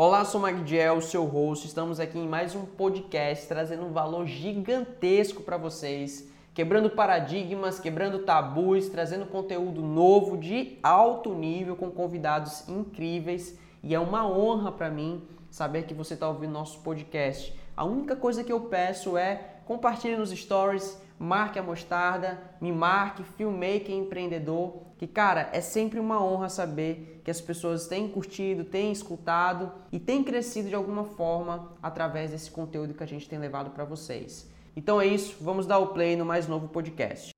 Olá, 0.00 0.24
sou 0.24 0.40
Magdiel, 0.40 1.00
seu 1.00 1.24
host. 1.24 1.66
Estamos 1.66 1.98
aqui 1.98 2.20
em 2.20 2.28
mais 2.28 2.54
um 2.54 2.64
podcast 2.64 3.48
trazendo 3.48 3.84
um 3.84 3.92
valor 3.92 4.28
gigantesco 4.28 5.42
para 5.42 5.56
vocês, 5.56 6.28
quebrando 6.54 6.88
paradigmas, 6.88 7.80
quebrando 7.80 8.20
tabus, 8.20 8.88
trazendo 8.88 9.26
conteúdo 9.26 9.82
novo 9.82 10.36
de 10.36 10.78
alto 10.84 11.34
nível 11.34 11.74
com 11.74 11.90
convidados 11.90 12.68
incríveis. 12.68 13.58
E 13.82 13.92
é 13.92 13.98
uma 13.98 14.24
honra 14.24 14.70
para 14.70 14.88
mim 14.88 15.20
saber 15.50 15.82
que 15.82 15.94
você 15.94 16.14
está 16.14 16.28
ouvindo 16.28 16.52
nosso 16.52 16.78
podcast. 16.78 17.52
A 17.76 17.84
única 17.84 18.14
coisa 18.14 18.44
que 18.44 18.52
eu 18.52 18.60
peço 18.60 19.16
é 19.16 19.56
compartilhe 19.66 20.16
nos 20.16 20.30
stories, 20.30 20.96
marque 21.18 21.58
a 21.58 21.62
mostarda, 21.62 22.38
me 22.60 22.70
marque, 22.70 23.22
filmmaker 23.22 23.90
empreendedor, 23.90 24.82
que 24.96 25.06
cara, 25.06 25.48
é 25.52 25.60
sempre 25.60 25.98
uma 25.98 26.22
honra 26.24 26.48
saber 26.48 27.20
que 27.24 27.30
as 27.30 27.40
pessoas 27.40 27.86
têm 27.88 28.08
curtido, 28.08 28.64
têm 28.64 28.92
escutado 28.92 29.72
e 29.90 29.98
têm 29.98 30.22
crescido 30.22 30.68
de 30.68 30.74
alguma 30.74 31.04
forma 31.04 31.72
através 31.82 32.30
desse 32.30 32.50
conteúdo 32.50 32.94
que 32.94 33.02
a 33.02 33.06
gente 33.06 33.28
tem 33.28 33.38
levado 33.38 33.70
para 33.70 33.84
vocês. 33.84 34.48
Então 34.76 35.00
é 35.00 35.06
isso, 35.06 35.36
vamos 35.40 35.66
dar 35.66 35.78
o 35.78 35.88
play 35.88 36.14
no 36.14 36.24
mais 36.24 36.46
novo 36.46 36.68
podcast. 36.68 37.30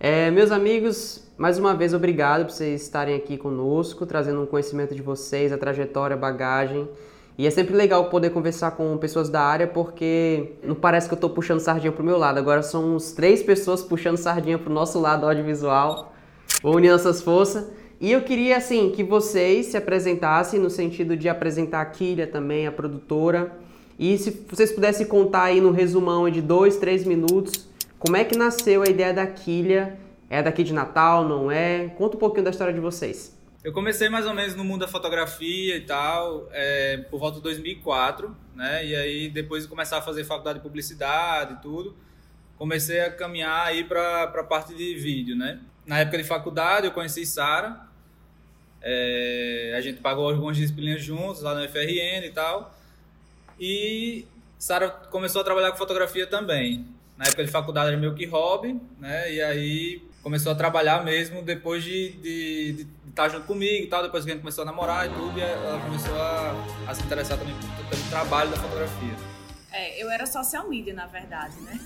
É, 0.00 0.30
meus 0.30 0.50
amigos, 0.50 1.26
mais 1.38 1.58
uma 1.58 1.74
vez 1.74 1.94
obrigado 1.94 2.44
por 2.44 2.52
vocês 2.52 2.82
estarem 2.82 3.16
aqui 3.16 3.38
conosco, 3.38 4.04
trazendo 4.04 4.42
um 4.42 4.46
conhecimento 4.46 4.94
de 4.94 5.00
vocês, 5.00 5.50
a 5.50 5.56
trajetória, 5.56 6.14
a 6.14 6.18
bagagem. 6.18 6.88
E 7.36 7.46
é 7.46 7.50
sempre 7.50 7.74
legal 7.74 8.08
poder 8.10 8.30
conversar 8.30 8.72
com 8.72 8.96
pessoas 8.96 9.28
da 9.28 9.40
área, 9.40 9.66
porque 9.66 10.52
não 10.62 10.74
parece 10.74 11.08
que 11.08 11.14
eu 11.14 11.16
estou 11.16 11.30
puxando 11.30 11.58
sardinha 11.58 11.90
pro 11.90 12.04
meu 12.04 12.16
lado. 12.16 12.38
Agora 12.38 12.62
são 12.62 12.94
uns 12.94 13.10
três 13.12 13.42
pessoas 13.42 13.82
puxando 13.82 14.16
sardinha 14.16 14.56
pro 14.56 14.72
nosso 14.72 15.00
lado 15.00 15.26
audiovisual. 15.26 16.12
Vou 16.62 16.76
unir 16.76 16.92
nossas 16.92 17.20
forças. 17.20 17.66
E 18.00 18.12
eu 18.12 18.22
queria, 18.22 18.56
assim, 18.56 18.90
que 18.90 19.02
vocês 19.02 19.66
se 19.66 19.76
apresentassem 19.76 20.60
no 20.60 20.70
sentido 20.70 21.16
de 21.16 21.28
apresentar 21.28 21.80
a 21.80 21.86
Kilha 21.86 22.26
também, 22.26 22.66
a 22.66 22.72
produtora. 22.72 23.52
E 23.98 24.16
se 24.18 24.30
vocês 24.48 24.70
pudessem 24.70 25.06
contar 25.06 25.44
aí 25.44 25.60
no 25.60 25.70
resumão 25.70 26.28
de 26.28 26.40
dois, 26.40 26.76
três 26.76 27.04
minutos, 27.04 27.68
como 27.98 28.16
é 28.16 28.24
que 28.24 28.36
nasceu 28.36 28.82
a 28.82 28.86
ideia 28.86 29.12
da 29.12 29.26
Kilha? 29.26 29.98
É 30.30 30.42
daqui 30.42 30.62
de 30.62 30.72
Natal, 30.72 31.26
não 31.26 31.50
é? 31.50 31.90
Conta 31.96 32.16
um 32.16 32.20
pouquinho 32.20 32.44
da 32.44 32.50
história 32.50 32.72
de 32.72 32.80
vocês. 32.80 33.34
Eu 33.64 33.72
comecei 33.72 34.10
mais 34.10 34.26
ou 34.26 34.34
menos 34.34 34.54
no 34.54 34.62
mundo 34.62 34.82
da 34.82 34.88
fotografia 34.88 35.74
e 35.74 35.80
tal, 35.80 36.46
é, 36.52 36.98
por 36.98 37.18
volta 37.18 37.38
de 37.38 37.44
2004, 37.44 38.36
né? 38.54 38.84
E 38.84 38.94
aí, 38.94 39.30
depois 39.30 39.62
de 39.62 39.70
começar 39.70 39.96
a 39.96 40.02
fazer 40.02 40.22
faculdade 40.22 40.58
de 40.58 40.62
publicidade 40.62 41.54
e 41.54 41.56
tudo, 41.62 41.96
comecei 42.58 43.00
a 43.00 43.10
caminhar 43.10 43.66
aí 43.66 43.82
para 43.82 44.24
a 44.24 44.44
parte 44.44 44.74
de 44.74 44.94
vídeo, 44.96 45.34
né? 45.34 45.60
Na 45.86 46.00
época 46.00 46.18
de 46.18 46.24
faculdade, 46.24 46.86
eu 46.86 46.92
conheci 46.92 47.24
Sara. 47.24 47.88
É, 48.82 49.74
a 49.74 49.80
gente 49.80 50.02
pagou 50.02 50.28
algumas 50.28 50.58
disciplinas 50.58 51.02
juntos 51.02 51.40
lá 51.40 51.54
no 51.54 51.66
FRN 51.66 52.26
e 52.26 52.32
tal. 52.34 52.78
E 53.58 54.26
Sara 54.58 54.90
começou 54.90 55.40
a 55.40 55.44
trabalhar 55.44 55.70
com 55.70 55.78
fotografia 55.78 56.26
também. 56.26 56.86
Na 57.16 57.24
época 57.24 57.42
de 57.42 57.50
faculdade 57.50 57.88
era 57.88 57.96
meio 57.96 58.14
que 58.14 58.26
hobby, 58.26 58.78
né? 59.00 59.32
E 59.32 59.40
aí 59.40 60.02
começou 60.24 60.50
a 60.50 60.54
trabalhar 60.54 61.04
mesmo 61.04 61.42
depois 61.42 61.84
de, 61.84 62.12
de, 62.12 62.72
de, 63.03 63.03
estar 63.14 63.28
junto 63.28 63.46
comigo 63.46 63.84
e 63.84 63.86
tal, 63.86 64.02
depois 64.02 64.24
que 64.24 64.30
a 64.30 64.34
gente 64.34 64.42
começou 64.42 64.62
a 64.62 64.64
namorar 64.64 65.06
e 65.06 65.14
tudo, 65.14 65.38
e 65.38 65.40
ela 65.40 65.80
começou 65.80 66.14
a, 66.20 66.52
a 66.88 66.94
se 66.94 67.02
interessar 67.02 67.38
também 67.38 67.54
pelo 67.88 68.02
trabalho 68.10 68.50
da 68.50 68.56
fotografia. 68.56 69.14
É, 69.72 70.02
eu 70.02 70.10
era 70.10 70.26
social 70.26 70.68
media, 70.68 70.92
na 70.92 71.06
verdade, 71.06 71.56
né? 71.60 71.80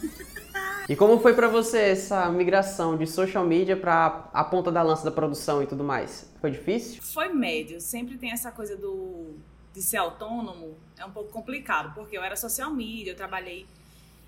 E 0.89 0.97
como 0.97 1.21
foi 1.21 1.35
para 1.35 1.49
você 1.49 1.79
essa 1.79 2.29
migração 2.31 2.97
de 2.97 3.07
social 3.07 3.45
media 3.45 3.77
para 3.77 4.29
a 4.33 4.43
ponta 4.43 4.73
da 4.73 4.83
lança 4.83 5.05
da 5.05 5.11
produção 5.11 5.63
e 5.63 5.67
tudo 5.67 5.85
mais? 5.85 6.31
Foi 6.41 6.51
difícil? 6.51 7.03
Foi 7.03 7.29
médio. 7.29 7.81
Sempre 7.81 8.17
tem 8.17 8.33
essa 8.33 8.51
coisa 8.51 8.77
do 8.77 9.37
de 9.75 9.83
ser 9.83 9.99
autônomo, 9.99 10.77
é 10.99 11.05
um 11.05 11.11
pouco 11.11 11.31
complicado, 11.31 11.95
porque 11.95 12.17
eu 12.17 12.23
era 12.23 12.35
social 12.35 12.71
media, 12.73 13.13
eu 13.13 13.17
trabalhei 13.17 13.65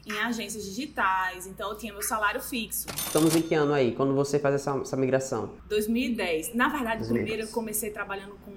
em 0.06 0.19
agências 0.19 0.65
digitais, 0.65 1.47
então 1.47 1.71
eu 1.71 1.77
tinha 1.77 1.93
meu 1.93 2.03
salário 2.03 2.41
fixo. 2.41 2.87
Estamos 2.97 3.37
em 3.37 3.43
que 3.43 3.55
ano 3.55 3.72
aí, 3.72 3.94
quando 3.94 4.15
você 4.15 4.38
faz 4.38 4.55
essa, 4.55 4.77
essa 4.78 4.97
migração? 4.97 5.55
2010. 5.69 6.55
Na 6.55 6.69
verdade, 6.69 7.00
2010. 7.00 7.09
primeiro 7.09 7.43
eu 7.43 7.53
comecei 7.53 7.91
trabalhando 7.91 8.34
com 8.44 8.53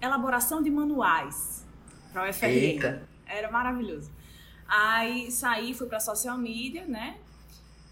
elaboração 0.00 0.62
de 0.62 0.70
manuais 0.70 1.64
para 2.12 2.28
o 2.28 2.32
FRN. 2.32 2.48
Eita. 2.48 3.08
Era 3.26 3.50
maravilhoso. 3.50 4.10
Aí 4.66 5.30
saí, 5.30 5.74
fui 5.74 5.86
para 5.86 6.00
social 6.00 6.36
media, 6.36 6.84
né? 6.86 7.18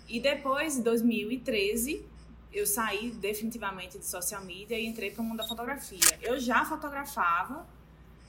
E 0.08 0.18
depois, 0.18 0.76
em 0.76 0.82
2013, 0.82 2.04
eu 2.52 2.66
saí 2.66 3.12
definitivamente 3.12 3.98
de 3.98 4.06
social 4.06 4.44
media 4.44 4.78
e 4.78 4.86
entrei 4.86 5.10
para 5.10 5.22
o 5.22 5.24
mundo 5.24 5.38
da 5.38 5.46
fotografia. 5.46 6.00
Eu 6.20 6.38
já 6.40 6.64
fotografava, 6.64 7.66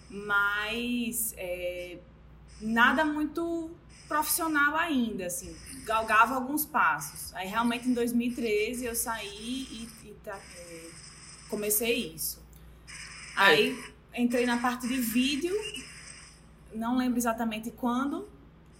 mas 0.10 1.34
é, 1.38 1.98
nada 2.62 3.04
muito 3.04 3.72
profissional 4.12 4.76
ainda, 4.76 5.28
assim, 5.28 5.56
galgava 5.86 6.36
alguns 6.36 6.66
passos. 6.66 7.34
Aí 7.34 7.48
realmente 7.48 7.88
em 7.88 7.94
2013 7.94 8.84
eu 8.84 8.94
saí 8.94 9.66
e, 9.72 9.90
e 10.04 10.14
tá, 10.22 10.38
é, 10.58 10.90
comecei 11.48 12.14
isso. 12.14 12.44
Aí 13.38 13.82
entrei 14.14 14.46
na 14.46 14.58
parte 14.58 14.86
de 14.86 14.98
vídeo, 15.00 15.56
não 16.76 16.98
lembro 16.98 17.18
exatamente 17.18 17.72
quando, 17.72 18.28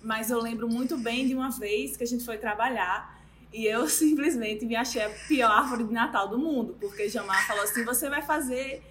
mas 0.04 0.30
eu 0.30 0.42
lembro 0.42 0.68
muito 0.68 0.98
bem 0.98 1.26
de 1.26 1.34
uma 1.34 1.50
vez 1.50 1.96
que 1.96 2.04
a 2.04 2.08
gente 2.08 2.26
foi 2.26 2.38
trabalhar 2.38 3.18
e 3.54 3.66
eu 3.66 3.88
simplesmente 3.90 4.66
me 4.66 4.76
achei 4.76 5.02
a 5.02 5.10
pior 5.30 5.50
árvore 5.50 5.86
de 5.86 5.94
Natal 5.94 6.28
do 6.28 6.38
mundo, 6.38 6.76
porque 6.78 7.08
Jamar 7.08 7.48
falou 7.48 7.64
assim: 7.64 7.86
você 7.86 8.10
vai 8.10 8.22
fazer 8.22 8.84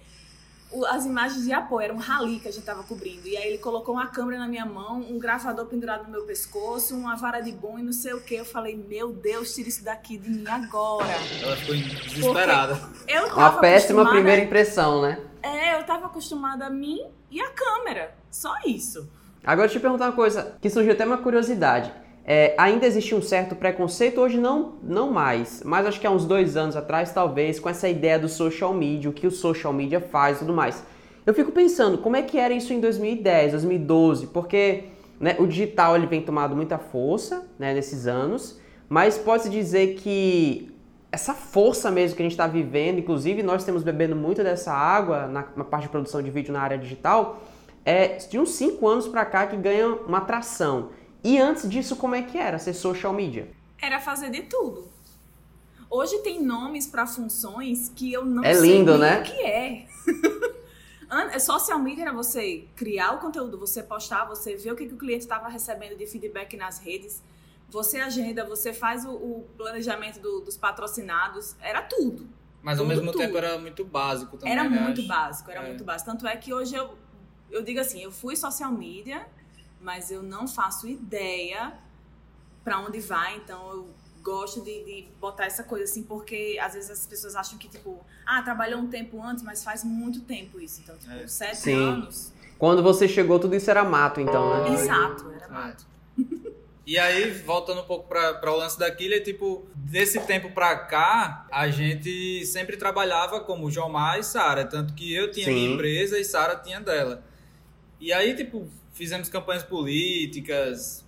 as 0.87 1.05
imagens 1.05 1.43
de 1.43 1.51
apoio, 1.51 1.85
era 1.85 1.93
um 1.93 1.97
rally 1.97 2.39
que 2.39 2.47
a 2.47 2.51
gente 2.51 2.63
tava 2.63 2.83
cobrindo. 2.83 3.27
E 3.27 3.35
aí 3.35 3.47
ele 3.47 3.57
colocou 3.57 3.95
uma 3.95 4.07
câmera 4.07 4.39
na 4.39 4.47
minha 4.47 4.65
mão, 4.65 5.01
um 5.01 5.19
gravador 5.19 5.65
pendurado 5.65 6.05
no 6.05 6.09
meu 6.09 6.23
pescoço, 6.23 6.95
uma 6.95 7.15
vara 7.15 7.41
de 7.41 7.51
bom 7.51 7.77
e 7.77 7.83
não 7.83 7.91
sei 7.91 8.13
o 8.13 8.21
que. 8.21 8.35
Eu 8.35 8.45
falei, 8.45 8.75
meu 8.75 9.11
Deus, 9.11 9.53
tira 9.53 9.67
isso 9.69 9.83
daqui 9.83 10.17
de 10.17 10.29
mim 10.29 10.47
agora. 10.47 11.13
Ela 11.41 11.55
ficou 11.57 11.75
desesperada. 11.75 12.79
Eu 13.07 13.27
tava 13.27 13.39
uma 13.39 13.59
péssima 13.59 14.09
primeira 14.09 14.41
impressão, 14.41 15.01
né? 15.01 15.19
É, 15.43 15.77
eu 15.77 15.83
tava 15.83 16.05
acostumada 16.05 16.65
a 16.65 16.69
mim 16.69 16.99
e 17.29 17.41
a 17.41 17.49
câmera. 17.49 18.15
Só 18.29 18.53
isso. 18.65 19.09
Agora 19.43 19.67
deixa 19.67 19.77
eu 19.77 19.81
te 19.81 19.83
perguntar 19.83 20.05
uma 20.05 20.15
coisa, 20.15 20.55
que 20.61 20.69
surgiu 20.69 20.93
até 20.93 21.05
uma 21.05 21.17
curiosidade. 21.17 21.91
É, 22.23 22.53
ainda 22.57 22.85
existe 22.85 23.15
um 23.15 23.21
certo 23.21 23.55
preconceito, 23.55 24.21
hoje 24.21 24.37
não, 24.37 24.73
não 24.83 25.11
mais, 25.11 25.63
mas 25.65 25.87
acho 25.87 25.99
que 25.99 26.05
há 26.05 26.11
uns 26.11 26.23
dois 26.23 26.55
anos 26.55 26.75
atrás, 26.75 27.11
talvez, 27.11 27.59
com 27.59 27.67
essa 27.67 27.89
ideia 27.89 28.19
do 28.19 28.29
social 28.29 28.73
media, 28.73 29.09
o 29.09 29.13
que 29.13 29.25
o 29.25 29.31
social 29.31 29.73
media 29.73 29.99
faz 29.99 30.37
e 30.37 30.39
tudo 30.41 30.53
mais. 30.53 30.83
Eu 31.25 31.33
fico 31.33 31.51
pensando, 31.51 31.97
como 31.97 32.15
é 32.15 32.21
que 32.21 32.37
era 32.37 32.53
isso 32.53 32.73
em 32.73 32.79
2010, 32.79 33.51
2012? 33.51 34.27
Porque 34.27 34.85
né, 35.19 35.35
o 35.39 35.45
digital 35.45 35.95
ele 35.95 36.07
vem 36.07 36.21
tomando 36.21 36.55
muita 36.55 36.77
força 36.77 37.47
né, 37.57 37.73
nesses 37.73 38.07
anos, 38.07 38.59
mas 38.87 39.17
pode-se 39.17 39.49
dizer 39.49 39.95
que 39.95 40.71
essa 41.11 41.33
força 41.33 41.91
mesmo 41.91 42.15
que 42.15 42.21
a 42.21 42.25
gente 42.25 42.31
está 42.31 42.47
vivendo, 42.47 42.99
inclusive 42.99 43.43
nós 43.43 43.63
temos 43.63 43.83
bebendo 43.83 44.15
muito 44.15 44.43
dessa 44.43 44.71
água 44.71 45.27
na, 45.27 45.45
na 45.55 45.63
parte 45.63 45.83
de 45.83 45.89
produção 45.89 46.21
de 46.21 46.31
vídeo 46.31 46.53
na 46.53 46.61
área 46.61 46.77
digital, 46.77 47.41
é 47.83 48.17
de 48.17 48.39
uns 48.39 48.51
5 48.51 48.87
anos 48.87 49.07
para 49.07 49.25
cá 49.25 49.47
que 49.47 49.57
ganha 49.57 49.87
uma 49.87 50.19
atração. 50.19 50.89
E 51.23 51.37
antes 51.39 51.69
disso, 51.69 51.95
como 51.95 52.15
é 52.15 52.21
que 52.21 52.37
era 52.37 52.57
ser 52.57 52.73
social 52.73 53.13
media? 53.13 53.49
Era 53.81 53.99
fazer 53.99 54.29
de 54.29 54.43
tudo. 54.43 54.89
Hoje 55.89 56.19
tem 56.19 56.41
nomes 56.41 56.87
para 56.87 57.05
funções 57.05 57.91
que 57.95 58.11
eu 58.11 58.23
não 58.23 58.43
é 58.43 58.53
sei 58.53 58.77
lindo, 58.77 58.97
né? 58.97 59.19
o 59.19 59.23
que 59.23 59.41
é. 59.41 59.87
Social 61.41 61.77
media 61.79 62.03
era 62.03 62.13
você 62.13 62.65
criar 62.75 63.11
o 63.11 63.17
conteúdo, 63.17 63.57
você 63.57 63.83
postar, 63.83 64.23
você 64.23 64.55
ver 64.55 64.71
o 64.71 64.75
que, 64.77 64.87
que 64.87 64.93
o 64.93 64.97
cliente 64.97 65.23
estava 65.23 65.49
recebendo 65.49 65.97
de 65.97 66.07
feedback 66.07 66.55
nas 66.55 66.79
redes, 66.79 67.21
você 67.69 67.99
agenda, 67.99 68.45
você 68.45 68.71
faz 68.71 69.03
o, 69.03 69.11
o 69.11 69.47
planejamento 69.57 70.21
do, 70.21 70.39
dos 70.39 70.55
patrocinados, 70.55 71.55
era 71.59 71.81
tudo. 71.81 72.29
Mas 72.61 72.77
tudo, 72.77 72.83
ao 72.83 72.87
mesmo 72.87 73.11
tudo. 73.11 73.21
tempo 73.21 73.37
era 73.37 73.57
muito 73.57 73.83
básico 73.83 74.37
também. 74.37 74.53
Era 74.53 74.69
né? 74.69 74.79
muito 74.79 75.03
básico, 75.05 75.51
era 75.51 75.63
é. 75.63 75.67
muito 75.67 75.83
básico. 75.83 76.09
Tanto 76.09 76.25
é 76.25 76.37
que 76.37 76.53
hoje 76.53 76.75
eu, 76.75 76.95
eu 77.49 77.61
digo 77.61 77.81
assim, 77.81 78.01
eu 78.01 78.11
fui 78.11 78.37
social 78.37 78.71
media, 78.71 79.27
mas 79.81 80.11
eu 80.11 80.21
não 80.21 80.47
faço 80.47 80.87
ideia 80.87 81.73
para 82.63 82.79
onde 82.79 82.99
vai, 82.99 83.37
então 83.37 83.69
eu 83.71 83.89
gosto 84.21 84.61
de, 84.61 84.83
de, 84.83 85.07
botar 85.19 85.45
essa 85.45 85.63
coisa 85.63 85.85
assim, 85.85 86.03
porque 86.03 86.57
às 86.61 86.73
vezes 86.73 86.91
as 86.91 87.07
pessoas 87.07 87.35
acham 87.35 87.57
que, 87.57 87.67
tipo, 87.67 87.99
ah, 88.25 88.41
trabalhou 88.41 88.79
um 88.79 88.87
tempo 88.87 89.21
antes, 89.21 89.43
mas 89.43 89.63
faz 89.63 89.83
muito 89.83 90.21
tempo 90.21 90.59
isso. 90.59 90.81
Então, 90.81 90.95
tipo, 90.97 91.11
é. 91.11 91.27
sete 91.27 91.57
Sim. 91.57 91.83
anos. 91.83 92.31
Quando 92.59 92.83
você 92.83 93.07
chegou, 93.07 93.39
tudo 93.39 93.55
isso 93.55 93.69
era 93.71 93.83
mato, 93.83 94.21
então, 94.21 94.63
né? 94.63 94.75
Exato, 94.75 95.31
era 95.31 95.47
mato. 95.49 95.85
E 96.83 96.97
aí, 96.97 97.31
voltando 97.31 97.81
um 97.81 97.85
pouco 97.85 98.09
para 98.09 98.51
o 98.51 98.57
lance 98.57 98.77
daquilo, 98.77 99.13
é 99.13 99.19
tipo, 99.19 99.65
desse 99.75 100.19
tempo 100.21 100.49
para 100.51 100.75
cá, 100.75 101.45
a 101.51 101.69
gente 101.69 102.45
sempre 102.45 102.75
trabalhava 102.75 103.39
como 103.39 103.69
Jomar 103.69 104.19
e 104.19 104.23
Sara, 104.23 104.65
tanto 104.65 104.93
que 104.93 105.13
eu 105.13 105.31
tinha 105.31 105.45
Sim. 105.45 105.53
minha 105.53 105.73
empresa 105.73 106.19
e 106.19 106.25
Sara 106.25 106.55
tinha 106.55 106.81
dela. 106.81 107.23
E 108.01 108.11
aí, 108.11 108.35
tipo, 108.35 108.67
fizemos 108.93 109.29
campanhas 109.29 109.63
políticas, 109.63 111.05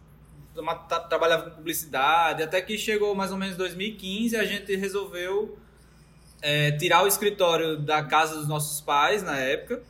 trabalhava 1.10 1.50
com 1.50 1.56
publicidade, 1.58 2.44
até 2.44 2.62
que 2.62 2.78
chegou 2.78 3.16
mais 3.16 3.32
ou 3.32 3.38
menos 3.38 3.58
2015 3.58 4.38
a 4.38 4.46
gente 4.46 4.76
resolveu 4.76 5.58
é, 6.40 6.72
tirar 6.74 7.04
o 7.04 7.08
escritório 7.08 7.80
da 7.80 8.04
casa 8.04 8.36
dos 8.36 8.48
nossos 8.48 8.80
pais 8.80 9.24
na 9.24 9.38
época. 9.38 9.82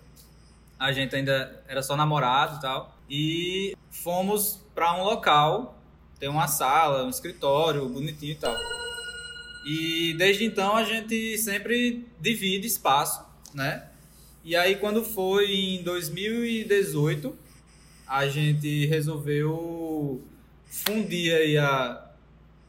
A 0.80 0.94
gente 0.94 1.14
ainda 1.14 1.62
era 1.68 1.84
só 1.84 1.98
namorado 1.98 2.58
e 2.58 2.62
tal. 2.62 2.98
E 3.10 3.78
fomos 3.92 4.62
para 4.74 4.96
um 4.96 5.04
local, 5.04 5.78
tem 6.20 6.30
uma 6.30 6.48
sala, 6.48 7.04
um 7.04 7.10
escritório 7.10 7.88
bonitinho 7.90 8.32
e 8.32 8.36
tal. 8.36 8.56
E 9.66 10.16
desde 10.18 10.46
então 10.46 10.78
a 10.78 10.86
gente 10.86 11.38
sempre 11.38 12.08
divide 12.20 12.66
espaço, 12.66 13.26
né? 13.54 13.90
E 14.44 14.56
aí 14.56 14.76
quando 14.76 15.04
foi 15.04 15.52
em 15.52 15.84
2018, 15.84 17.38
a 18.06 18.28
gente 18.28 18.86
resolveu 18.88 20.22
fundir 20.68 21.34
aí 21.34 21.58
a, 21.58 22.12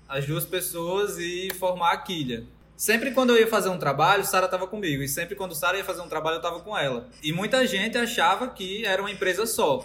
as 0.09 0.27
duas 0.27 0.45
pessoas 0.45 1.19
e 1.19 1.49
formar 1.59 1.93
a 1.93 1.97
Quilha. 1.97 2.45
Sempre 2.77 3.13
quando 3.13 3.31
eu 3.31 3.41
ia 3.41 3.47
fazer 3.47 3.69
um 3.69 3.79
trabalho, 3.79 4.25
Sara 4.25 4.45
estava 4.47 4.67
comigo. 4.67 5.03
E 5.03 5.09
sempre 5.09 5.35
quando 5.35 5.55
Sara 5.55 5.77
ia 5.77 5.85
fazer 5.85 6.01
um 6.01 6.09
trabalho, 6.09 6.35
eu 6.35 6.39
estava 6.39 6.61
com 6.61 6.77
ela. 6.77 7.09
E 7.23 7.33
muita 7.33 7.67
gente 7.67 7.97
achava 7.97 8.49
que 8.49 8.85
era 8.85 9.01
uma 9.01 9.11
empresa 9.11 9.47
só. 9.47 9.85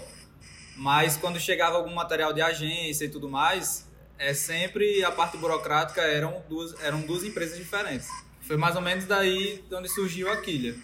Mas 0.76 1.18
quando 1.18 1.40
chegava 1.40 1.78
algum 1.78 1.94
material 1.94 2.34
de 2.34 2.42
agência 2.42 3.06
e 3.06 3.10
tudo 3.10 3.30
mais, 3.30 3.88
é 4.18 4.34
sempre 4.34 5.04
a 5.04 5.12
parte 5.12 5.38
burocrática 5.38 6.02
eram 6.02 6.44
duas, 6.48 6.80
eram 6.84 7.02
duas 7.02 7.24
empresas 7.24 7.58
diferentes. 7.58 8.08
Foi 8.42 8.58
mais 8.58 8.76
ou 8.76 8.82
menos 8.82 9.06
daí 9.06 9.64
de 9.68 9.76
onde 9.76 9.90
surgiu 9.90 10.32
a 10.32 10.38
Quilha. 10.38 10.76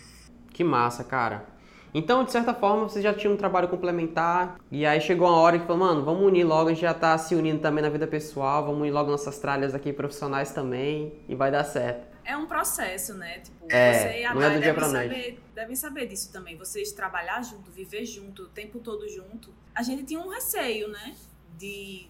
Que 0.55 0.63
massa, 0.63 1.03
cara. 1.03 1.45
Então, 1.93 2.23
de 2.23 2.31
certa 2.31 2.53
forma, 2.53 2.87
você 2.87 3.01
já 3.01 3.13
tinha 3.13 3.31
um 3.31 3.35
trabalho 3.35 3.67
complementar, 3.67 4.55
e 4.71 4.85
aí 4.85 5.01
chegou 5.01 5.27
uma 5.27 5.37
hora 5.37 5.59
que 5.59 5.65
falou, 5.67 5.85
mano, 5.85 6.05
vamos 6.05 6.23
unir 6.23 6.45
logo, 6.45 6.69
a 6.69 6.73
gente 6.73 6.81
já 6.81 6.93
tá 6.93 7.17
se 7.17 7.35
unindo 7.35 7.59
também 7.59 7.81
na 7.83 7.89
vida 7.89 8.07
pessoal, 8.07 8.63
vamos 8.63 8.79
unir 8.79 8.91
logo 8.91 9.11
nossas 9.11 9.37
tralhas 9.37 9.75
aqui 9.75 9.91
profissionais 9.91 10.51
também, 10.53 11.13
e 11.27 11.35
vai 11.35 11.51
dar 11.51 11.65
certo. 11.65 12.07
É 12.23 12.37
um 12.37 12.45
processo, 12.45 13.13
né? 13.15 13.39
Tipo, 13.39 13.65
É, 13.69 13.93
você 14.13 14.21
e 14.21 14.25
a 14.25 14.33
não 14.33 14.41
é 14.41 14.45
do 14.45 14.51
Thay 14.51 14.61
dia 14.61 14.73
devem 14.73 14.73
pra 14.73 14.89
saber, 14.89 15.39
devem 15.53 15.75
saber 15.75 16.07
disso 16.07 16.31
também. 16.31 16.55
Vocês 16.57 16.93
trabalhar 16.93 17.41
junto, 17.43 17.69
viver 17.69 18.05
junto, 18.05 18.43
o 18.43 18.47
tempo 18.47 18.79
todo 18.79 19.07
junto. 19.09 19.53
A 19.75 19.83
gente 19.83 20.03
tinha 20.03 20.21
um 20.21 20.29
receio, 20.29 20.87
né? 20.87 21.15
De 21.57 22.07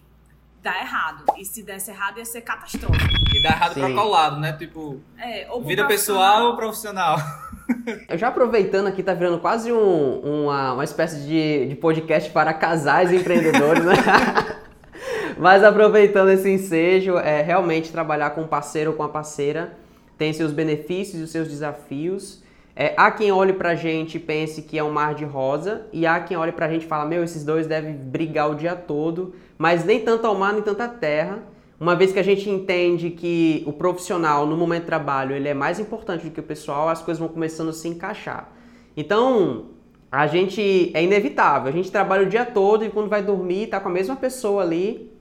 dar 0.62 0.80
errado. 0.80 1.24
E 1.36 1.44
se 1.44 1.62
desse 1.62 1.90
errado, 1.90 2.18
ia 2.18 2.24
ser 2.24 2.40
catastrófico. 2.40 3.12
E 3.34 3.42
dá 3.42 3.50
errado 3.50 3.74
pra 3.74 3.86
Sim. 3.88 3.94
qual 3.94 4.08
lado, 4.08 4.40
né? 4.40 4.52
Tipo, 4.54 5.00
É, 5.18 5.40
vida 5.60 5.84
profissional- 5.84 5.86
pessoal 5.88 6.44
ou 6.46 6.56
profissional? 6.56 7.16
Já 8.16 8.28
aproveitando 8.28 8.86
aqui, 8.86 9.02
tá 9.02 9.14
virando 9.14 9.38
quase 9.38 9.72
um- 9.72 10.20
uma, 10.44 10.72
uma 10.74 10.84
espécie 10.84 11.20
de, 11.26 11.66
de 11.68 11.74
podcast 11.76 12.30
para 12.30 12.52
casais 12.54 13.12
empreendedores, 13.12 13.84
né? 13.84 13.94
Mas 15.38 15.62
aproveitando 15.62 16.30
esse 16.30 16.48
ensejo, 16.50 17.18
é, 17.18 17.42
realmente 17.42 17.92
trabalhar 17.92 18.30
com 18.30 18.42
um 18.42 18.46
parceiro 18.46 18.92
ou 18.92 18.96
com 18.96 19.02
a 19.02 19.08
parceira 19.08 19.72
tem 20.16 20.32
seus 20.32 20.50
benefícios 20.52 21.20
e 21.20 21.24
os 21.24 21.30
seus 21.30 21.48
desafios. 21.48 22.42
É, 22.74 22.94
há 22.96 23.10
quem 23.10 23.30
olhe 23.32 23.52
pra 23.52 23.74
gente 23.74 24.16
e 24.16 24.20
pense 24.20 24.62
que 24.62 24.78
é 24.78 24.84
um 24.84 24.90
mar 24.90 25.14
de 25.14 25.24
rosa, 25.24 25.86
e 25.92 26.06
há 26.06 26.20
quem 26.20 26.36
olhe 26.36 26.52
pra 26.52 26.68
gente 26.68 26.84
e 26.84 26.88
fala, 26.88 27.06
meu, 27.06 27.22
esses 27.24 27.44
dois 27.44 27.66
devem 27.66 27.94
brigar 27.94 28.50
o 28.50 28.54
dia 28.54 28.74
todo, 28.74 29.34
mas 29.56 29.84
nem 29.84 30.00
tanto 30.00 30.26
ao 30.26 30.34
mar, 30.34 30.52
nem 30.52 30.62
tanto 30.62 30.82
à 30.82 30.88
terra. 30.88 31.38
Uma 31.78 31.94
vez 31.94 32.10
que 32.10 32.18
a 32.18 32.22
gente 32.22 32.48
entende 32.48 33.10
que 33.10 33.62
o 33.66 33.72
profissional 33.72 34.46
no 34.46 34.56
momento 34.56 34.82
de 34.82 34.86
trabalho 34.86 35.34
ele 35.36 35.48
é 35.48 35.54
mais 35.54 35.78
importante 35.78 36.24
do 36.24 36.30
que 36.30 36.40
o 36.40 36.42
pessoal, 36.42 36.88
as 36.88 37.02
coisas 37.02 37.18
vão 37.18 37.28
começando 37.28 37.68
a 37.68 37.72
se 37.72 37.86
encaixar. 37.86 38.50
Então, 38.96 39.66
a 40.10 40.26
gente 40.26 40.90
é 40.94 41.04
inevitável, 41.04 41.68
a 41.68 41.72
gente 41.72 41.90
trabalha 41.90 42.22
o 42.22 42.28
dia 42.28 42.46
todo 42.46 42.84
e 42.84 42.88
quando 42.88 43.08
vai 43.08 43.22
dormir 43.22 43.66
tá 43.66 43.78
com 43.78 43.88
a 43.88 43.92
mesma 43.92 44.16
pessoa 44.16 44.62
ali. 44.62 45.12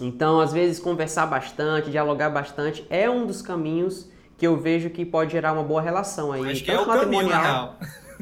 Então, 0.00 0.40
às 0.40 0.52
vezes 0.52 0.78
conversar 0.78 1.26
bastante, 1.26 1.90
dialogar 1.90 2.30
bastante 2.30 2.86
é 2.88 3.10
um 3.10 3.26
dos 3.26 3.42
caminhos 3.42 4.08
que 4.38 4.46
eu 4.46 4.56
vejo 4.56 4.90
que 4.90 5.04
pode 5.04 5.32
gerar 5.32 5.52
uma 5.52 5.64
boa 5.64 5.82
relação 5.82 6.32
aí. 6.32 6.52
Acho 6.52 6.64
que 6.64 6.70
é 6.70 6.80
o 6.80 6.86
caminho, 6.86 7.28
na 7.28 7.42
real. 7.42 7.78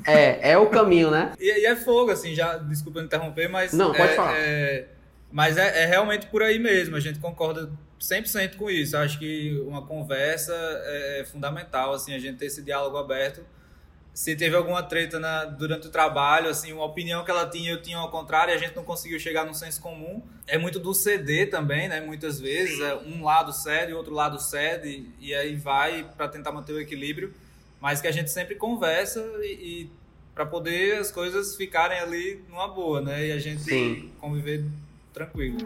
É, 0.07 0.53
é 0.53 0.59
o 0.59 0.67
caminho, 0.67 1.11
né? 1.11 1.33
E, 1.39 1.45
e 1.45 1.67
é 1.67 1.77
fogo, 1.77 2.11
assim, 2.11 2.35
já, 2.35 2.57
desculpa 2.57 3.01
interromper, 3.01 3.49
mas. 3.49 3.73
Não, 3.73 3.93
pode 3.93 4.13
é, 4.13 4.15
falar. 4.17 4.37
é- 4.37 4.87
mas 5.31 5.57
é, 5.57 5.83
é 5.83 5.87
realmente 5.87 6.27
por 6.27 6.43
aí 6.43 6.59
mesmo, 6.59 6.97
a 6.97 7.01
gente 7.01 7.19
concorda 7.19 7.71
100% 8.01 8.57
com 8.57 8.71
isso. 8.71 8.97
Acho 8.97 9.19
que 9.19 9.61
uma 9.67 9.87
conversa 9.87 10.53
é 10.55 11.25
fundamental, 11.31 11.93
assim, 11.93 12.15
a 12.15 12.19
gente 12.19 12.39
ter 12.39 12.47
esse 12.47 12.63
diálogo 12.63 12.97
aberto. 12.97 13.45
Se 14.15 14.35
teve 14.35 14.57
alguma 14.57 14.83
treta 14.83 15.21
na- 15.21 15.45
durante 15.45 15.87
o 15.87 15.91
trabalho, 15.91 16.49
assim, 16.49 16.73
uma 16.73 16.85
opinião 16.85 17.25
que 17.25 17.31
ela 17.31 17.49
tinha, 17.49 17.71
eu 17.71 17.81
tinha 17.81 17.99
ao 17.99 18.11
contrário, 18.11 18.53
e 18.53 18.55
a 18.55 18.59
gente 18.59 18.75
não 18.75 18.83
conseguiu 18.83 19.19
chegar 19.21 19.45
num 19.47 19.55
senso 19.55 19.81
comum. 19.81 20.23
É 20.47 20.59
muito 20.59 20.81
do 20.81 20.93
ceder 20.93 21.51
também, 21.51 21.89
né? 21.89 22.01
Muitas 22.01 22.41
vezes, 22.41 22.81
é, 22.81 22.97
um 22.97 23.23
lado 23.23 23.53
cede, 23.53 23.93
outro 23.93 24.13
lado 24.15 24.41
cede, 24.41 25.09
e 25.21 25.33
aí 25.35 25.55
vai 25.55 26.09
para 26.17 26.27
tentar 26.27 26.51
manter 26.51 26.73
o 26.73 26.81
equilíbrio. 26.81 27.33
Mas 27.81 28.01
que 28.01 28.09
a 28.09 28.13
gente 28.13 28.29
sempre 28.31 28.57
conversa 28.57 29.21
e, 29.41 29.53
e 29.85 29.91
para 30.35 30.45
poder 30.45 30.97
as 30.99 31.13
coisas 31.13 31.55
ficarem 31.55 32.01
ali 32.01 32.43
numa 32.49 32.67
boa, 32.67 33.01
né? 33.01 33.27
E 33.27 33.33
a 33.33 33.39
gente 33.39 33.63
Sim. 33.63 34.11
conviver 34.21 34.65
tranquilo. 35.19 35.57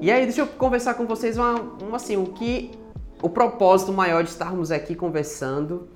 E 0.00 0.10
aí, 0.10 0.24
deixa 0.24 0.42
eu 0.42 0.46
conversar 0.46 0.94
com 0.94 1.06
vocês 1.06 1.38
uma, 1.38 1.54
assim, 1.94 2.16
o 2.16 2.26
que 2.26 2.72
o 3.22 3.30
propósito 3.30 3.90
maior 3.90 4.22
de 4.22 4.28
estarmos 4.28 4.70
aqui 4.70 4.94
conversando, 4.94 5.88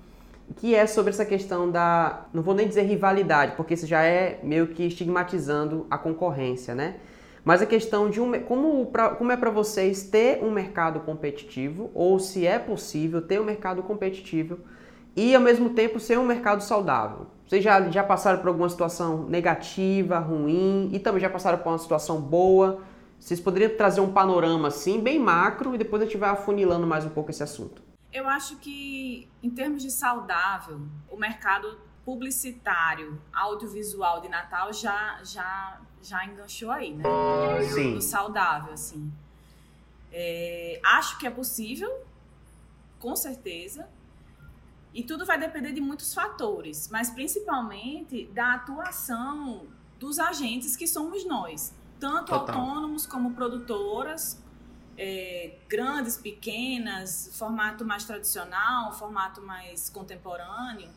que 0.56 0.74
é 0.74 0.86
sobre 0.86 1.10
essa 1.10 1.26
questão 1.26 1.70
da, 1.70 2.26
não 2.32 2.42
vou 2.42 2.54
nem 2.54 2.66
dizer 2.66 2.82
rivalidade, 2.84 3.52
porque 3.54 3.74
isso 3.74 3.86
já 3.86 4.02
é 4.02 4.40
meio 4.42 4.68
que 4.68 4.84
estigmatizando 4.84 5.86
a 5.90 5.98
concorrência, 5.98 6.74
né? 6.74 6.96
Mas 7.44 7.60
a 7.60 7.66
questão 7.66 8.08
de 8.08 8.20
um, 8.20 8.40
como, 8.40 8.86
pra, 8.86 9.10
como 9.10 9.30
é 9.30 9.36
para 9.36 9.50
vocês 9.50 10.04
ter 10.04 10.42
um 10.42 10.50
mercado 10.50 11.00
competitivo, 11.00 11.90
ou 11.94 12.18
se 12.18 12.46
é 12.46 12.58
possível 12.58 13.20
ter 13.20 13.38
um 13.38 13.44
mercado 13.44 13.82
competitivo 13.82 14.58
e 15.14 15.34
ao 15.34 15.40
mesmo 15.42 15.70
tempo 15.70 16.00
ser 16.00 16.18
um 16.18 16.24
mercado 16.24 16.62
saudável. 16.62 17.26
Vocês 17.48 17.64
já, 17.64 17.90
já 17.90 18.04
passaram 18.04 18.40
por 18.40 18.48
alguma 18.48 18.68
situação 18.68 19.24
negativa, 19.24 20.18
ruim, 20.18 20.90
e 20.92 20.98
também 20.98 21.18
já 21.18 21.30
passaram 21.30 21.56
por 21.56 21.70
uma 21.70 21.78
situação 21.78 22.20
boa. 22.20 22.82
Vocês 23.18 23.40
poderiam 23.40 23.74
trazer 23.74 24.02
um 24.02 24.12
panorama 24.12 24.68
assim, 24.68 25.00
bem 25.00 25.18
macro, 25.18 25.74
e 25.74 25.78
depois 25.78 26.02
a 26.02 26.04
gente 26.04 26.18
vai 26.18 26.28
afunilando 26.28 26.86
mais 26.86 27.06
um 27.06 27.08
pouco 27.08 27.30
esse 27.30 27.42
assunto. 27.42 27.82
Eu 28.12 28.28
acho 28.28 28.56
que, 28.56 29.26
em 29.42 29.48
termos 29.48 29.82
de 29.82 29.90
saudável, 29.90 30.82
o 31.10 31.16
mercado 31.16 31.78
publicitário, 32.04 33.18
audiovisual 33.32 34.20
de 34.20 34.28
Natal 34.28 34.70
já, 34.70 35.18
já, 35.24 35.80
já 36.02 36.26
enganchou 36.26 36.70
aí, 36.70 36.92
né? 36.92 37.04
Sim. 37.72 37.98
Saudável, 38.02 38.74
assim. 38.74 39.10
É, 40.12 40.80
acho 40.84 41.18
que 41.18 41.26
é 41.26 41.30
possível, 41.30 41.90
com 42.98 43.16
certeza. 43.16 43.88
E 44.92 45.02
tudo 45.02 45.24
vai 45.26 45.38
depender 45.38 45.72
de 45.72 45.80
muitos 45.80 46.14
fatores, 46.14 46.88
mas 46.90 47.10
principalmente 47.10 48.26
da 48.34 48.54
atuação 48.54 49.66
dos 49.98 50.18
agentes 50.18 50.76
que 50.76 50.86
somos 50.86 51.26
nós, 51.26 51.74
tanto 52.00 52.26
Total. 52.26 52.56
autônomos 52.56 53.06
como 53.06 53.34
produtoras, 53.34 54.42
é, 54.96 55.56
grandes, 55.68 56.16
pequenas, 56.16 57.30
formato 57.34 57.84
mais 57.84 58.04
tradicional, 58.04 58.92
formato 58.92 59.40
mais 59.42 59.88
contemporâneo. 59.88 60.88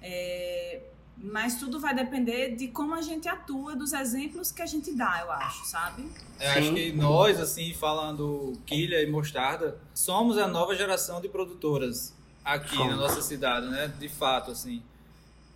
É, 0.00 0.82
mas 1.18 1.58
tudo 1.58 1.80
vai 1.80 1.94
depender 1.94 2.54
de 2.56 2.68
como 2.68 2.94
a 2.94 3.00
gente 3.00 3.26
atua, 3.28 3.74
dos 3.74 3.92
exemplos 3.92 4.52
que 4.52 4.60
a 4.60 4.66
gente 4.66 4.94
dá, 4.94 5.20
eu 5.22 5.32
acho, 5.32 5.64
sabe? 5.64 6.02
Eu 6.38 6.52
Sim. 6.52 6.58
acho 6.58 6.74
que 6.74 6.92
nós, 6.92 7.40
assim, 7.40 7.72
falando 7.72 8.52
Quilha 8.66 9.02
e 9.02 9.10
Mostarda, 9.10 9.78
somos 9.94 10.36
a 10.36 10.46
nova 10.46 10.74
geração 10.74 11.20
de 11.20 11.28
produtoras 11.28 12.14
aqui 12.46 12.76
Somos. 12.76 12.92
na 12.92 12.96
nossa 12.96 13.20
cidade, 13.20 13.66
né? 13.66 13.92
De 13.98 14.08
fato, 14.08 14.52
assim. 14.52 14.80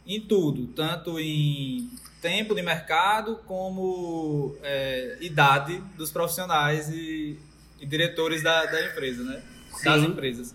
Em 0.04 0.20
tudo, 0.20 0.66
tanto 0.68 1.20
em 1.20 1.88
tempo 2.20 2.54
de 2.54 2.62
mercado 2.62 3.36
como 3.46 4.56
é, 4.62 5.16
idade 5.20 5.78
dos 5.96 6.10
profissionais 6.10 6.88
e, 6.88 7.38
e 7.78 7.86
diretores 7.86 8.42
da, 8.42 8.66
da 8.66 8.86
empresa, 8.86 9.22
né? 9.22 9.42
Das 9.84 10.00
Sim. 10.00 10.08
empresas. 10.08 10.54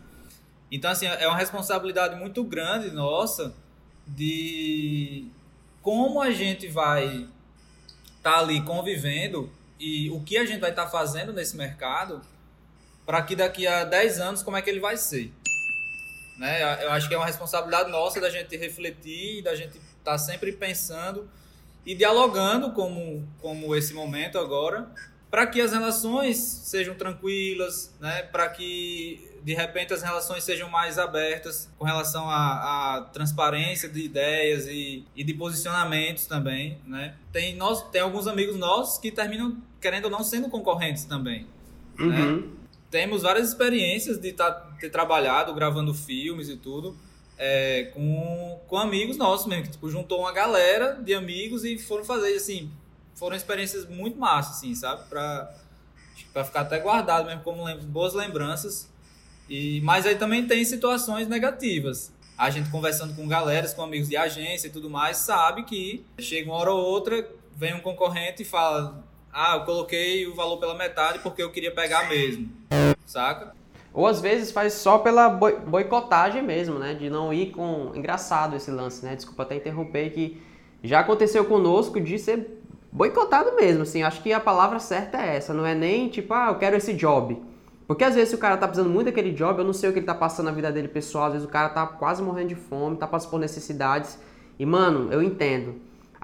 Então, 0.70 0.92
assim, 0.92 1.06
é 1.06 1.28
uma 1.28 1.38
responsabilidade 1.38 2.16
muito 2.16 2.44
grande 2.44 2.92
nossa 2.92 3.56
de 4.06 5.28
como 5.82 6.22
a 6.22 6.32
gente 6.32 6.68
vai 6.68 7.28
estar 8.18 8.40
ali 8.40 8.62
convivendo 8.62 9.50
e 9.80 10.10
o 10.10 10.20
que 10.22 10.38
a 10.38 10.46
gente 10.46 10.60
vai 10.60 10.72
estar 10.72 10.88
fazendo 10.88 11.32
nesse 11.32 11.56
mercado 11.56 12.22
para 13.06 13.22
que 13.22 13.36
daqui 13.36 13.68
a 13.68 13.84
10 13.84 14.20
anos 14.20 14.44
como 14.44 14.58
é 14.58 14.62
que 14.62 14.70
ele 14.70 14.80
vai 14.80 14.98
ser. 14.98 15.32
Né? 16.38 16.84
Eu 16.84 16.92
acho 16.92 17.08
que 17.08 17.14
é 17.14 17.18
uma 17.18 17.26
responsabilidade 17.26 17.90
nossa 17.90 18.20
da 18.20 18.30
gente 18.30 18.56
refletir, 18.58 19.42
da 19.42 19.56
gente 19.56 19.80
estar 19.98 20.18
sempre 20.18 20.52
pensando 20.52 21.30
e 21.86 21.96
dialogando 21.96 22.72
como, 22.72 23.28
como 23.40 23.76
esse 23.76 23.94
momento 23.94 24.38
agora, 24.38 24.90
para 25.30 25.48
que 25.48 25.62
as 25.62 25.72
relações 25.72 26.38
sejam 26.38 26.96
tranquilas, 26.96 27.94
né? 28.00 28.24
para 28.24 28.50
que 28.50 29.32
de 29.44 29.54
repente 29.54 29.94
as 29.94 30.02
relações 30.02 30.44
sejam 30.44 30.70
mais 30.70 30.98
abertas 30.98 31.70
com 31.78 31.86
relação 31.86 32.28
à, 32.30 32.96
à 32.96 33.02
transparência 33.02 33.88
de 33.88 34.02
ideias 34.02 34.66
e, 34.66 35.06
e 35.16 35.24
de 35.24 35.34
posicionamentos 35.34 36.26
também. 36.26 36.80
Né? 36.86 37.16
Tem, 37.32 37.56
nós, 37.56 37.84
tem 37.92 38.02
alguns 38.02 38.28
amigos 38.28 38.58
nossos 38.58 38.98
que 38.98 39.12
terminam, 39.12 39.58
querendo 39.80 40.06
ou 40.06 40.12
não, 40.12 40.24
sendo 40.24 40.50
concorrentes 40.50 41.06
também. 41.06 41.46
Uhum. 42.00 42.56
Temos 42.96 43.24
várias 43.24 43.50
experiências 43.50 44.18
de 44.18 44.32
tá, 44.32 44.52
ter 44.80 44.90
trabalhado 44.90 45.54
gravando 45.54 45.94
filmes 45.94 46.48
e 46.48 46.56
tudo 46.56 46.96
é, 47.38 47.92
com, 47.94 48.62
com 48.70 48.78
amigos 48.78 49.18
nossos 49.18 49.48
mesmo, 49.48 49.66
que 49.66 49.72
tipo, 49.72 49.90
juntou 49.90 50.22
uma 50.22 50.32
galera 50.32 50.94
de 51.04 51.14
amigos 51.14 51.66
e 51.66 51.78
foram 51.78 52.06
fazer, 52.06 52.34
assim, 52.36 52.72
foram 53.14 53.36
experiências 53.36 53.86
muito 53.86 54.18
massas, 54.18 54.56
assim, 54.56 54.74
sabe? 54.74 55.10
Pra, 55.10 55.54
pra 56.32 56.46
ficar 56.46 56.62
até 56.62 56.80
guardado 56.80 57.26
mesmo 57.26 57.42
como 57.42 57.66
boas 57.82 58.14
lembranças. 58.14 58.90
E, 59.50 59.82
mas 59.82 60.06
aí 60.06 60.16
também 60.16 60.48
tem 60.48 60.64
situações 60.64 61.28
negativas. 61.28 62.14
A 62.38 62.50
gente 62.50 62.70
conversando 62.70 63.14
com 63.14 63.28
galeras, 63.28 63.74
com 63.74 63.82
amigos 63.82 64.08
de 64.08 64.16
agência 64.16 64.70
e 64.70 64.72
tudo 64.72 64.90
mais, 64.90 65.18
sabe 65.18 65.64
que 65.64 66.06
chega 66.18 66.50
uma 66.50 66.58
hora 66.58 66.72
ou 66.72 66.82
outra, 66.82 67.30
vem 67.58 67.74
um 67.74 67.82
concorrente 67.82 68.44
e 68.44 68.46
fala: 68.46 69.04
Ah, 69.38 69.58
eu 69.58 69.66
coloquei 69.66 70.26
o 70.26 70.34
valor 70.34 70.56
pela 70.60 70.74
metade 70.76 71.20
porque 71.20 71.44
eu 71.44 71.52
queria 71.52 71.70
pegar 71.70 72.08
mesmo. 72.08 72.50
Saca? 73.06 73.54
Ou 73.94 74.08
às 74.08 74.22
vezes 74.22 74.50
faz 74.50 74.72
só 74.72 74.98
pela 74.98 75.28
boi 75.28 75.58
boicotagem 75.60 76.42
mesmo, 76.42 76.80
né? 76.80 76.94
De 76.94 77.10
não 77.10 77.34
ir 77.34 77.48
com. 77.48 77.92
Engraçado 77.94 78.56
esse 78.56 78.72
lance, 78.72 79.04
né? 79.04 79.14
Desculpa 79.14 79.44
até 79.44 79.58
interromper, 79.58 80.10
que 80.12 80.42
já 80.82 81.02
aconteceu 81.02 81.44
conosco 81.44 82.00
de 82.00 82.18
ser 82.18 82.62
boicotado 82.90 83.58
mesmo, 83.58 83.84
assim. 83.84 84.04
Acho 84.04 84.24
que 84.24 84.32
a 84.32 84.40
palavra 84.40 84.80
certa 84.80 85.18
é 85.18 85.36
essa. 85.36 85.54
Não 85.54 85.66
é 85.66 85.76
nem 85.76 86.08
tipo, 86.08 86.34
ah, 86.34 86.48
eu 86.52 86.56
quero 86.56 86.78
esse 86.78 86.94
job. 86.94 87.38
Porque 87.86 88.06
às 88.06 88.16
vezes 88.16 88.34
o 88.34 88.38
cara 88.38 88.56
tá 88.56 88.66
precisando 88.70 88.90
muito 88.90 89.08
daquele 89.08 89.34
job, 89.34 89.60
eu 89.60 89.66
não 89.66 89.74
sei 89.74 89.90
o 89.90 89.94
que 89.94 90.00
ele 90.00 90.06
tá 90.06 90.16
passando 90.16 90.46
na 90.46 90.54
vida 90.54 90.72
dele 90.72 90.88
pessoal, 90.88 91.26
às 91.26 91.34
vezes 91.34 91.48
o 91.48 91.52
cara 91.52 91.68
tá 91.68 91.86
quase 91.86 92.24
morrendo 92.24 92.48
de 92.48 92.56
fome, 92.56 92.96
tá 92.96 93.06
passando 93.06 93.32
por 93.32 93.40
necessidades. 93.40 94.18
E 94.58 94.66
mano, 94.66 95.12
eu 95.12 95.22
entendo. 95.22 95.76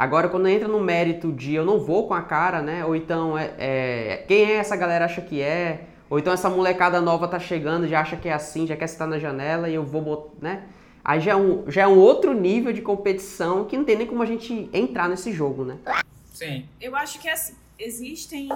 Agora, 0.01 0.27
quando 0.27 0.48
entra 0.48 0.67
no 0.67 0.79
mérito 0.79 1.31
de 1.31 1.53
eu 1.53 1.63
não 1.63 1.79
vou 1.79 2.08
com 2.08 2.15
a 2.15 2.24
cara, 2.24 2.60
né? 2.60 2.84
Ou 2.84 2.96
então, 2.96 3.38
é, 3.38 3.53
é, 3.60 4.25
quem 4.27 4.46
é 4.46 4.55
essa 4.55 4.75
galera 4.75 5.05
acha 5.05 5.22
que 5.22 5.39
é? 5.39 5.89
Ou 6.10 6.17
então 6.17 6.34
essa 6.34 6.50
molecada 6.50 7.00
nova 7.00 7.27
tá 7.27 7.38
chegando, 7.38 7.88
já 7.88 8.01
acha 8.01 8.17
que 8.17 8.27
é 8.27 8.34
assim, 8.34 8.65
já 8.65 8.75
quer 8.75 8.86
estar 8.86 9.05
na 9.05 9.20
janela 9.20 9.70
e 9.70 9.75
eu 9.75 9.86
vou 9.86 10.01
botar, 10.01 10.31
né? 10.41 10.67
Aí 11.05 11.22
já 11.22 11.34
é, 11.34 11.36
um, 11.36 11.70
já 11.70 11.84
é 11.84 11.88
um 11.88 12.00
outro 12.00 12.34
nível 12.34 12.74
de 12.74 12.81
competição 12.81 13.65
que 13.65 13.77
não 13.77 13.86
tem 13.86 13.96
nem 13.96 14.08
como 14.08 14.24
a 14.24 14.25
gente 14.25 14.67
entrar 14.74 15.08
nesse 15.08 15.31
jogo, 15.31 15.63
né? 15.63 15.77
Sim. 16.34 16.65
Eu 16.81 16.96
acho 16.96 17.20
que 17.20 17.29
assim, 17.29 17.53
existem 17.77 18.50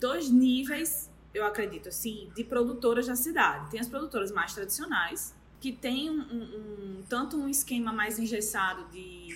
dois 0.00 0.28
níveis, 0.28 1.08
eu 1.32 1.46
acredito, 1.46 1.90
assim, 1.90 2.28
de 2.34 2.42
produtoras 2.42 3.06
na 3.06 3.14
cidade. 3.14 3.70
Tem 3.70 3.78
as 3.78 3.86
produtoras 3.86 4.32
mais 4.32 4.52
tradicionais, 4.52 5.32
que 5.60 5.70
tem 5.70 6.10
um, 6.10 6.22
um, 6.22 6.42
um 6.42 7.02
tanto 7.08 7.36
um 7.36 7.48
esquema 7.48 7.92
mais 7.92 8.18
engessado 8.18 8.84
de, 8.90 9.28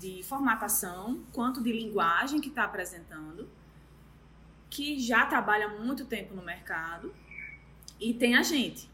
de 0.00 0.22
formatação, 0.22 1.22
quanto 1.32 1.62
de 1.62 1.70
linguagem 1.70 2.40
que 2.40 2.48
está 2.48 2.64
apresentando 2.64 3.48
que 4.70 5.00
já 5.00 5.26
trabalha 5.26 5.68
muito 5.68 6.04
tempo 6.04 6.34
no 6.34 6.42
mercado 6.42 7.12
e 8.00 8.14
tem 8.14 8.36
a 8.36 8.42
gente. 8.42 8.88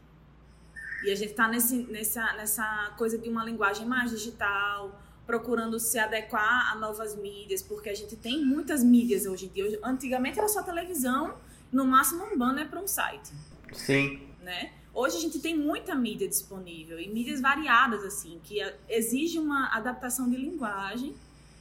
E 1.05 1.11
a 1.11 1.15
gente 1.15 1.29
está 1.29 1.47
nessa, 1.47 2.33
nessa 2.33 2.93
coisa 2.97 3.17
de 3.17 3.29
uma 3.29 3.45
linguagem 3.45 3.85
mais 3.85 4.09
digital, 4.09 4.99
procurando 5.27 5.79
se 5.79 5.99
adequar 5.99 6.71
a 6.71 6.75
novas 6.75 7.15
mídias, 7.15 7.61
porque 7.61 7.89
a 7.89 7.93
gente 7.93 8.15
tem 8.15 8.43
muitas 8.43 8.83
mídias 8.83 9.27
hoje 9.27 9.45
em 9.45 9.49
dia. 9.49 9.79
Antigamente 9.83 10.39
era 10.39 10.47
só 10.47 10.63
televisão, 10.63 11.35
no 11.71 11.85
máximo 11.85 12.25
um 12.25 12.37
banner 12.37 12.67
para 12.67 12.81
um 12.81 12.87
site. 12.87 13.31
Sim. 13.71 14.27
Né? 14.41 14.73
Hoje 14.97 15.17
a 15.17 15.19
gente 15.19 15.37
tem 15.37 15.55
muita 15.55 15.93
mídia 15.93 16.27
disponível 16.27 16.99
e 16.99 17.07
mídias 17.07 17.39
variadas, 17.39 18.03
assim, 18.03 18.39
que 18.43 18.57
exige 18.89 19.37
uma 19.37 19.67
adaptação 19.67 20.27
de 20.27 20.35
linguagem. 20.35 21.13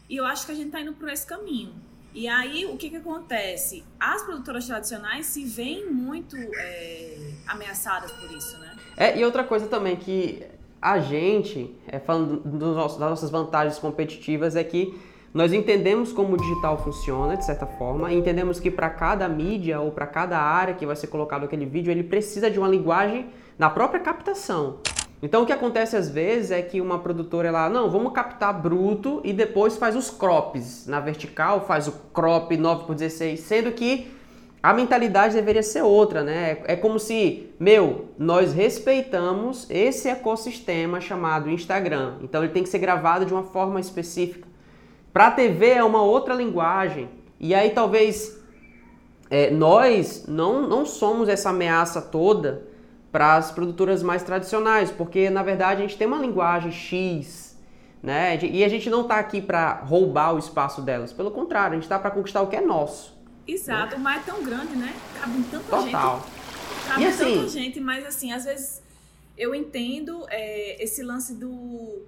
E 0.08 0.16
eu 0.16 0.24
acho 0.24 0.46
que 0.46 0.52
a 0.52 0.54
gente 0.54 0.68
está 0.68 0.80
indo 0.80 0.94
por 0.94 1.06
esse 1.10 1.26
caminho. 1.26 1.74
E 2.14 2.26
aí, 2.26 2.64
o 2.64 2.78
que, 2.78 2.88
que 2.88 2.96
acontece? 2.96 3.84
As 4.00 4.22
produtoras 4.22 4.66
tradicionais 4.66 5.26
se 5.26 5.44
veem 5.44 5.92
muito 5.92 6.34
é, 6.34 7.34
ameaçadas 7.46 8.10
por 8.12 8.32
isso, 8.32 8.56
né? 8.56 8.74
É, 8.96 9.18
e 9.18 9.22
outra 9.22 9.44
coisa 9.44 9.66
também 9.66 9.96
que 9.96 10.42
a 10.80 10.98
gente, 10.98 11.76
é, 11.86 11.98
falando 11.98 12.38
das 12.38 12.98
nossas 12.98 13.28
vantagens 13.28 13.78
competitivas, 13.78 14.56
é 14.56 14.64
que 14.64 14.98
nós 15.36 15.52
entendemos 15.52 16.14
como 16.14 16.32
o 16.32 16.36
digital 16.38 16.78
funciona, 16.78 17.36
de 17.36 17.44
certa 17.44 17.66
forma, 17.66 18.10
e 18.10 18.16
entendemos 18.16 18.58
que 18.58 18.70
para 18.70 18.88
cada 18.88 19.28
mídia 19.28 19.78
ou 19.78 19.90
para 19.90 20.06
cada 20.06 20.38
área 20.38 20.72
que 20.72 20.86
vai 20.86 20.96
ser 20.96 21.08
colocado 21.08 21.44
aquele 21.44 21.66
vídeo, 21.66 21.90
ele 21.90 22.02
precisa 22.02 22.50
de 22.50 22.58
uma 22.58 22.66
linguagem 22.66 23.26
na 23.58 23.68
própria 23.68 24.00
captação. 24.00 24.78
Então 25.22 25.42
o 25.42 25.46
que 25.46 25.52
acontece 25.52 25.94
às 25.94 26.08
vezes 26.08 26.52
é 26.52 26.62
que 26.62 26.80
uma 26.80 27.00
produtora 27.00 27.48
ela, 27.48 27.68
não, 27.68 27.90
vamos 27.90 28.14
captar 28.14 28.58
bruto 28.58 29.20
e 29.24 29.34
depois 29.34 29.76
faz 29.76 29.94
os 29.94 30.08
crops 30.08 30.86
na 30.86 31.00
vertical, 31.00 31.66
faz 31.66 31.86
o 31.86 31.92
crop 32.14 32.56
9 32.56 32.84
por 32.86 32.94
16, 32.94 33.38
sendo 33.38 33.72
que 33.72 34.10
a 34.62 34.72
mentalidade 34.72 35.34
deveria 35.34 35.62
ser 35.62 35.82
outra, 35.82 36.22
né? 36.22 36.62
É 36.64 36.76
como 36.76 36.98
se, 36.98 37.50
meu, 37.60 38.06
nós 38.18 38.54
respeitamos 38.54 39.66
esse 39.68 40.08
ecossistema 40.08 40.98
chamado 40.98 41.50
Instagram. 41.50 42.14
Então 42.22 42.42
ele 42.42 42.54
tem 42.54 42.62
que 42.62 42.70
ser 42.70 42.78
gravado 42.78 43.26
de 43.26 43.34
uma 43.34 43.44
forma 43.44 43.78
específica. 43.78 44.55
Para 45.16 45.28
a 45.28 45.30
TV 45.30 45.70
é 45.70 45.82
uma 45.82 46.02
outra 46.02 46.34
linguagem. 46.34 47.08
E 47.40 47.54
aí 47.54 47.70
talvez 47.70 48.38
é, 49.30 49.50
nós 49.50 50.26
não, 50.28 50.68
não 50.68 50.84
somos 50.84 51.26
essa 51.30 51.48
ameaça 51.48 52.02
toda 52.02 52.68
para 53.10 53.36
as 53.36 53.50
produtoras 53.50 54.02
mais 54.02 54.22
tradicionais, 54.22 54.90
porque 54.90 55.30
na 55.30 55.42
verdade 55.42 55.80
a 55.80 55.86
gente 55.86 55.96
tem 55.96 56.06
uma 56.06 56.18
linguagem 56.18 56.70
X, 56.70 57.58
né? 58.02 58.38
E 58.42 58.62
a 58.62 58.68
gente 58.68 58.90
não 58.90 59.00
está 59.00 59.18
aqui 59.18 59.40
para 59.40 59.76
roubar 59.84 60.34
o 60.34 60.38
espaço 60.38 60.82
delas, 60.82 61.14
pelo 61.14 61.30
contrário, 61.30 61.70
a 61.70 61.74
gente 61.76 61.84
está 61.84 61.98
para 61.98 62.10
conquistar 62.10 62.42
o 62.42 62.48
que 62.48 62.56
é 62.56 62.60
nosso. 62.60 63.18
Exato, 63.48 63.92
né? 63.92 63.96
o 63.96 64.00
mar 64.00 64.18
é 64.18 64.20
tão 64.20 64.42
grande, 64.42 64.76
né? 64.76 64.94
Cabe 65.18 65.42
tanta 65.44 65.64
Total. 65.64 66.20
gente. 66.20 66.88
Cabe 66.88 67.02
e 67.02 67.06
assim, 67.06 67.34
tanta 67.36 67.48
gente, 67.48 67.80
mas 67.80 68.04
assim, 68.04 68.32
às 68.32 68.44
vezes 68.44 68.82
eu 69.34 69.54
entendo 69.54 70.26
é, 70.28 70.84
esse 70.84 71.02
lance 71.02 71.32
do 71.32 72.04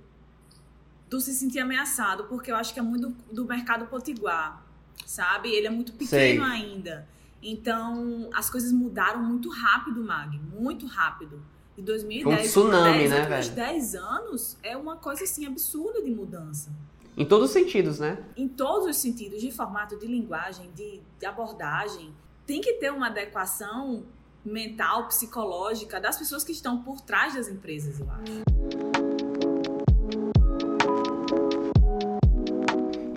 do 1.09 1.21
se 1.21 1.33
sentir 1.33 1.61
ameaçado, 1.61 2.25
porque 2.25 2.51
eu 2.51 2.57
acho 2.57 2.73
que 2.73 2.81
é 2.81 2.83
muito 2.83 3.09
do, 3.09 3.17
do 3.33 3.45
mercado 3.47 3.87
potiguar, 3.87 4.65
sabe? 5.07 5.51
Ele 5.51 5.67
é 5.67 5.71
muito 5.71 5.93
pequeno 5.93 6.09
Sei. 6.09 6.39
ainda. 6.41 7.09
Então, 7.43 8.29
as 8.35 8.51
coisas 8.51 8.73
mudaram 8.73 9.23
muito 9.23 9.49
rápido, 9.49 10.03
Mag, 10.03 10.39
muito 10.39 10.87
rápido. 10.87 11.43
De 11.77 11.83
2010 11.83 12.25
Foi 12.25 12.35
um 12.35 12.67
tsunami, 12.67 12.99
10, 12.99 13.11
né, 13.11 13.23
velho? 13.23 13.51
10 13.53 13.95
anos 13.95 14.59
é 14.65 14.77
uma 14.77 14.97
coisa 14.97 15.23
assim 15.23 15.47
absurda 15.47 16.03
de 16.03 16.11
mudança. 16.11 16.73
Em 17.17 17.25
todos 17.25 17.47
os 17.49 17.53
sentidos, 17.53 18.01
né? 18.01 18.25
Em 18.37 18.49
todos 18.49 18.89
os 18.89 18.97
sentidos, 18.97 19.41
de 19.41 19.51
formato, 19.53 19.97
de 19.97 20.07
linguagem, 20.07 20.71
de, 20.75 21.01
de 21.19 21.27
abordagem. 21.27 22.13
Tem 22.45 22.61
que 22.61 22.75
ter 22.75 22.93
uma 22.93 23.07
adequação 23.07 24.05
mental, 24.45 25.07
psicológica 25.07 26.01
das 26.01 26.19
pessoas 26.19 26.43
que 26.43 26.53
estão 26.53 26.83
por 26.83 27.01
trás 27.01 27.35
das 27.35 27.49
empresas, 27.49 28.01
eu 28.01 28.09
acho. 28.11 28.98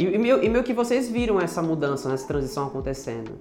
E, 0.01 0.15
e, 0.15 0.17
meu, 0.17 0.43
e 0.43 0.49
meu 0.49 0.63
que 0.63 0.73
vocês 0.73 1.09
viram 1.09 1.39
essa 1.39 1.61
mudança, 1.61 2.11
essa 2.11 2.27
transição 2.27 2.65
acontecendo. 2.65 3.33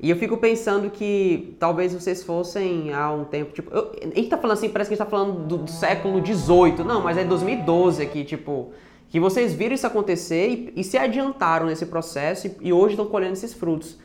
E 0.00 0.08
eu 0.10 0.16
fico 0.16 0.36
pensando 0.38 0.90
que 0.90 1.56
talvez 1.58 1.92
vocês 1.92 2.22
fossem 2.22 2.92
há 2.92 3.10
um 3.12 3.24
tempo, 3.24 3.52
tipo, 3.52 3.70
eu, 3.74 3.92
a 4.00 4.04
gente 4.04 4.28
tá 4.28 4.38
falando 4.38 4.56
assim, 4.56 4.68
parece 4.68 4.88
que 4.88 4.94
a 4.94 4.96
gente 4.96 5.04
tá 5.04 5.10
falando 5.10 5.46
do, 5.46 5.58
do 5.58 5.70
século 5.70 6.24
XVIII, 6.24 6.84
não, 6.86 7.02
mas 7.02 7.16
é 7.16 7.24
2012 7.24 8.02
aqui, 8.02 8.24
tipo, 8.24 8.72
que 9.08 9.20
vocês 9.20 9.54
viram 9.54 9.74
isso 9.74 9.86
acontecer 9.86 10.48
e, 10.48 10.80
e 10.80 10.84
se 10.84 10.98
adiantaram 10.98 11.66
nesse 11.66 11.86
processo 11.86 12.46
e, 12.46 12.56
e 12.60 12.72
hoje 12.72 12.94
estão 12.94 13.06
colhendo 13.06 13.34
esses 13.34 13.54
frutos. 13.54 13.98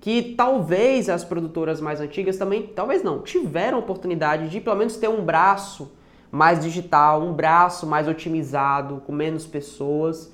Que 0.00 0.34
talvez 0.36 1.08
as 1.08 1.24
produtoras 1.24 1.80
mais 1.80 2.00
antigas 2.00 2.36
também, 2.36 2.68
talvez 2.74 3.02
não, 3.02 3.20
tiveram 3.20 3.80
oportunidade 3.80 4.48
de 4.48 4.60
pelo 4.60 4.76
menos 4.76 4.96
ter 4.96 5.08
um 5.08 5.24
braço 5.24 5.90
mais 6.30 6.60
digital, 6.60 7.22
um 7.22 7.32
braço 7.32 7.84
mais 7.86 8.06
otimizado, 8.06 9.02
com 9.04 9.12
menos 9.12 9.46
pessoas 9.46 10.32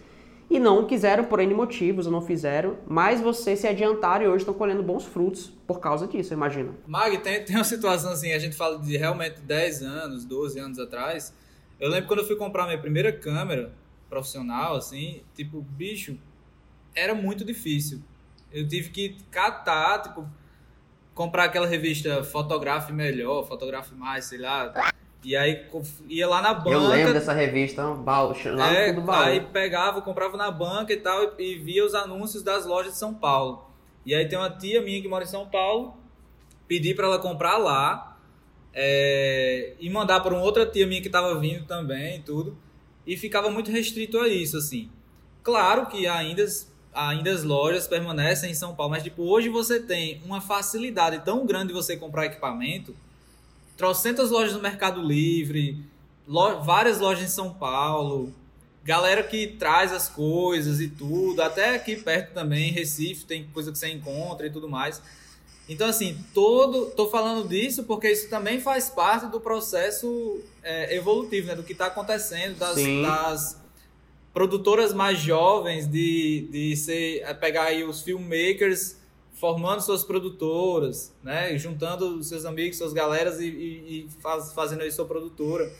e 0.50 0.60
não 0.60 0.86
quiseram 0.86 1.24
por 1.24 1.40
N 1.40 1.54
motivos, 1.54 2.06
ou 2.06 2.12
não 2.12 2.20
fizeram, 2.20 2.78
mas 2.86 3.20
vocês 3.20 3.58
se 3.58 3.66
adiantaram 3.66 4.24
e 4.24 4.28
hoje 4.28 4.38
estão 4.38 4.54
colhendo 4.54 4.82
bons 4.82 5.04
frutos 5.04 5.52
por 5.66 5.80
causa 5.80 6.06
disso, 6.06 6.32
eu 6.32 6.36
imagino. 6.36 6.76
Mag, 6.86 7.16
tem, 7.18 7.44
tem 7.44 7.56
uma 7.56 7.64
situação 7.64 8.12
assim, 8.12 8.32
a 8.32 8.38
gente 8.38 8.54
fala 8.54 8.78
de 8.78 8.96
realmente 8.96 9.40
10 9.40 9.82
anos, 9.82 10.24
12 10.24 10.58
anos 10.58 10.78
atrás. 10.78 11.34
Eu 11.80 11.90
lembro 11.90 12.06
quando 12.06 12.20
eu 12.20 12.26
fui 12.26 12.36
comprar 12.36 12.66
minha 12.66 12.78
primeira 12.78 13.12
câmera 13.12 13.72
profissional, 14.08 14.76
assim, 14.76 15.22
tipo, 15.34 15.60
bicho, 15.60 16.16
era 16.94 17.14
muito 17.14 17.44
difícil. 17.44 18.00
Eu 18.52 18.66
tive 18.68 18.90
que 18.90 19.16
catar, 19.30 20.02
tipo, 20.02 20.28
comprar 21.14 21.44
aquela 21.44 21.66
revista 21.66 22.22
Fotografe 22.22 22.92
Melhor, 22.92 23.46
Fotografe 23.46 23.94
Mais, 23.94 24.26
sei 24.26 24.38
lá, 24.38 24.72
e 25.24 25.34
aí 25.34 25.66
ia 26.08 26.28
lá 26.28 26.42
na 26.42 26.52
banca. 26.52 26.70
Eu 26.70 26.86
lembro 26.86 27.12
dessa 27.14 27.32
revista, 27.32 27.82
lá 27.82 28.72
é, 28.74 28.92
no 28.92 29.00
baú. 29.00 29.22
Aí 29.22 29.40
pegava, 29.40 30.02
comprava 30.02 30.36
na 30.36 30.50
banca 30.50 30.92
e 30.92 30.98
tal, 30.98 31.34
e 31.38 31.56
via 31.56 31.84
os 31.84 31.94
anúncios 31.94 32.42
das 32.42 32.66
lojas 32.66 32.92
de 32.92 32.98
São 32.98 33.14
Paulo. 33.14 33.64
E 34.04 34.14
aí 34.14 34.28
tem 34.28 34.38
uma 34.38 34.50
tia 34.50 34.82
minha 34.82 35.00
que 35.00 35.08
mora 35.08 35.24
em 35.24 35.28
São 35.28 35.46
Paulo, 35.46 35.96
pedi 36.68 36.94
para 36.94 37.06
ela 37.06 37.18
comprar 37.18 37.56
lá 37.56 38.18
é, 38.72 39.74
e 39.80 39.88
mandar 39.88 40.20
para 40.20 40.34
uma 40.34 40.42
outra 40.42 40.66
tia 40.66 40.86
minha 40.86 41.00
que 41.00 41.08
estava 41.08 41.38
vindo 41.40 41.64
também 41.64 42.18
e 42.18 42.22
tudo. 42.22 42.56
E 43.06 43.16
ficava 43.16 43.50
muito 43.50 43.70
restrito 43.70 44.18
a 44.18 44.28
isso, 44.28 44.58
assim. 44.58 44.90
Claro 45.42 45.86
que 45.86 46.06
ainda 46.06 46.44
ainda 46.92 47.32
as 47.32 47.42
lojas 47.42 47.88
permanecem 47.88 48.50
em 48.50 48.54
São 48.54 48.74
Paulo, 48.74 48.92
mas 48.92 49.02
tipo, 49.02 49.22
hoje 49.24 49.48
você 49.48 49.80
tem 49.80 50.22
uma 50.24 50.40
facilidade 50.40 51.24
tão 51.24 51.44
grande 51.44 51.68
de 51.68 51.72
você 51.72 51.96
comprar 51.96 52.26
equipamento, 52.26 52.94
trocentas 53.76 54.30
lojas 54.30 54.54
no 54.54 54.62
Mercado 54.62 55.02
Livre, 55.02 55.84
lo, 56.26 56.62
várias 56.62 56.98
lojas 56.98 57.24
em 57.24 57.32
São 57.32 57.52
Paulo, 57.52 58.32
galera 58.84 59.22
que 59.22 59.46
traz 59.46 59.92
as 59.92 60.08
coisas 60.08 60.80
e 60.80 60.88
tudo, 60.88 61.40
até 61.42 61.74
aqui 61.74 61.96
perto 61.96 62.32
também, 62.32 62.70
Recife, 62.70 63.24
tem 63.24 63.48
coisa 63.52 63.72
que 63.72 63.78
você 63.78 63.88
encontra 63.88 64.46
e 64.46 64.50
tudo 64.50 64.68
mais. 64.68 65.00
Então, 65.68 65.88
assim, 65.88 66.22
todo. 66.34 66.90
Tô 66.90 67.08
falando 67.08 67.48
disso 67.48 67.84
porque 67.84 68.10
isso 68.10 68.28
também 68.28 68.60
faz 68.60 68.90
parte 68.90 69.26
do 69.26 69.40
processo 69.40 70.40
é, 70.62 70.94
evolutivo, 70.94 71.48
né? 71.48 71.54
Do 71.54 71.62
que 71.62 71.72
está 71.72 71.86
acontecendo, 71.86 72.58
das, 72.58 72.76
das, 72.76 73.64
produtoras 74.34 74.92
mais 74.92 75.20
jovens, 75.20 75.86
de, 75.86 76.48
de 76.50 76.76
ser, 76.76 77.22
é, 77.22 77.32
pegar 77.32 77.64
aí 77.64 77.84
os 77.84 78.02
filmmakers 78.02 78.96
formando 79.34 79.80
suas 79.80 80.02
produtoras, 80.02 81.14
né? 81.22 81.56
Juntando 81.58 82.22
seus 82.22 82.44
amigos, 82.44 82.78
suas 82.78 82.92
galeras 82.92 83.40
e, 83.40 83.46
e, 83.46 84.06
e 84.06 84.08
faz, 84.20 84.52
fazendo 84.52 84.82
aí 84.82 84.90
sua 84.90 85.04
produtora. 85.04 85.70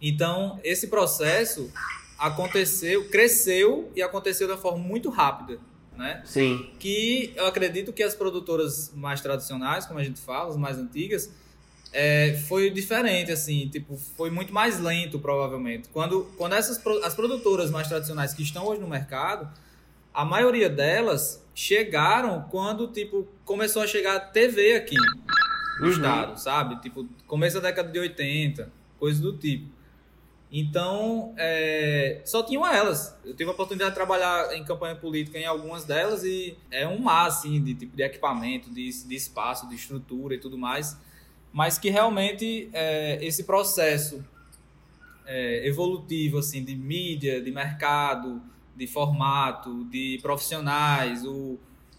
Então, 0.00 0.60
esse 0.62 0.86
processo 0.86 1.72
aconteceu, 2.18 3.08
cresceu 3.08 3.90
e 3.96 4.02
aconteceu 4.02 4.46
de 4.46 4.52
uma 4.52 4.58
forma 4.58 4.78
muito 4.78 5.10
rápida 5.10 5.58
né? 5.96 6.22
Sim. 6.24 6.70
Que 6.78 7.32
eu 7.36 7.46
acredito 7.46 7.92
que 7.92 8.02
as 8.02 8.14
produtoras 8.14 8.92
mais 8.94 9.20
tradicionais, 9.20 9.86
como 9.86 9.98
a 9.98 10.04
gente 10.04 10.20
fala, 10.20 10.50
as 10.50 10.56
mais 10.56 10.78
antigas, 10.78 11.30
é, 11.92 12.34
foi 12.48 12.70
diferente, 12.70 13.30
assim, 13.30 13.68
tipo, 13.68 13.96
foi 14.16 14.30
muito 14.30 14.52
mais 14.52 14.80
lento, 14.80 15.18
provavelmente. 15.18 15.88
Quando, 15.90 16.24
quando 16.38 16.54
essas 16.54 16.80
as 17.04 17.14
produtoras 17.14 17.70
mais 17.70 17.86
tradicionais 17.86 18.32
que 18.32 18.42
estão 18.42 18.66
hoje 18.66 18.80
no 18.80 18.88
mercado, 18.88 19.48
a 20.12 20.24
maioria 20.24 20.68
delas 20.68 21.46
chegaram 21.54 22.42
quando, 22.50 22.88
tipo, 22.88 23.26
começou 23.44 23.82
a 23.82 23.86
chegar 23.86 24.16
a 24.16 24.20
TV 24.20 24.74
aqui 24.74 24.96
no 25.78 25.86
uhum. 25.86 25.92
estado, 25.92 26.36
sabe? 26.38 26.80
Tipo, 26.80 27.08
começo 27.26 27.60
da 27.60 27.68
década 27.68 27.90
de 27.90 27.98
80, 27.98 28.70
coisa 28.98 29.20
do 29.20 29.36
tipo. 29.36 29.70
Então, 30.54 31.32
é, 31.38 32.20
só 32.26 32.42
tinham 32.42 32.66
elas. 32.66 33.18
Eu 33.24 33.34
tive 33.34 33.48
a 33.48 33.54
oportunidade 33.54 33.92
de 33.92 33.94
trabalhar 33.94 34.54
em 34.54 34.62
campanha 34.62 34.94
política 34.94 35.38
em 35.38 35.46
algumas 35.46 35.84
delas 35.84 36.24
e 36.24 36.58
é 36.70 36.86
um 36.86 36.98
mar, 36.98 37.26
assim, 37.26 37.62
de 37.62 37.74
tipo 37.74 37.96
de 37.96 38.02
equipamento, 38.02 38.68
de, 38.68 38.90
de 38.90 39.14
espaço, 39.14 39.66
de 39.66 39.74
estrutura 39.74 40.34
e 40.34 40.38
tudo 40.38 40.58
mais. 40.58 40.98
Mas 41.50 41.78
que 41.78 41.88
realmente 41.88 42.68
é, 42.74 43.18
esse 43.24 43.44
processo 43.44 44.22
é, 45.24 45.66
evolutivo, 45.66 46.38
assim, 46.38 46.62
de 46.62 46.76
mídia, 46.76 47.40
de 47.40 47.50
mercado, 47.50 48.42
de 48.76 48.86
formato, 48.86 49.84
de 49.84 50.18
profissionais, 50.22 51.24
o, 51.24 51.58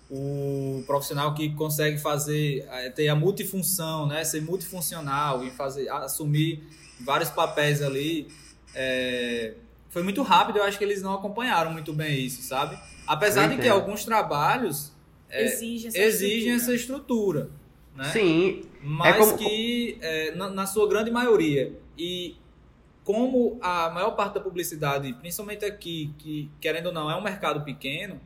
o 0.09 0.83
profissional 0.85 1.33
que 1.33 1.53
consegue 1.53 1.97
fazer, 1.97 2.67
é, 2.69 2.89
ter 2.89 3.07
a 3.07 3.15
multifunção, 3.15 4.07
né, 4.07 4.23
ser 4.23 4.41
multifuncional 4.41 5.43
e 5.43 5.51
fazer, 5.51 5.89
assumir 5.89 6.63
vários 7.01 7.29
papéis 7.29 7.81
ali, 7.81 8.27
é, 8.73 9.53
foi 9.89 10.01
muito 10.01 10.21
rápido, 10.23 10.57
eu 10.57 10.63
acho 10.63 10.77
que 10.77 10.83
eles 10.83 11.01
não 11.01 11.13
acompanharam 11.13 11.71
muito 11.71 11.93
bem 11.93 12.25
isso, 12.25 12.41
sabe? 12.41 12.77
Apesar 13.05 13.47
de 13.47 13.57
que 13.61 13.67
alguns 13.67 14.03
trabalhos 14.03 14.91
é, 15.29 15.45
exigem, 15.45 15.89
essa, 15.89 15.99
exigem 15.99 16.55
estrutura. 16.55 16.55
essa 16.55 16.73
estrutura. 16.73 17.49
Né? 17.95 18.11
Sim. 18.11 18.61
É 18.63 18.85
Mas 18.85 19.15
é 19.15 19.19
como... 19.19 19.37
que, 19.37 19.97
é, 20.01 20.35
na, 20.35 20.49
na, 20.49 20.65
sua 20.65 20.87
grande 20.87 21.11
maioria, 21.11 21.77
e 21.97 22.35
como 23.03 23.59
a 23.61 23.89
maior 23.89 24.11
parte 24.11 24.35
da 24.35 24.39
publicidade, 24.39 25.13
principalmente 25.13 25.65
aqui, 25.65 26.13
que 26.17 26.49
querendo 26.59 26.87
ou 26.87 26.93
não, 26.93 27.11
é 27.11 27.15
um 27.15 27.21
mercado 27.21 27.63
pequeno, 27.63 28.19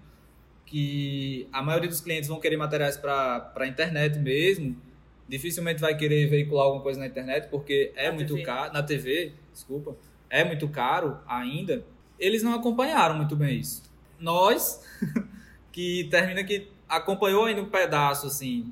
que 0.66 1.48
a 1.52 1.64
maioria 1.64 1.90
dos 1.90 2.02
clientes 2.02 2.30
vão 2.30 2.40
querer 2.40 2.58
materiais 2.58 2.98
para 2.98 3.52
a 3.56 3.68
internet 3.68 4.20
mesmo, 4.20 4.80
dificilmente 5.28 5.82
vai 5.82 5.96
querer 5.96 6.28
veicular 6.28 6.66
alguma 6.66 6.84
coisa 6.84 7.00
na 7.00 7.08
internet, 7.08 7.48
porque 7.50 7.92
é 7.96 8.08
na 8.08 8.14
muito 8.14 8.34
TV. 8.34 8.46
caro, 8.46 8.74
na 8.74 8.84
TV, 8.84 9.34
desculpa, 9.52 9.96
é 10.30 10.44
muito 10.44 10.68
caro 10.70 11.20
ainda, 11.28 11.84
eles 12.20 12.44
não 12.44 12.54
acompanharam 12.54 13.16
muito 13.16 13.36
bem 13.36 13.60
isso. 13.60 13.84
Nós, 14.20 14.84
que 15.72 16.08
termina 16.12 16.44
que 16.44 16.70
acompanhou 16.88 17.46
ainda 17.46 17.62
um 17.62 17.70
pedaço, 17.70 18.28
assim, 18.28 18.72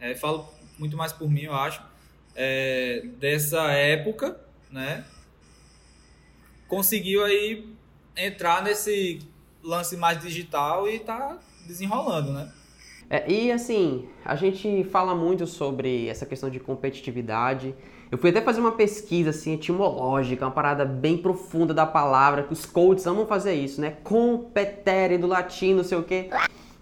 é, 0.00 0.14
falo 0.14 0.48
muito 0.78 0.96
mais 0.96 1.12
por 1.12 1.30
mim, 1.30 1.42
eu 1.42 1.54
acho, 1.54 1.82
é, 2.34 3.02
dessa 3.18 3.70
época, 3.72 4.40
né? 4.70 5.04
Conseguiu 6.68 7.24
aí 7.24 7.66
entrar 8.16 8.62
nesse 8.62 9.20
lance 9.64 9.96
mais 9.96 10.20
digital 10.20 10.88
e 10.88 10.98
tá 10.98 11.38
desenrolando, 11.66 12.32
né? 12.32 12.52
É, 13.10 13.30
e 13.30 13.50
assim, 13.50 14.06
a 14.22 14.36
gente 14.36 14.84
fala 14.84 15.14
muito 15.14 15.46
sobre 15.46 16.08
essa 16.08 16.26
questão 16.26 16.50
de 16.50 16.60
competitividade. 16.60 17.74
Eu 18.10 18.18
fui 18.18 18.30
até 18.30 18.40
fazer 18.40 18.60
uma 18.60 18.72
pesquisa 18.72 19.30
assim, 19.30 19.54
etimológica, 19.54 20.44
uma 20.44 20.50
parada 20.50 20.84
bem 20.84 21.16
profunda 21.16 21.72
da 21.72 21.86
palavra, 21.86 22.42
que 22.42 22.52
os 22.52 22.66
coaches 22.66 23.06
amam 23.06 23.26
fazer 23.26 23.54
isso, 23.54 23.80
né? 23.80 23.96
Competere 24.04 25.16
do 25.16 25.26
latim, 25.26 25.74
não 25.74 25.84
sei 25.84 25.96
o 25.96 26.02
quê, 26.02 26.28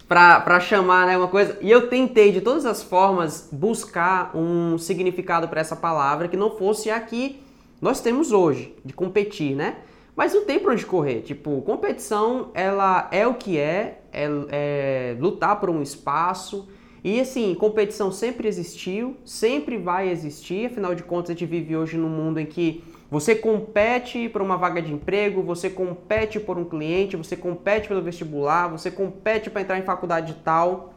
pra, 0.09 0.41
pra 0.41 0.59
chamar, 0.59 1.07
né, 1.07 1.17
uma 1.17 1.29
coisa. 1.29 1.59
E 1.61 1.71
eu 1.71 1.89
tentei 1.89 2.33
de 2.33 2.41
todas 2.41 2.67
as 2.67 2.83
formas 2.83 3.49
buscar 3.53 4.37
um 4.37 4.79
significado 4.79 5.49
para 5.49 5.61
essa 5.61 5.77
palavra 5.77 6.29
que 6.29 6.37
não 6.37 6.57
fosse 6.57 6.91
a 6.91 7.01
que 7.01 7.41
nós 7.81 8.01
temos 8.01 8.33
hoje, 8.33 8.75
de 8.85 8.93
competir, 8.93 9.55
né? 9.55 9.77
Mas 10.15 10.33
não 10.33 10.45
tem 10.45 10.59
pra 10.59 10.73
onde 10.73 10.87
correr. 10.87 11.21
Tipo, 11.21 11.61
competição, 11.63 12.51
ela 12.55 13.09
é 13.11 13.27
o 13.27 13.35
que 13.35 13.59
é, 13.59 14.01
é, 14.13 14.29
é 14.51 15.17
lutar 15.21 15.61
por 15.61 15.69
um 15.69 15.83
espaço, 15.83 16.69
e 17.05 17.21
assim, 17.21 17.55
competição 17.55 18.11
sempre 18.11 18.49
existiu, 18.49 19.17
sempre 19.25 19.79
vai 19.79 20.09
existir, 20.09 20.67
afinal 20.67 20.93
de 20.93 21.05
contas 21.05 21.31
a 21.31 21.33
gente 21.35 21.47
vive 21.47 21.77
hoje 21.77 21.97
num 21.97 22.09
mundo 22.09 22.41
em 22.41 22.47
que 22.47 22.83
você 23.09 23.33
compete 23.37 24.29
por 24.29 24.43
uma 24.43 24.57
vaga 24.57 24.83
de 24.83 24.93
emprego, 24.93 25.41
você 25.41 25.71
compete 25.71 26.41
por 26.41 26.59
um 26.59 26.65
cliente, 26.65 27.17
você 27.17 27.37
compete 27.37 27.87
pelo 27.87 28.03
vestibular, 28.03 28.67
você 28.67 28.91
compete 28.91 29.49
para 29.49 29.61
entrar 29.61 29.79
em 29.79 29.83
faculdade 29.83 30.37
tal. 30.43 30.95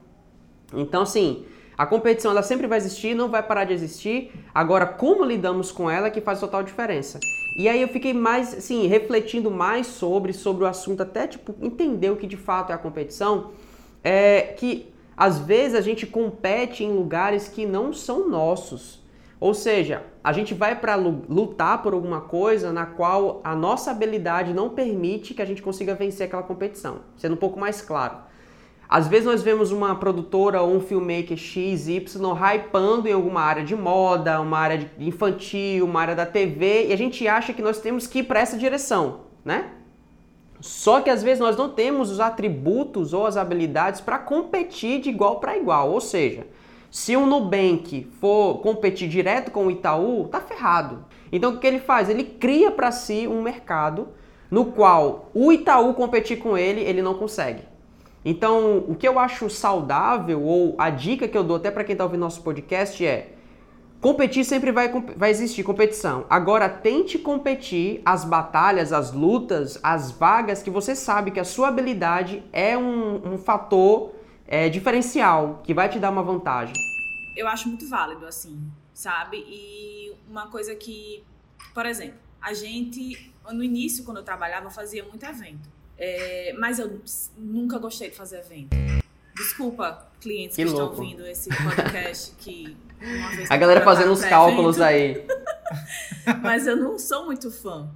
Então, 0.74 1.04
assim, 1.04 1.46
a 1.80 1.86
competição 1.86 2.32
ela 2.32 2.44
sempre 2.44 2.68
vai 2.68 2.78
existir, 2.78 3.16
não 3.16 3.30
vai 3.30 3.42
parar 3.42 3.64
de 3.64 3.74
existir. 3.74 4.34
Agora, 4.54 4.86
como 4.86 5.24
lidamos 5.24 5.72
com 5.72 5.90
ela 5.90 6.08
é 6.08 6.10
que 6.10 6.20
faz 6.20 6.38
total 6.38 6.62
diferença. 6.62 7.22
E 7.58 7.70
aí 7.70 7.82
eu 7.82 7.88
fiquei 7.88 8.14
mais, 8.14 8.54
assim, 8.54 8.86
refletindo 8.86 9.50
mais 9.50 9.88
sobre, 9.88 10.34
sobre 10.34 10.66
o 10.66 10.68
assunto, 10.68 11.04
até 11.04 11.26
tipo 11.26 11.56
entender 11.62 12.10
o 12.10 12.18
que 12.18 12.28
de 12.28 12.36
fato 12.36 12.72
é 12.72 12.76
a 12.76 12.78
competição. 12.78 13.52
É 14.04 14.54
que 14.58 14.92
às 15.16 15.40
vezes 15.40 15.74
a 15.74 15.80
gente 15.80 16.06
compete 16.06 16.84
em 16.84 16.92
lugares 16.92 17.48
que 17.48 17.66
não 17.66 17.94
são 17.94 18.28
nossos. 18.28 19.02
Ou 19.40 19.54
seja, 19.54 20.04
a 20.22 20.34
gente 20.34 20.54
vai 20.54 20.78
para 20.78 20.96
lutar 20.98 21.82
por 21.82 21.94
alguma 21.94 22.20
coisa 22.20 22.74
na 22.74 22.86
qual 22.86 23.40
a 23.42 23.56
nossa 23.56 23.92
habilidade 23.92 24.54
não 24.54 24.68
permite 24.68 25.34
que 25.34 25.42
a 25.42 25.46
gente 25.46 25.62
consiga 25.62 25.96
vencer 25.96 26.28
aquela 26.28 26.44
competição. 26.44 26.98
Sendo 27.16 27.36
um 27.36 27.38
pouco 27.38 27.58
mais 27.58 27.82
claro. 27.82 28.28
Às 28.90 29.08
vezes 29.08 29.28
nós 29.28 29.44
vemos 29.44 29.72
uma 29.72 29.94
produtora 29.94 30.64
ou 30.64 30.76
um 30.76 30.80
filmmaker 30.80 31.38
X, 31.38 31.88
Y 31.88 32.34
hypando 32.34 33.08
em 33.08 33.12
alguma 33.12 33.42
área 33.42 33.64
de 33.64 33.76
moda, 33.76 34.42
uma 34.42 34.58
área 34.58 34.90
infantil, 34.98 35.86
uma 35.86 36.02
área 36.02 36.16
da 36.16 36.26
TV, 36.26 36.88
e 36.88 36.94
a 36.94 36.98
gente 36.98 37.28
acha 37.28 37.54
que 37.54 37.62
nós 37.62 37.80
temos 37.80 38.08
que 38.08 38.20
ir 38.20 38.24
para 38.24 38.40
essa 38.40 38.58
direção, 38.58 39.20
né? 39.46 39.74
Só 40.60 41.02
que 41.02 41.10
às 41.12 41.22
vezes 41.22 41.40
nós 41.40 41.56
não 41.56 41.70
temos 41.70 42.10
os 42.10 42.20
atributos 42.20 43.14
ou 43.14 43.28
as 43.28 43.38
habilidades 43.38 44.02
para 44.02 44.18
competir 44.18 45.00
de 45.00 45.10
igual 45.10 45.40
para 45.40 45.56
igual. 45.56 45.92
Ou 45.92 46.02
seja, 46.02 46.48
se 46.90 47.16
o 47.16 47.28
Nubank 47.28 48.08
for 48.20 48.58
competir 48.58 49.08
direto 49.08 49.52
com 49.52 49.68
o 49.68 49.72
Itaú, 49.72 50.28
tá 50.30 50.42
ferrado. 50.42 51.06
Então 51.32 51.54
o 51.54 51.58
que 51.60 51.68
ele 51.68 51.80
faz? 51.80 52.10
Ele 52.10 52.24
cria 52.24 52.72
para 52.72 52.92
si 52.92 53.28
um 53.28 53.44
mercado 53.44 54.08
no 54.50 54.66
qual 54.66 55.30
o 55.32 55.52
Itaú 55.52 55.94
competir 55.94 56.40
com 56.40 56.58
ele, 56.58 56.82
ele 56.82 57.04
não 57.04 57.14
consegue. 57.14 57.69
Então, 58.30 58.86
o 58.88 58.94
que 58.94 59.08
eu 59.08 59.18
acho 59.18 59.50
saudável 59.50 60.44
ou 60.44 60.76
a 60.78 60.92
dica 60.92 61.28
que 61.28 61.36
eu 61.36 61.44
dou 61.44 61.58
até 61.58 61.72
para 61.72 61.84
quem 61.84 61.94
está 61.94 62.04
ouvindo 62.04 62.20
nosso 62.20 62.44
podcast 62.44 63.04
é 63.04 63.34
Competir 64.00 64.46
sempre 64.46 64.72
vai, 64.72 64.88
vai 65.18 65.32
existir 65.32 65.64
competição. 65.64 66.28
Agora 66.30 66.70
tente 66.70 67.18
competir 67.18 68.02
as 68.06 68.24
batalhas, 68.24 68.94
as 68.94 69.12
lutas, 69.12 69.80
as 69.82 70.12
vagas 70.12 70.62
que 70.62 70.70
você 70.70 70.96
sabe 70.96 71.32
que 71.32 71.40
a 71.40 71.44
sua 71.44 71.70
habilidade 71.70 72.44
é 72.54 72.78
um, 72.78 73.34
um 73.34 73.38
fator 73.40 74.14
é, 74.48 74.70
diferencial 74.70 75.62
que 75.64 75.74
vai 75.74 75.90
te 75.90 75.98
dar 75.98 76.12
uma 76.12 76.22
vantagem. 76.22 76.76
Eu 77.36 77.48
acho 77.48 77.68
muito 77.68 77.90
válido, 77.90 78.28
assim, 78.28 78.72
sabe? 78.94 79.44
E 79.48 80.14
uma 80.30 80.48
coisa 80.48 80.76
que, 80.76 81.24
por 81.74 81.88
exemplo, 81.88 82.20
a 82.40 82.54
gente, 82.54 83.34
no 83.52 83.64
início, 83.64 84.06
quando 84.06 84.18
eu 84.18 84.24
trabalhava, 84.24 84.70
fazia 84.70 85.04
muito 85.04 85.26
evento. 85.26 85.79
É, 86.00 86.54
mas 86.58 86.80
eu 86.80 87.02
nunca 87.38 87.78
gostei 87.78 88.10
de 88.10 88.16
fazer 88.16 88.40
evento. 88.40 88.70
Desculpa, 89.36 90.08
clientes 90.22 90.56
que, 90.56 90.64
que 90.64 90.70
estão 90.70 90.88
ouvindo 90.88 91.26
esse 91.26 91.50
podcast 91.50 92.34
que 92.40 92.76
a 93.50 93.58
galera 93.58 93.82
fazendo 93.82 94.12
os 94.12 94.24
cálculos 94.24 94.80
aí. 94.82 95.26
Mas 96.42 96.68
eu 96.68 96.76
não 96.76 97.00
sou 97.00 97.26
muito 97.26 97.50
fã. 97.50 97.90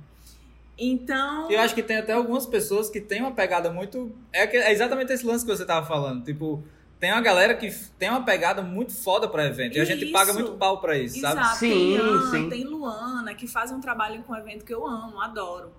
Então. 0.78 1.52
Eu 1.52 1.60
acho 1.60 1.76
que 1.76 1.84
tem 1.84 1.98
até 1.98 2.14
algumas 2.14 2.46
pessoas 2.46 2.90
que 2.90 3.02
têm 3.02 3.22
uma 3.22 3.32
pegada 3.32 3.72
muito. 3.72 4.12
É, 4.32 4.44
é 4.44 4.72
exatamente 4.72 5.12
esse 5.12 5.26
lance 5.26 5.46
que 5.46 5.52
você 5.52 5.66
tava 5.66 5.86
falando. 5.86 6.24
Tipo, 6.24 6.64
tem 7.00 7.12
uma 7.12 7.22
galera 7.22 7.54
que 7.56 7.70
tem 8.00 8.10
uma 8.10 8.24
pegada 8.24 8.62
muito 8.62 8.94
foda 8.94 9.28
para 9.28 9.46
evento. 9.46 9.78
E 9.78 9.82
a 9.82 9.86
gente 9.86 10.06
paga 10.08 10.34
muito 10.34 10.54
pau 10.54 10.80
para 10.80 10.98
isso, 10.98 11.18
Exato. 11.18 11.36
sabe? 11.36 11.58
Sim, 11.58 11.70
tem 11.70 11.96
Ian, 11.96 12.32
sim. 12.32 12.50
tem 12.50 12.64
Luana, 12.64 13.34
que 13.36 13.46
fazem 13.46 13.76
um 13.76 13.82
trabalho 13.82 14.24
com 14.24 14.36
evento 14.36 14.66
que 14.66 14.74
eu 14.74 14.88
amo, 14.88 15.20
adoro. 15.22 15.72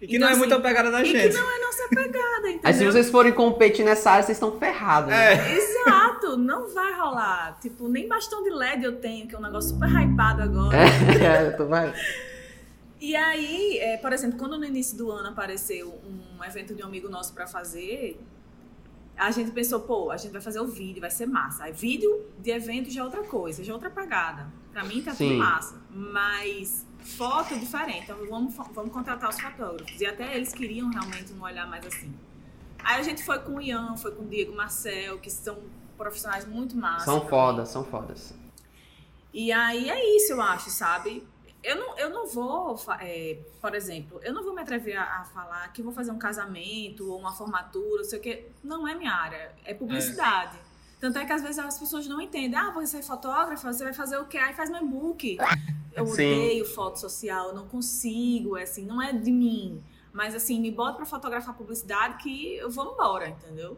E 0.00 0.06
que 0.06 0.16
então, 0.16 0.20
não 0.20 0.28
é 0.28 0.30
assim, 0.30 0.38
muita 0.38 0.60
pegada 0.60 0.90
da 0.90 1.02
gente. 1.02 1.16
E 1.16 1.28
que 1.28 1.34
não 1.34 1.50
é 1.50 1.60
nossa 1.60 1.88
pegada, 1.88 2.50
entendeu? 2.50 2.60
Aí 2.64 2.74
se 2.74 2.84
vocês 2.84 3.10
forem 3.10 3.32
competir 3.32 3.84
nessa 3.84 4.12
área, 4.12 4.22
vocês 4.22 4.36
estão 4.36 4.58
ferrados. 4.58 5.10
Né? 5.10 5.34
É. 5.34 5.56
Exato, 5.56 6.36
não 6.36 6.72
vai 6.72 6.92
rolar. 6.92 7.58
Tipo, 7.60 7.88
nem 7.88 8.06
bastão 8.06 8.42
de 8.44 8.50
LED 8.50 8.84
eu 8.84 8.96
tenho, 8.96 9.26
que 9.26 9.34
é 9.34 9.38
um 9.38 9.42
negócio 9.42 9.70
super 9.70 9.88
hypado 9.88 10.42
agora. 10.42 10.76
É, 10.76 11.50
tu 11.56 11.66
vai. 11.66 11.92
E 13.00 13.14
aí, 13.14 13.78
é, 13.78 13.96
por 13.96 14.12
exemplo, 14.12 14.38
quando 14.38 14.58
no 14.58 14.64
início 14.64 14.96
do 14.96 15.10
ano 15.10 15.28
apareceu 15.30 16.00
um 16.04 16.44
evento 16.44 16.74
de 16.74 16.82
um 16.82 16.86
amigo 16.86 17.08
nosso 17.08 17.32
para 17.32 17.46
fazer, 17.46 18.20
a 19.16 19.30
gente 19.32 19.50
pensou, 19.50 19.80
pô, 19.80 20.10
a 20.10 20.16
gente 20.16 20.30
vai 20.30 20.40
fazer 20.40 20.60
o 20.60 20.66
vídeo, 20.66 21.00
vai 21.00 21.10
ser 21.10 21.26
massa. 21.26 21.64
Aí 21.64 21.72
vídeo 21.72 22.24
de 22.38 22.50
evento 22.50 22.90
já 22.90 23.00
é 23.00 23.04
outra 23.04 23.22
coisa, 23.24 23.64
já 23.64 23.72
é 23.72 23.74
outra 23.74 23.90
pegada. 23.90 24.46
Pra 24.72 24.84
mim 24.84 25.02
tá 25.02 25.12
Sim. 25.12 25.30
tudo 25.30 25.38
massa. 25.38 25.74
Mas 25.90 26.86
foto 27.08 27.58
diferente. 27.58 28.04
Então 28.04 28.16
vamos, 28.28 28.54
vamos 28.72 28.92
contratar 28.92 29.30
os 29.30 29.40
fotógrafos. 29.40 30.00
E 30.00 30.06
até 30.06 30.36
eles 30.36 30.52
queriam 30.52 30.90
realmente 30.90 31.32
um 31.32 31.42
olhar 31.42 31.66
mais 31.66 31.84
assim. 31.86 32.14
Aí 32.84 33.00
a 33.00 33.02
gente 33.02 33.22
foi 33.24 33.38
com 33.40 33.56
o 33.56 33.60
Ian, 33.60 33.96
foi 33.96 34.12
com 34.12 34.22
o 34.22 34.26
Diego 34.26 34.54
Marcel, 34.54 35.18
que 35.18 35.30
são 35.30 35.58
profissionais 35.96 36.46
muito 36.46 36.76
massas. 36.76 37.04
São 37.04 37.26
fodas, 37.26 37.68
são 37.68 37.84
fodas. 37.84 38.34
E 39.32 39.52
aí 39.52 39.90
é 39.90 40.16
isso, 40.16 40.32
eu 40.32 40.40
acho, 40.40 40.70
sabe? 40.70 41.26
Eu 41.62 41.76
não, 41.76 41.98
eu 41.98 42.10
não 42.10 42.26
vou, 42.26 42.80
é, 43.00 43.38
por 43.60 43.74
exemplo, 43.74 44.20
eu 44.22 44.32
não 44.32 44.44
vou 44.44 44.54
me 44.54 44.62
atrever 44.62 44.96
a, 44.96 45.20
a, 45.20 45.24
falar 45.24 45.72
que 45.72 45.82
vou 45.82 45.92
fazer 45.92 46.12
um 46.12 46.18
casamento 46.18 47.10
ou 47.10 47.18
uma 47.18 47.32
formatura, 47.32 48.02
não 48.02 48.04
sei 48.04 48.18
o 48.18 48.22
que. 48.22 48.46
Não 48.62 48.86
é 48.86 48.94
minha 48.94 49.12
área, 49.12 49.52
é 49.64 49.74
publicidade. 49.74 50.56
É. 50.56 50.68
Tanto 51.00 51.18
é 51.18 51.24
que 51.24 51.32
às 51.32 51.42
vezes 51.42 51.58
as 51.58 51.78
pessoas 51.78 52.06
não 52.06 52.20
entendem. 52.20 52.58
Ah, 52.58 52.70
você 52.70 52.98
é 52.98 53.02
fotógrafa, 53.02 53.72
você 53.72 53.84
vai 53.84 53.92
fazer 53.92 54.18
o 54.18 54.26
quê? 54.26 54.38
Aí 54.38 54.54
faz 54.54 54.70
meu 54.70 54.86
book. 54.86 55.36
Eu 55.98 56.06
Sim. 56.06 56.32
odeio 56.32 56.64
foto 56.64 56.98
social, 56.98 57.48
eu 57.48 57.54
não 57.54 57.66
consigo, 57.66 58.56
é 58.56 58.62
assim, 58.62 58.84
não 58.84 59.00
é 59.02 59.12
de 59.12 59.30
mim. 59.30 59.82
Mas 60.12 60.34
assim, 60.34 60.60
me 60.60 60.70
bota 60.70 60.96
pra 60.96 61.06
fotografar 61.06 61.56
publicidade 61.56 62.22
que 62.22 62.56
eu 62.56 62.70
vou 62.70 62.92
embora, 62.92 63.28
entendeu? 63.28 63.76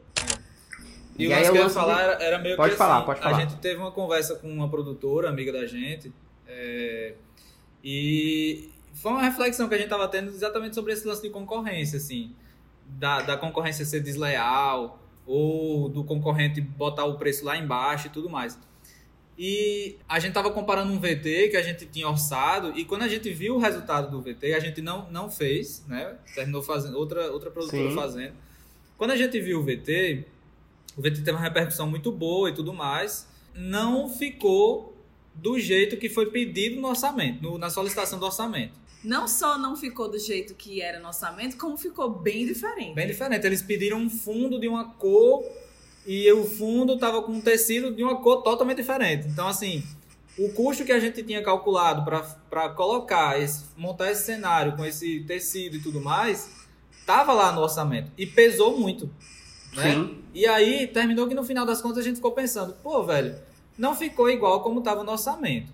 E, 1.18 1.24
e 1.24 1.26
o 1.26 1.30
que 1.30 1.48
eu 1.48 1.54
ia 1.56 1.68
falar 1.68 2.00
era, 2.00 2.22
era 2.22 2.38
meio 2.38 2.56
pode 2.56 2.72
que 2.72 2.78
falar, 2.78 2.98
assim, 2.98 3.06
pode 3.06 3.20
falar. 3.20 3.36
a 3.36 3.40
gente 3.40 3.56
teve 3.56 3.80
uma 3.80 3.90
conversa 3.90 4.36
com 4.36 4.48
uma 4.48 4.68
produtora, 4.68 5.28
amiga 5.28 5.52
da 5.52 5.66
gente, 5.66 6.12
é, 6.46 7.14
e 7.84 8.70
foi 8.94 9.12
uma 9.12 9.22
reflexão 9.22 9.68
que 9.68 9.74
a 9.74 9.78
gente 9.78 9.86
estava 9.86 10.08
tendo 10.08 10.28
exatamente 10.28 10.74
sobre 10.74 10.92
esse 10.92 11.06
lance 11.06 11.22
de 11.22 11.30
concorrência, 11.30 11.98
assim, 11.98 12.34
da, 12.86 13.20
da 13.22 13.36
concorrência 13.36 13.84
ser 13.84 14.00
desleal, 14.00 14.98
ou 15.26 15.88
do 15.88 16.02
concorrente 16.04 16.60
botar 16.60 17.04
o 17.04 17.16
preço 17.16 17.44
lá 17.44 17.56
embaixo 17.56 18.08
e 18.08 18.10
tudo 18.10 18.28
mais. 18.28 18.58
E 19.42 19.96
a 20.06 20.18
gente 20.18 20.32
estava 20.32 20.50
comparando 20.50 20.92
um 20.92 21.00
VT 21.00 21.48
que 21.48 21.56
a 21.56 21.62
gente 21.62 21.86
tinha 21.86 22.06
orçado, 22.06 22.78
e 22.78 22.84
quando 22.84 23.04
a 23.04 23.08
gente 23.08 23.32
viu 23.32 23.54
o 23.54 23.58
resultado 23.58 24.10
do 24.10 24.20
VT, 24.20 24.52
a 24.52 24.60
gente 24.60 24.82
não, 24.82 25.10
não 25.10 25.30
fez, 25.30 25.82
né? 25.88 26.14
Terminou 26.34 26.62
fazendo, 26.62 26.98
outra, 26.98 27.32
outra 27.32 27.50
produtora 27.50 27.88
Sim. 27.88 27.94
fazendo. 27.94 28.34
Quando 28.98 29.12
a 29.12 29.16
gente 29.16 29.40
viu 29.40 29.60
o 29.60 29.62
VT, 29.62 30.26
o 30.94 31.00
VT 31.00 31.22
teve 31.22 31.30
uma 31.30 31.40
repercussão 31.40 31.88
muito 31.88 32.12
boa 32.12 32.50
e 32.50 32.54
tudo 32.54 32.74
mais, 32.74 33.26
não 33.54 34.10
ficou 34.10 34.94
do 35.34 35.58
jeito 35.58 35.96
que 35.96 36.10
foi 36.10 36.26
pedido 36.26 36.78
no 36.78 36.88
orçamento, 36.88 37.42
no, 37.42 37.56
na 37.56 37.70
solicitação 37.70 38.18
do 38.18 38.26
orçamento. 38.26 38.74
Não 39.02 39.26
só 39.26 39.56
não 39.56 39.74
ficou 39.74 40.10
do 40.10 40.18
jeito 40.18 40.54
que 40.54 40.82
era 40.82 41.00
no 41.00 41.06
orçamento, 41.06 41.56
como 41.56 41.78
ficou 41.78 42.10
bem 42.10 42.44
diferente. 42.44 42.94
Bem 42.94 43.06
diferente. 43.06 43.46
Eles 43.46 43.62
pediram 43.62 43.96
um 43.96 44.10
fundo 44.10 44.60
de 44.60 44.68
uma 44.68 44.84
cor 44.84 45.42
e 46.06 46.30
o 46.32 46.44
fundo 46.44 46.94
estava 46.94 47.22
com 47.22 47.32
um 47.32 47.40
tecido 47.40 47.94
de 47.94 48.02
uma 48.02 48.16
cor 48.16 48.42
totalmente 48.42 48.78
diferente. 48.78 49.28
Então, 49.28 49.46
assim, 49.46 49.82
o 50.38 50.50
custo 50.52 50.84
que 50.84 50.92
a 50.92 51.00
gente 51.00 51.22
tinha 51.22 51.42
calculado 51.42 52.04
para 52.48 52.68
colocar, 52.70 53.40
esse, 53.40 53.64
montar 53.76 54.10
esse 54.10 54.24
cenário 54.24 54.76
com 54.76 54.84
esse 54.84 55.20
tecido 55.20 55.76
e 55.76 55.80
tudo 55.80 56.00
mais, 56.00 56.50
estava 56.98 57.32
lá 57.32 57.52
no 57.52 57.60
orçamento 57.60 58.10
e 58.16 58.26
pesou 58.26 58.78
muito. 58.78 59.10
Né? 59.74 59.94
Sim. 59.94 60.18
E 60.32 60.46
aí 60.46 60.86
terminou 60.86 61.28
que 61.28 61.34
no 61.34 61.44
final 61.44 61.66
das 61.66 61.80
contas 61.80 61.98
a 61.98 62.02
gente 62.02 62.16
ficou 62.16 62.32
pensando, 62.32 62.72
pô, 62.82 63.04
velho, 63.04 63.36
não 63.76 63.94
ficou 63.94 64.30
igual 64.30 64.62
como 64.62 64.78
estava 64.78 65.04
no 65.04 65.12
orçamento. 65.12 65.72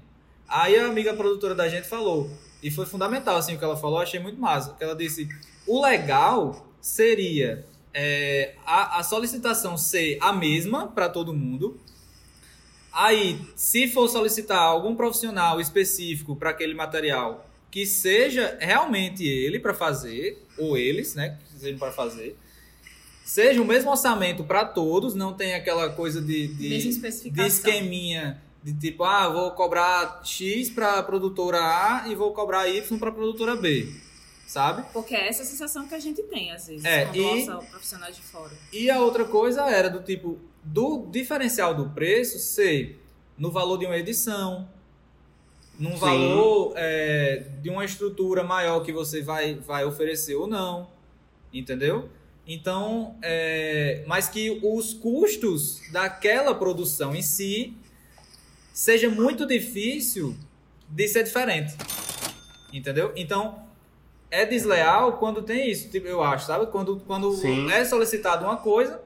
Aí 0.48 0.76
a 0.76 0.86
amiga 0.86 1.14
produtora 1.14 1.54
da 1.54 1.68
gente 1.68 1.88
falou, 1.88 2.30
e 2.62 2.70
foi 2.70 2.86
fundamental 2.86 3.36
assim 3.36 3.54
o 3.54 3.58
que 3.58 3.64
ela 3.64 3.76
falou, 3.76 3.98
achei 3.98 4.20
muito 4.20 4.40
massa. 4.40 4.74
Que 4.74 4.84
ela 4.84 4.94
disse: 4.94 5.28
o 5.66 5.82
legal 5.82 6.66
seria 6.80 7.64
é, 7.98 8.52
a, 8.66 9.00
a 9.00 9.02
solicitação 9.02 9.78
ser 9.78 10.18
a 10.20 10.30
mesma 10.30 10.86
para 10.88 11.08
todo 11.08 11.32
mundo. 11.32 11.80
Aí, 12.92 13.40
se 13.56 13.88
for 13.88 14.06
solicitar 14.06 14.58
algum 14.58 14.94
profissional 14.94 15.58
específico 15.58 16.36
para 16.36 16.50
aquele 16.50 16.74
material, 16.74 17.48
que 17.70 17.86
seja 17.86 18.58
realmente 18.60 19.26
ele 19.26 19.58
para 19.58 19.72
fazer, 19.72 20.46
ou 20.58 20.76
eles, 20.76 21.14
né, 21.14 21.38
que 21.50 21.58
sejam 21.58 21.78
para 21.78 21.90
fazer, 21.90 22.36
seja 23.24 23.62
o 23.62 23.64
mesmo 23.64 23.90
orçamento 23.90 24.44
para 24.44 24.66
todos, 24.66 25.14
não 25.14 25.32
tem 25.32 25.54
aquela 25.54 25.88
coisa 25.88 26.20
de, 26.20 26.48
de, 26.48 27.30
de 27.30 27.46
esqueminha 27.46 28.42
de 28.62 28.74
tipo, 28.74 29.04
ah, 29.04 29.28
vou 29.28 29.52
cobrar 29.52 30.20
X 30.24 30.68
para 30.68 30.98
a 30.98 31.02
produtora 31.02 31.58
A 31.60 32.08
e 32.08 32.14
vou 32.14 32.32
cobrar 32.32 32.68
Y 32.68 32.98
para 32.98 33.08
a 33.08 33.12
produtora 33.12 33.56
B. 33.56 34.05
Sabe? 34.46 34.84
Porque 34.92 35.14
é 35.14 35.28
essa 35.28 35.44
sensação 35.44 35.88
que 35.88 35.94
a 35.94 35.98
gente 35.98 36.22
tem, 36.22 36.52
às 36.52 36.68
vezes, 36.68 36.84
é, 36.84 37.04
quando 37.06 37.16
e, 37.16 37.46
nossa, 37.46 37.66
profissionais 37.66 38.14
de 38.14 38.22
fora. 38.22 38.52
E 38.72 38.88
a 38.88 39.00
outra 39.00 39.24
coisa 39.24 39.68
era 39.68 39.90
do 39.90 40.00
tipo, 40.00 40.38
do 40.62 41.06
diferencial 41.10 41.74
do 41.74 41.90
preço 41.90 42.38
ser 42.38 43.00
no 43.36 43.50
valor 43.50 43.76
de 43.76 43.86
uma 43.86 43.96
edição, 43.96 44.68
num 45.78 45.92
Sim. 45.92 45.98
valor 45.98 46.72
é, 46.76 47.44
de 47.60 47.68
uma 47.68 47.84
estrutura 47.84 48.44
maior 48.44 48.80
que 48.80 48.92
você 48.92 49.20
vai, 49.20 49.54
vai 49.56 49.84
oferecer 49.84 50.36
ou 50.36 50.46
não, 50.46 50.88
entendeu? 51.52 52.08
Então, 52.46 53.16
é, 53.22 54.04
mas 54.06 54.28
que 54.28 54.60
os 54.62 54.94
custos 54.94 55.82
daquela 55.90 56.54
produção 56.54 57.14
em 57.14 57.22
si 57.22 57.76
seja 58.72 59.10
muito 59.10 59.44
difícil 59.44 60.36
de 60.88 61.08
ser 61.08 61.24
diferente. 61.24 61.74
Entendeu? 62.72 63.12
Então, 63.16 63.65
é 64.30 64.44
desleal 64.44 65.14
quando 65.18 65.42
tem 65.42 65.70
isso, 65.70 65.90
tipo, 65.90 66.06
eu 66.06 66.22
acho, 66.22 66.46
sabe? 66.46 66.66
Quando, 66.66 67.00
quando 67.00 67.34
é 67.70 67.84
solicitado 67.84 68.44
uma 68.44 68.56
coisa, 68.56 69.00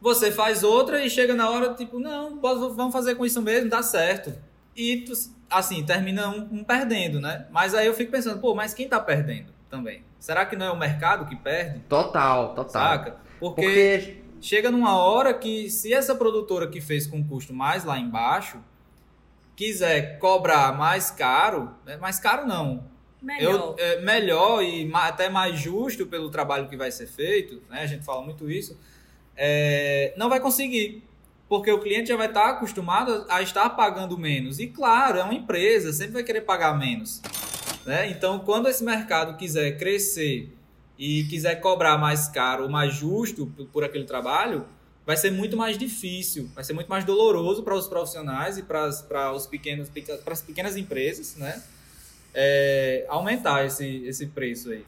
você 0.00 0.30
faz 0.30 0.62
outra 0.62 1.04
e 1.04 1.08
chega 1.08 1.34
na 1.34 1.48
hora, 1.48 1.74
tipo, 1.74 1.98
não, 1.98 2.40
vamos 2.40 2.92
fazer 2.92 3.14
com 3.14 3.24
isso 3.24 3.40
mesmo, 3.40 3.70
dá 3.70 3.82
certo. 3.82 4.34
E, 4.76 5.04
assim, 5.50 5.84
termina 5.84 6.28
um, 6.28 6.48
um 6.52 6.64
perdendo, 6.64 7.20
né? 7.20 7.46
Mas 7.50 7.74
aí 7.74 7.86
eu 7.86 7.94
fico 7.94 8.10
pensando, 8.10 8.40
pô, 8.40 8.54
mas 8.54 8.74
quem 8.74 8.88
tá 8.88 8.98
perdendo 8.98 9.52
também? 9.70 10.02
Será 10.18 10.44
que 10.44 10.56
não 10.56 10.66
é 10.66 10.70
o 10.70 10.78
mercado 10.78 11.26
que 11.26 11.36
perde? 11.36 11.80
Total, 11.88 12.54
total. 12.54 12.70
Saca? 12.70 13.16
Porque, 13.38 13.62
Porque, 13.62 14.22
chega 14.40 14.70
numa 14.70 14.96
hora 14.96 15.32
que 15.34 15.70
se 15.70 15.92
essa 15.92 16.14
produtora 16.14 16.68
que 16.68 16.80
fez 16.80 17.06
com 17.06 17.24
custo 17.24 17.52
mais 17.52 17.84
lá 17.84 17.98
embaixo 17.98 18.58
quiser 19.54 20.18
cobrar 20.18 20.76
mais 20.76 21.10
caro, 21.10 21.74
né? 21.84 21.96
mais 21.96 22.18
caro 22.18 22.46
não, 22.46 22.84
melhor, 23.22 23.54
eu, 23.54 23.76
é, 23.78 24.00
melhor 24.00 24.62
e 24.62 24.90
até 24.92 25.28
mais 25.28 25.58
justo 25.58 26.06
pelo 26.06 26.30
trabalho 26.30 26.68
que 26.68 26.76
vai 26.76 26.90
ser 26.90 27.06
feito, 27.06 27.62
né? 27.70 27.82
A 27.82 27.86
gente 27.86 28.04
fala 28.04 28.22
muito 28.22 28.50
isso. 28.50 28.78
É, 29.36 30.12
não 30.16 30.28
vai 30.28 30.40
conseguir, 30.40 31.02
porque 31.48 31.70
o 31.70 31.78
cliente 31.78 32.08
já 32.08 32.16
vai 32.16 32.26
estar 32.26 32.50
acostumado 32.50 33.24
a 33.28 33.40
estar 33.40 33.70
pagando 33.70 34.18
menos. 34.18 34.58
E 34.58 34.66
claro, 34.66 35.18
é 35.18 35.22
uma 35.22 35.34
empresa, 35.34 35.92
sempre 35.92 36.14
vai 36.14 36.24
querer 36.24 36.42
pagar 36.42 36.78
menos. 36.78 37.22
Né? 37.86 38.10
Então, 38.10 38.40
quando 38.40 38.68
esse 38.68 38.84
mercado 38.84 39.36
quiser 39.36 39.78
crescer 39.78 40.52
e 40.98 41.24
quiser 41.24 41.56
cobrar 41.56 41.98
mais 41.98 42.28
caro 42.28 42.64
ou 42.64 42.68
mais 42.68 42.94
justo 42.94 43.46
por 43.72 43.84
aquele 43.84 44.04
trabalho, 44.04 44.66
vai 45.04 45.16
ser 45.16 45.30
muito 45.30 45.56
mais 45.56 45.76
difícil, 45.76 46.48
vai 46.54 46.62
ser 46.62 46.72
muito 46.72 46.88
mais 46.88 47.04
doloroso 47.04 47.62
para 47.62 47.74
os 47.74 47.88
profissionais 47.88 48.56
e 48.58 48.62
para, 48.62 48.86
os 48.86 49.02
para 49.02 49.30
as 49.30 49.46
pequenas 49.46 50.76
empresas, 50.76 51.36
né? 51.36 51.62
É, 52.34 53.04
aumentar 53.08 53.64
esse, 53.64 54.04
esse 54.06 54.26
preço 54.28 54.70
aí. 54.70 54.84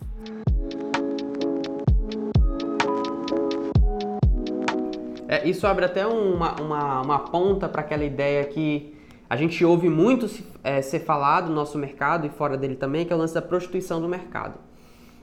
É, 5.28 5.48
isso 5.48 5.66
abre 5.66 5.84
até 5.84 6.06
uma, 6.06 6.60
uma, 6.60 7.02
uma 7.02 7.18
ponta 7.18 7.68
para 7.68 7.80
aquela 7.80 8.04
ideia 8.04 8.44
que 8.44 8.94
a 9.28 9.36
gente 9.36 9.64
ouve 9.64 9.88
muito 9.88 10.30
é, 10.62 10.80
ser 10.80 11.00
falado 11.00 11.48
no 11.48 11.54
nosso 11.54 11.76
mercado 11.76 12.26
e 12.26 12.30
fora 12.30 12.56
dele 12.56 12.76
também, 12.76 13.04
que 13.04 13.12
é 13.12 13.16
o 13.16 13.18
lance 13.18 13.34
da 13.34 13.42
prostituição 13.42 14.00
do 14.00 14.08
mercado. 14.08 14.58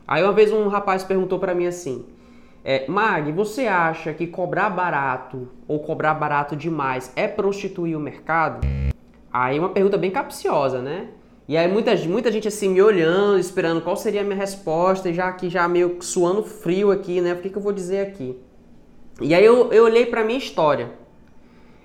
Aí 0.07 0.21
uma 0.21 0.33
vez 0.33 0.51
um 0.51 0.67
rapaz 0.67 1.03
perguntou 1.03 1.39
para 1.39 1.55
mim 1.55 1.65
assim: 1.65 2.05
é, 2.63 2.85
Mag, 2.87 3.31
você 3.31 3.67
acha 3.67 4.13
que 4.13 4.27
cobrar 4.27 4.69
barato 4.69 5.47
ou 5.67 5.79
cobrar 5.79 6.13
barato 6.13 6.55
demais 6.55 7.13
é 7.15 7.27
prostituir 7.27 7.95
o 7.95 7.99
mercado? 7.99 8.67
Aí 9.31 9.57
uma 9.57 9.69
pergunta 9.69 9.97
bem 9.97 10.11
capciosa, 10.11 10.81
né? 10.81 11.07
E 11.51 11.57
aí 11.57 11.67
muita, 11.67 11.93
muita 12.07 12.31
gente 12.31 12.47
assim 12.47 12.69
me 12.69 12.81
olhando, 12.81 13.37
esperando 13.37 13.81
qual 13.81 13.97
seria 13.97 14.21
a 14.21 14.23
minha 14.23 14.37
resposta, 14.37 15.09
e 15.09 15.13
já 15.13 15.27
aqui 15.27 15.49
já 15.49 15.67
meio 15.67 15.97
suando 15.99 16.43
frio 16.43 16.91
aqui, 16.91 17.19
né? 17.19 17.33
O 17.33 17.41
que, 17.41 17.49
que 17.49 17.57
eu 17.57 17.61
vou 17.61 17.73
dizer 17.73 18.07
aqui? 18.07 18.39
E 19.19 19.35
aí 19.35 19.43
eu, 19.43 19.69
eu 19.73 19.83
olhei 19.83 20.05
para 20.05 20.23
minha 20.23 20.37
história. 20.39 20.93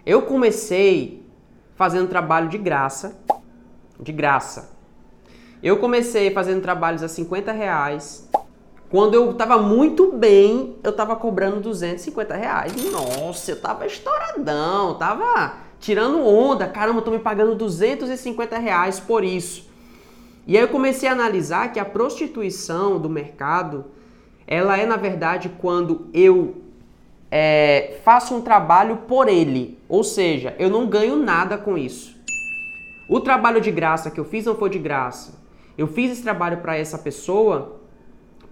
Eu 0.06 0.22
comecei 0.22 1.26
fazendo 1.74 2.08
trabalho 2.08 2.48
de 2.48 2.56
graça, 2.58 3.18
de 3.98 4.12
graça. 4.12 4.70
Eu 5.60 5.78
comecei 5.78 6.30
fazendo 6.30 6.62
trabalhos 6.62 7.02
a 7.02 7.08
50 7.08 7.50
reais. 7.50 8.30
Quando 8.88 9.14
eu 9.14 9.34
tava 9.34 9.58
muito 9.58 10.12
bem, 10.12 10.76
eu 10.84 10.92
tava 10.92 11.16
cobrando 11.16 11.60
250 11.60 12.36
reais. 12.36 12.72
Nossa, 12.92 13.50
eu 13.50 13.60
tava 13.60 13.84
estouradão, 13.84 14.94
tava 14.94 15.65
tirando 15.80 16.24
onda. 16.26 16.66
Caramba, 16.66 17.02
tô 17.02 17.10
me 17.10 17.18
pagando 17.18 17.54
250 17.54 18.58
reais 18.58 19.00
por 19.00 19.24
isso. 19.24 19.68
E 20.46 20.56
aí 20.56 20.62
eu 20.62 20.68
comecei 20.68 21.08
a 21.08 21.12
analisar 21.12 21.72
que 21.72 21.80
a 21.80 21.84
prostituição 21.84 23.00
do 23.00 23.10
mercado, 23.10 23.86
ela 24.46 24.78
é 24.78 24.86
na 24.86 24.96
verdade 24.96 25.50
quando 25.58 26.06
eu 26.14 26.56
é, 27.30 27.98
faço 28.04 28.34
um 28.34 28.40
trabalho 28.40 28.98
por 29.08 29.28
ele, 29.28 29.78
ou 29.88 30.04
seja, 30.04 30.54
eu 30.58 30.70
não 30.70 30.86
ganho 30.86 31.16
nada 31.16 31.58
com 31.58 31.76
isso. 31.76 32.16
O 33.08 33.20
trabalho 33.20 33.60
de 33.60 33.70
graça 33.70 34.10
que 34.10 34.18
eu 34.18 34.24
fiz 34.24 34.44
não 34.44 34.56
foi 34.56 34.70
de 34.70 34.78
graça. 34.78 35.34
Eu 35.76 35.86
fiz 35.86 36.12
esse 36.12 36.22
trabalho 36.22 36.58
para 36.58 36.76
essa 36.76 36.98
pessoa, 36.98 37.80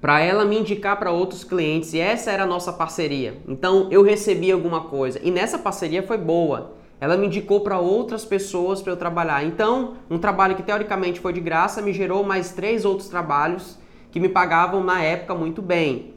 para 0.00 0.20
ela 0.20 0.44
me 0.44 0.58
indicar 0.58 0.98
para 0.98 1.10
outros 1.10 1.44
clientes 1.44 1.94
e 1.94 1.98
essa 1.98 2.30
era 2.30 2.42
a 2.42 2.46
nossa 2.46 2.72
parceria. 2.72 3.38
Então 3.48 3.88
eu 3.90 4.02
recebi 4.02 4.52
alguma 4.52 4.82
coisa 4.82 5.18
e 5.22 5.30
nessa 5.30 5.58
parceria 5.58 6.02
foi 6.02 6.18
boa. 6.18 6.72
Ela 7.00 7.16
me 7.16 7.26
indicou 7.26 7.60
para 7.60 7.78
outras 7.78 8.24
pessoas 8.24 8.80
para 8.80 8.92
eu 8.92 8.96
trabalhar. 8.96 9.44
Então, 9.44 9.94
um 10.10 10.18
trabalho 10.18 10.56
que 10.56 10.62
teoricamente 10.62 11.20
foi 11.20 11.32
de 11.32 11.40
graça 11.40 11.82
me 11.82 11.92
gerou 11.92 12.24
mais 12.24 12.52
três 12.52 12.84
outros 12.84 13.08
trabalhos 13.08 13.78
que 14.10 14.20
me 14.20 14.28
pagavam 14.28 14.82
na 14.82 15.02
época 15.02 15.34
muito 15.34 15.60
bem. 15.60 16.14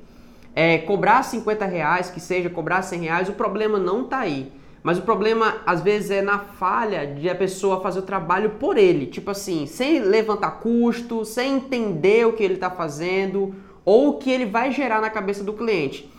É, 0.55 0.77
cobrar 0.79 1.23
50 1.23 1.65
reais, 1.65 2.09
que 2.09 2.19
seja 2.19 2.49
cobrar 2.49 2.81
100 2.81 3.01
reais, 3.01 3.29
o 3.29 3.33
problema 3.33 3.77
não 3.77 4.03
está 4.03 4.19
aí. 4.19 4.51
Mas 4.83 4.97
o 4.97 5.01
problema, 5.01 5.57
às 5.65 5.81
vezes, 5.81 6.11
é 6.11 6.21
na 6.21 6.39
falha 6.39 7.05
de 7.05 7.29
a 7.29 7.35
pessoa 7.35 7.81
fazer 7.81 7.99
o 7.99 8.03
trabalho 8.03 8.51
por 8.51 8.77
ele. 8.77 9.07
Tipo 9.07 9.31
assim, 9.31 9.65
sem 9.65 9.99
levantar 9.99 10.51
custo, 10.59 11.25
sem 11.25 11.55
entender 11.55 12.25
o 12.25 12.33
que 12.33 12.43
ele 12.43 12.53
está 12.53 12.69
fazendo 12.69 13.53
ou 13.83 14.09
o 14.09 14.17
que 14.17 14.31
ele 14.31 14.45
vai 14.45 14.71
gerar 14.71 15.01
na 15.01 15.09
cabeça 15.09 15.43
do 15.43 15.53
cliente. 15.53 16.09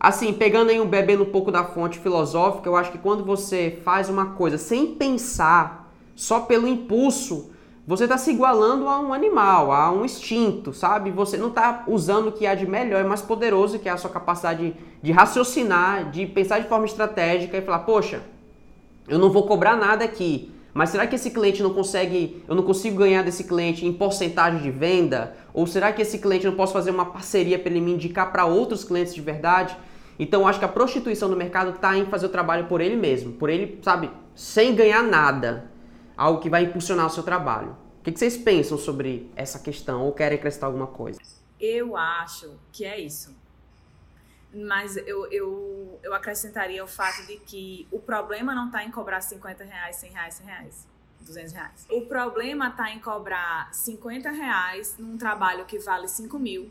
Assim, 0.00 0.32
pegando 0.32 0.70
aí 0.70 0.80
um 0.80 0.86
bebendo 0.86 1.24
um 1.24 1.30
pouco 1.30 1.50
da 1.50 1.64
fonte 1.64 1.98
filosófica, 1.98 2.68
eu 2.68 2.76
acho 2.76 2.92
que 2.92 2.98
quando 2.98 3.24
você 3.24 3.80
faz 3.84 4.08
uma 4.08 4.26
coisa 4.26 4.56
sem 4.56 4.94
pensar, 4.94 5.92
só 6.14 6.40
pelo 6.40 6.68
impulso, 6.68 7.50
você 7.84 8.04
está 8.04 8.16
se 8.16 8.30
igualando 8.30 8.86
a 8.86 9.00
um 9.00 9.12
animal, 9.12 9.72
a 9.72 9.90
um 9.90 10.04
instinto, 10.04 10.72
sabe? 10.72 11.10
Você 11.10 11.36
não 11.36 11.48
está 11.48 11.84
usando 11.88 12.28
o 12.28 12.32
que 12.32 12.46
há 12.46 12.54
de 12.54 12.66
melhor 12.66 13.04
e 13.04 13.08
mais 13.08 13.22
poderoso, 13.22 13.78
que 13.78 13.88
é 13.88 13.92
a 13.92 13.96
sua 13.96 14.10
capacidade 14.10 14.76
de, 15.02 15.10
raciocinar, 15.10 16.10
de 16.10 16.26
pensar 16.26 16.60
de 16.60 16.68
forma 16.68 16.84
estratégica 16.84 17.56
e 17.56 17.62
falar, 17.62 17.80
poxa, 17.80 18.22
eu 19.08 19.18
não 19.18 19.30
vou 19.30 19.44
cobrar 19.44 19.74
nada 19.74 20.04
aqui, 20.04 20.52
mas 20.74 20.90
será 20.90 21.08
que 21.08 21.16
esse 21.16 21.30
cliente 21.30 21.60
não 21.62 21.72
consegue, 21.74 22.44
eu 22.46 22.54
não 22.54 22.62
consigo 22.62 22.98
ganhar 22.98 23.22
desse 23.22 23.42
cliente 23.42 23.84
em 23.84 23.92
porcentagem 23.92 24.60
de 24.60 24.70
venda? 24.70 25.34
Ou 25.52 25.66
será 25.66 25.92
que 25.92 26.02
esse 26.02 26.18
cliente 26.18 26.46
não 26.46 26.54
posso 26.54 26.72
fazer 26.72 26.90
uma 26.92 27.06
parceria 27.06 27.58
para 27.58 27.70
ele 27.70 27.80
me 27.80 27.94
indicar 27.94 28.30
para 28.30 28.44
outros 28.44 28.84
clientes 28.84 29.12
de 29.12 29.20
verdade? 29.20 29.76
Então 30.18 30.46
acho 30.46 30.58
que 30.58 30.64
a 30.64 30.68
prostituição 30.68 31.28
no 31.28 31.36
mercado 31.36 31.70
está 31.70 31.96
em 31.96 32.06
fazer 32.06 32.26
o 32.26 32.28
trabalho 32.28 32.66
por 32.66 32.80
ele 32.80 32.96
mesmo, 32.96 33.34
por 33.34 33.48
ele, 33.48 33.78
sabe, 33.82 34.10
sem 34.34 34.74
ganhar 34.74 35.02
nada, 35.02 35.70
algo 36.16 36.40
que 36.40 36.50
vai 36.50 36.64
impulsionar 36.64 37.06
o 37.06 37.10
seu 37.10 37.22
trabalho. 37.22 37.76
O 38.00 38.02
que 38.02 38.10
vocês 38.10 38.36
pensam 38.36 38.76
sobre 38.76 39.30
essa 39.36 39.58
questão 39.58 40.04
ou 40.04 40.12
querem 40.12 40.38
acrescentar 40.38 40.68
alguma 40.68 40.86
coisa? 40.86 41.20
Eu 41.60 41.96
acho 41.96 42.58
que 42.72 42.84
é 42.84 42.98
isso. 42.98 43.36
Mas 44.52 44.96
eu, 44.96 45.30
eu, 45.30 46.00
eu 46.02 46.14
acrescentaria 46.14 46.82
o 46.82 46.86
fato 46.86 47.26
de 47.26 47.36
que 47.36 47.86
o 47.90 47.98
problema 47.98 48.54
não 48.54 48.66
está 48.66 48.82
em 48.82 48.90
cobrar 48.90 49.20
50 49.20 49.62
reais, 49.64 49.96
100 49.96 50.10
reais, 50.10 50.34
100 50.34 50.46
reais. 50.46 50.88
200 51.20 51.52
reais. 51.52 51.86
O 51.90 52.02
problema 52.02 52.68
está 52.68 52.90
em 52.90 52.98
cobrar 53.00 53.72
50 53.72 54.30
reais 54.30 54.96
num 54.98 55.18
trabalho 55.18 55.64
que 55.66 55.78
vale 55.78 56.08
5 56.08 56.38
mil 56.38 56.70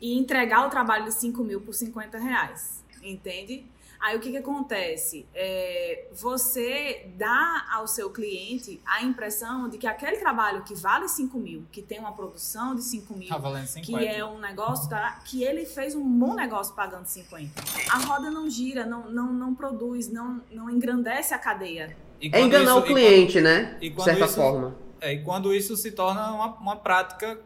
e 0.00 0.18
entregar 0.18 0.66
o 0.66 0.70
trabalho 0.70 1.04
de 1.04 1.12
5 1.12 1.42
mil 1.42 1.60
por 1.60 1.74
50 1.74 2.18
reais, 2.18 2.84
entende? 3.02 3.64
Aí 4.00 4.16
o 4.16 4.20
que, 4.20 4.30
que 4.30 4.36
acontece? 4.36 5.26
É, 5.34 6.04
você 6.12 7.10
dá 7.16 7.66
ao 7.72 7.88
seu 7.88 8.10
cliente 8.10 8.80
a 8.86 9.02
impressão 9.02 9.68
de 9.68 9.76
que 9.76 9.88
aquele 9.88 10.18
trabalho 10.18 10.62
que 10.62 10.74
vale 10.74 11.08
5 11.08 11.36
mil, 11.38 11.64
que 11.72 11.82
tem 11.82 11.98
uma 11.98 12.12
produção 12.12 12.76
de 12.76 12.82
5 12.82 13.12
mil, 13.14 13.28
tá 13.28 13.40
que 13.82 14.06
é 14.06 14.24
um 14.24 14.38
negócio, 14.38 14.88
tá, 14.88 15.20
que 15.24 15.42
ele 15.42 15.66
fez 15.66 15.96
um 15.96 16.18
bom 16.18 16.34
negócio 16.34 16.74
pagando 16.76 17.06
50. 17.06 17.60
A 17.90 17.98
roda 17.98 18.30
não 18.30 18.48
gira, 18.48 18.86
não, 18.86 19.10
não, 19.10 19.32
não 19.32 19.54
produz, 19.54 20.08
não, 20.08 20.40
não 20.52 20.70
engrandece 20.70 21.34
a 21.34 21.38
cadeia. 21.38 21.96
É 22.20 22.40
enganar 22.40 22.70
isso, 22.70 22.78
o 22.78 22.82
cliente, 22.82 23.32
quando, 23.34 23.44
né? 23.44 23.78
De 23.80 24.02
certa 24.02 24.24
isso, 24.26 24.34
forma. 24.34 24.76
É, 25.00 25.12
e 25.12 25.22
quando 25.22 25.52
isso 25.52 25.76
se 25.76 25.90
torna 25.90 26.32
uma, 26.32 26.54
uma 26.54 26.76
prática 26.76 27.40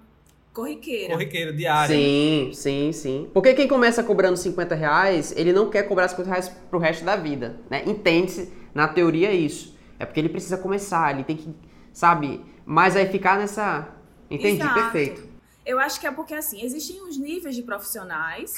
Corriqueira. 0.52 1.14
Corriqueira, 1.14 1.52
diária. 1.52 1.94
Sim, 1.96 2.50
sim, 2.52 2.92
sim. 2.92 3.30
Porque 3.32 3.54
quem 3.54 3.66
começa 3.66 4.02
cobrando 4.02 4.36
50 4.36 4.74
reais, 4.74 5.32
ele 5.36 5.52
não 5.52 5.70
quer 5.70 5.84
cobrar 5.84 6.08
50 6.08 6.28
reais 6.28 6.48
pro 6.70 6.78
resto 6.78 7.04
da 7.04 7.16
vida, 7.16 7.60
né? 7.70 7.82
Entende-se, 7.86 8.52
na 8.74 8.86
teoria, 8.86 9.32
isso. 9.32 9.76
É 9.98 10.04
porque 10.04 10.20
ele 10.20 10.28
precisa 10.28 10.58
começar, 10.58 11.14
ele 11.14 11.24
tem 11.24 11.36
que, 11.36 11.54
sabe? 11.92 12.44
Mas 12.66 12.96
aí 12.96 13.06
ficar 13.06 13.38
nessa... 13.38 13.96
Entendi, 14.30 14.60
Exato. 14.62 14.74
perfeito. 14.74 15.28
Eu 15.64 15.78
acho 15.78 16.00
que 16.00 16.06
é 16.06 16.10
porque, 16.10 16.34
assim, 16.34 16.62
existem 16.62 17.02
os 17.02 17.16
níveis 17.18 17.54
de 17.54 17.62
profissionais 17.62 18.52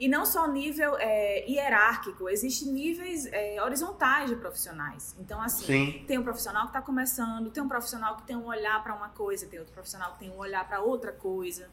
e 0.00 0.08
não 0.08 0.24
só 0.24 0.48
nível 0.50 0.96
é, 0.98 1.44
hierárquico, 1.46 2.26
existem 2.30 2.72
níveis 2.72 3.26
é, 3.26 3.62
horizontais 3.62 4.30
de 4.30 4.36
profissionais. 4.36 5.14
Então, 5.20 5.42
assim, 5.42 5.66
Sim. 5.66 6.04
tem 6.08 6.16
um 6.16 6.22
profissional 6.22 6.62
que 6.62 6.70
está 6.70 6.80
começando, 6.80 7.50
tem 7.50 7.62
um 7.62 7.68
profissional 7.68 8.16
que 8.16 8.22
tem 8.22 8.34
um 8.34 8.46
olhar 8.46 8.82
para 8.82 8.94
uma 8.94 9.10
coisa, 9.10 9.46
tem 9.46 9.58
outro 9.58 9.74
profissional 9.74 10.14
que 10.14 10.20
tem 10.20 10.30
um 10.30 10.38
olhar 10.38 10.66
para 10.66 10.80
outra 10.80 11.12
coisa. 11.12 11.68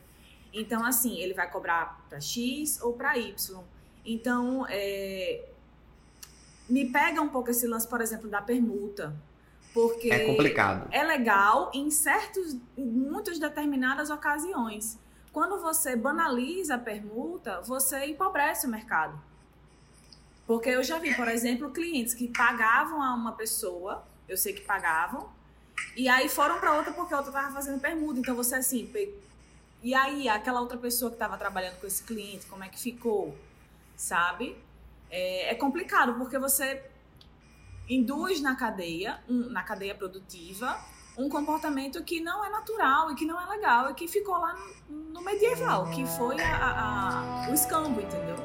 Então, 0.53 0.85
assim, 0.85 1.17
ele 1.17 1.33
vai 1.33 1.49
cobrar 1.49 2.05
para 2.09 2.19
X 2.19 2.81
ou 2.81 2.93
para 2.93 3.17
Y. 3.17 3.63
Então, 4.05 4.65
é, 4.69 5.45
me 6.69 6.91
pega 6.91 7.21
um 7.21 7.29
pouco 7.29 7.49
esse 7.49 7.65
lance, 7.65 7.87
por 7.87 8.01
exemplo, 8.01 8.29
da 8.29 8.41
permuta. 8.41 9.15
Porque 9.73 10.11
é 10.11 10.25
complicado. 10.25 10.89
É 10.91 11.01
legal 11.01 11.71
em 11.73 11.89
certos, 11.89 12.57
em 12.75 12.85
muitas 12.85 13.39
determinadas 13.39 14.09
ocasiões. 14.09 14.99
Quando 15.37 15.59
você 15.59 15.95
banaliza 15.95 16.73
a 16.73 16.77
permuta, 16.79 17.61
você 17.61 18.05
empobrece 18.07 18.65
o 18.65 18.69
mercado. 18.71 19.21
Porque 20.47 20.67
eu 20.67 20.83
já 20.83 20.97
vi, 20.97 21.13
por 21.13 21.27
exemplo, 21.27 21.69
clientes 21.69 22.15
que 22.15 22.27
pagavam 22.29 23.03
a 23.03 23.13
uma 23.13 23.33
pessoa, 23.33 24.03
eu 24.27 24.35
sei 24.35 24.53
que 24.53 24.61
pagavam, 24.61 25.29
e 25.95 26.09
aí 26.09 26.27
foram 26.27 26.59
para 26.59 26.73
outra 26.73 26.91
porque 26.91 27.13
a 27.13 27.17
outra 27.17 27.31
estava 27.31 27.53
fazendo 27.53 27.79
permuta. 27.79 28.19
Então 28.19 28.35
você 28.35 28.55
assim, 28.55 28.91
e 29.83 29.93
aí 29.93 30.27
aquela 30.27 30.59
outra 30.59 30.75
pessoa 30.75 31.11
que 31.11 31.17
estava 31.17 31.37
trabalhando 31.37 31.79
com 31.79 31.85
esse 31.85 32.01
cliente, 32.01 32.47
como 32.47 32.63
é 32.63 32.69
que 32.69 32.79
ficou? 32.79 33.37
Sabe? 33.95 34.57
É, 35.07 35.51
é 35.51 35.53
complicado 35.53 36.15
porque 36.15 36.39
você 36.39 36.83
induz 37.87 38.41
na 38.41 38.55
cadeia, 38.55 39.21
na 39.29 39.61
cadeia 39.61 39.93
produtiva, 39.93 40.83
um 41.17 41.27
comportamento 41.27 42.03
que 42.03 42.21
não 42.21 42.45
é 42.45 42.49
natural 42.49 43.11
e 43.11 43.15
que 43.15 43.25
não 43.25 43.41
é 43.41 43.45
legal 43.49 43.89
e 43.89 43.93
que 43.95 44.07
ficou 44.07 44.37
lá 44.37 44.55
no, 44.87 45.21
medieval, 45.21 45.89
que 45.89 46.05
foi 46.05 46.39
a, 46.39 47.45
a, 47.45 47.49
o 47.49 47.53
escambo, 47.53 47.99
entendeu? 47.99 48.35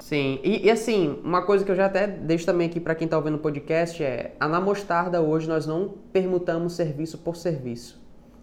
Sim, 0.00 0.40
e, 0.42 0.66
e, 0.66 0.70
assim, 0.70 1.20
uma 1.22 1.42
coisa 1.42 1.64
que 1.64 1.70
eu 1.70 1.76
já 1.76 1.86
até 1.86 2.06
deixo 2.06 2.44
também 2.44 2.68
aqui 2.68 2.80
para 2.80 2.94
quem 2.94 3.04
está 3.04 3.16
ouvindo 3.16 3.36
o 3.36 3.38
podcast 3.38 4.02
é 4.02 4.34
a 4.40 4.48
na 4.48 4.60
Mostarda 4.60 5.20
hoje 5.20 5.46
nós 5.46 5.66
não 5.66 5.94
permutamos 6.12 6.72
serviço 6.72 7.18
por 7.18 7.36
serviço. 7.36 8.02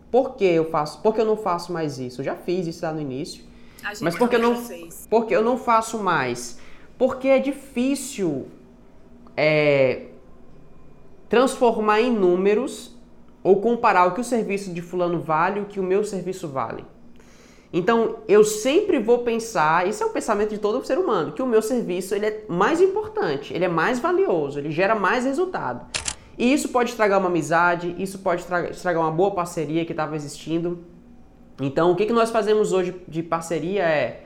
Por 0.10 0.36
que 0.36 0.46
eu 0.46 0.70
faço? 0.70 1.02
Porque 1.02 1.20
eu 1.20 1.26
não 1.26 1.36
faço 1.36 1.74
mais 1.74 2.00
isso. 2.00 2.22
Eu 2.22 2.26
já 2.26 2.36
fiz 2.36 2.66
isso 2.66 2.86
lá 2.86 2.94
no 2.94 3.02
início. 3.02 3.44
mas 4.02 4.16
porque 4.16 4.36
eu 4.36 4.40
não 4.40 4.56
fez. 4.56 5.08
porque 5.10 5.36
eu 5.36 5.44
não 5.44 5.58
faço 5.58 6.00
mais. 6.00 6.60
Porque 6.98 7.28
é 7.28 7.40
difícil 7.40 8.48
é, 9.38 10.08
transformar 11.28 12.02
em 12.02 12.12
números 12.12 12.99
ou 13.44 13.62
comparar 13.62 14.06
o 14.06 14.14
que 14.14 14.22
o 14.22 14.24
serviço 14.24 14.72
de 14.74 14.82
fulano 14.82 15.20
vale 15.20 15.60
e 15.60 15.64
o 15.64 15.66
que 15.66 15.80
o 15.80 15.84
meu 15.84 16.04
serviço 16.04 16.48
vale. 16.48 16.86
Então, 17.72 18.18
eu 18.28 18.44
sempre 18.44 18.98
vou 18.98 19.20
pensar, 19.20 19.88
isso 19.88 20.02
é 20.02 20.06
o 20.06 20.10
pensamento 20.10 20.50
de 20.50 20.58
todo 20.58 20.84
ser 20.86 20.98
humano, 20.98 21.34
que 21.34 21.42
o 21.42 21.46
meu 21.46 21.62
serviço 21.62 22.16
ele 22.16 22.26
é 22.26 22.46
mais 22.50 22.82
importante, 22.82 23.54
ele 23.54 23.64
é 23.64 23.68
mais 23.68 24.00
valioso, 24.00 24.58
ele 24.58 24.72
gera 24.72 24.96
mais 24.96 25.24
resultado. 25.24 25.86
E 26.36 26.52
isso 26.52 26.70
pode 26.70 26.90
estragar 26.90 27.20
uma 27.20 27.30
amizade, 27.30 27.96
isso 28.00 28.20
pode 28.20 28.44
estragar 28.72 29.04
uma 29.04 29.12
boa 29.12 29.32
parceria 29.32 29.86
que 29.86 29.92
estava 29.92 30.16
existindo. 30.16 30.80
Então, 31.62 31.92
o 31.92 31.96
que, 31.96 32.08
que 32.08 32.14
nós 32.14 32.32
fazemos 32.32 32.74
hoje 32.74 32.96
de 33.08 33.22
parceria 33.22 33.84
é 33.84 34.24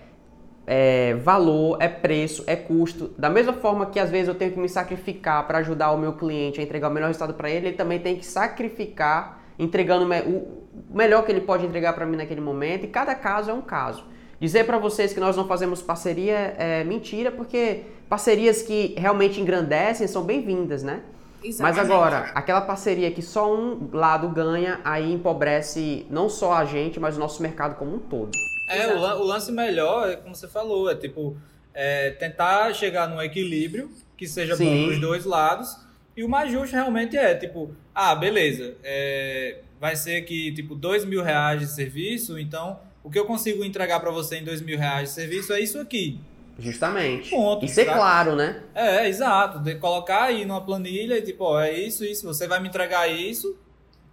é 0.65 1.13
valor, 1.15 1.78
é 1.80 1.88
preço, 1.88 2.43
é 2.47 2.56
custo. 2.56 3.12
Da 3.17 3.30
mesma 3.30 3.54
forma 3.54 3.86
que 3.86 3.99
às 3.99 4.10
vezes 4.10 4.28
eu 4.28 4.36
tenho 4.36 4.52
que 4.52 4.60
me 4.60 4.69
sacrificar 4.69 5.45
para 5.45 5.60
ajudar 5.60 5.91
o 5.91 5.97
meu 5.97 6.13
cliente 6.13 6.60
a 6.60 6.63
entregar 6.63 6.89
o 6.89 6.93
melhor 6.93 7.08
resultado 7.08 7.34
para 7.34 7.49
ele, 7.49 7.67
ele 7.67 7.78
também 7.78 7.99
tem 7.99 8.15
que 8.15 8.26
sacrificar 8.26 9.41
entregando 9.58 10.06
o 10.06 10.63
melhor 10.89 11.23
que 11.23 11.32
ele 11.32 11.41
pode 11.41 11.65
entregar 11.65 11.93
para 11.93 12.06
mim 12.06 12.17
naquele 12.17 12.41
momento, 12.41 12.86
e 12.86 12.88
cada 12.88 13.13
caso 13.13 13.52
é 13.52 13.54
um 13.54 13.62
caso. 13.62 14.04
Dizer 14.39 14.65
para 14.65 14.78
vocês 14.78 15.13
que 15.13 15.19
nós 15.19 15.38
não 15.38 15.47
fazemos 15.47 15.82
parceria 15.82 16.56
é 16.58 16.84
mentira, 16.84 17.32
porque 17.32 17.84
parcerias 18.10 18.62
que 18.62 18.95
realmente 18.97 19.39
engrandecem 19.39 20.08
são 20.08 20.23
bem-vindas, 20.23 20.84
né? 20.84 21.02
Exatamente. 21.43 21.78
Mas 21.78 21.91
agora, 21.91 22.32
aquela 22.34 22.62
parceria 22.62 23.12
que 23.12 23.21
só 23.21 23.54
um 23.54 23.89
lado 23.91 24.30
ganha, 24.30 24.80
aí 24.84 25.13
empobrece 25.13 26.08
não 26.10 26.30
só 26.30 26.54
a 26.54 26.65
gente, 26.65 26.99
mas 26.99 27.15
o 27.15 27.19
nosso 27.19 27.41
mercado 27.41 27.76
como 27.76 27.95
um 27.95 27.99
todo. 27.99 28.32
É, 28.67 28.88
o, 28.88 28.97
o, 28.97 29.23
lance 29.23 29.52
melhor, 29.52 30.10
é 30.10 30.15
como 30.15 30.36
você 30.36 30.47
falou, 30.47 30.89
é 30.89 30.95
tipo, 30.95 31.38
é, 31.73 32.12
tentar 32.12 32.73
chegar 32.73 33.08
num 33.08 33.21
equilíbrio 33.21 33.91
que 34.15 34.28
seja 34.28 34.56
Sim. 34.56 34.65
bom 34.65 34.86
para 34.86 34.93
os 34.93 35.02
dois 35.02 35.26
lados. 35.26 35.78
E 36.15 36.23
o 36.23 36.30
mais 36.30 36.52
justo 36.52 36.76
realmente 36.76 37.17
é, 37.17 37.34
tipo, 37.36 37.76
ah, 37.93 38.13
beleza, 38.15 38.76
é, 38.84 39.60
vai 39.80 39.95
ser 39.95 40.15
aqui, 40.15 40.52
tipo, 40.54 40.76
dois 40.76 41.04
mil 41.04 41.23
reais 41.23 41.60
de 41.60 41.67
serviço, 41.67 42.39
então 42.39 42.80
o 43.04 43.10
que 43.10 43.19
eu 43.19 43.26
consigo 43.26 43.63
entregar 43.63 43.99
para 43.99 44.12
você 44.12 44.38
em 44.38 44.43
dois 44.43 44.62
mil 44.62 44.78
reais 44.78 45.10
de 45.10 45.15
serviço 45.15 45.52
é 45.52 45.60
isso 45.60 45.80
aqui. 45.80 46.19
Justamente. 46.58 47.32
Ponto. 47.32 47.65
E 47.65 47.67
ser 47.67 47.86
pra... 47.86 47.95
claro, 47.95 48.36
né? 48.36 48.62
É, 48.76 49.08
exato. 49.08 49.60
De 49.60 49.76
colocar 49.76 50.26
aí 50.26 50.45
numa 50.45 50.62
planilha 50.62 51.17
e 51.17 51.21
tipo, 51.21 51.43
ó, 51.43 51.60
é 51.60 51.73
isso, 51.73 52.06
isso. 52.06 52.26
Você 52.28 52.47
vai 52.47 52.60
me 52.60 52.69
entregar 52.69 53.08
isso 53.08 53.58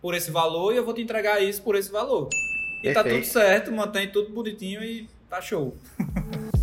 por 0.00 0.14
esse 0.14 0.30
valor 0.30 0.72
e 0.72 0.76
eu 0.76 0.84
vou 0.84 0.94
te 0.94 1.02
entregar 1.02 1.42
isso 1.42 1.62
por 1.62 1.76
esse 1.76 1.90
valor. 1.92 2.28
E 2.82 2.94
tá 2.94 3.02
Perfeito. 3.02 3.04
tá 3.04 3.10
tudo 3.10 3.24
certo, 3.26 3.70
mantém 3.72 4.10
tudo 4.10 4.32
bonitinho 4.32 4.82
e 4.82 5.06
tá 5.28 5.42
show. 5.42 5.76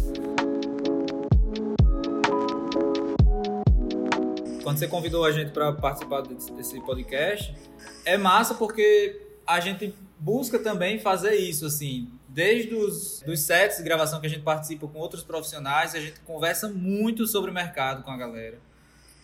Quando 4.63 4.79
você 4.79 4.87
convidou 4.87 5.23
a 5.23 5.31
gente 5.31 5.51
para 5.51 5.71
participar 5.71 6.21
desse 6.21 6.81
podcast, 6.81 7.55
é 8.03 8.17
massa 8.17 8.55
porque 8.55 9.21
a 9.45 9.59
gente 9.59 9.93
busca 10.19 10.57
também 10.59 10.99
fazer 10.99 11.35
isso, 11.35 11.67
assim, 11.67 12.09
desde 12.27 12.73
os 12.73 13.21
dos 13.21 13.39
sets 13.41 13.77
de 13.77 13.83
gravação 13.83 14.19
que 14.19 14.25
a 14.25 14.29
gente 14.29 14.41
participa 14.41 14.87
com 14.87 14.97
outros 14.97 15.23
profissionais, 15.23 15.93
a 15.93 15.99
gente 15.99 16.19
conversa 16.21 16.67
muito 16.67 17.27
sobre 17.27 17.51
o 17.51 17.53
mercado 17.53 18.03
com 18.03 18.09
a 18.09 18.17
galera. 18.17 18.57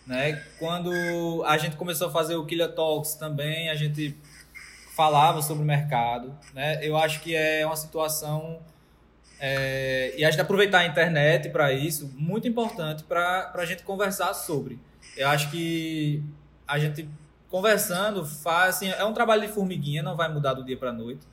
Né? 0.06 0.42
Quando 0.58 1.42
a 1.44 1.58
gente 1.58 1.74
começou 1.76 2.06
a 2.08 2.10
fazer 2.10 2.36
o 2.36 2.46
Killer 2.46 2.72
Talks 2.72 3.14
também, 3.14 3.68
a 3.68 3.74
gente 3.74 4.16
falava 4.94 5.42
sobre 5.42 5.62
o 5.62 5.66
mercado. 5.66 6.36
Né? 6.52 6.78
Eu 6.86 6.96
acho 6.96 7.20
que 7.20 7.34
é 7.34 7.64
uma 7.64 7.76
situação. 7.76 8.60
É, 9.40 10.14
e 10.16 10.24
a 10.24 10.30
gente 10.30 10.40
aproveitar 10.40 10.78
a 10.78 10.86
internet 10.86 11.48
para 11.50 11.72
isso, 11.72 12.10
muito 12.16 12.48
importante 12.48 13.04
para 13.04 13.52
a 13.54 13.64
gente 13.64 13.82
conversar 13.82 14.32
sobre. 14.32 14.78
Eu 15.16 15.28
acho 15.28 15.50
que 15.50 16.22
a 16.66 16.78
gente 16.78 17.08
conversando 17.48 18.24
faz. 18.24 18.76
Assim, 18.76 18.88
é 18.88 19.04
um 19.04 19.12
trabalho 19.12 19.42
de 19.42 19.48
formiguinha, 19.48 20.02
não 20.02 20.16
vai 20.16 20.32
mudar 20.32 20.54
do 20.54 20.64
dia 20.64 20.76
para 20.76 20.90
a 20.90 20.92
noite 20.92 21.26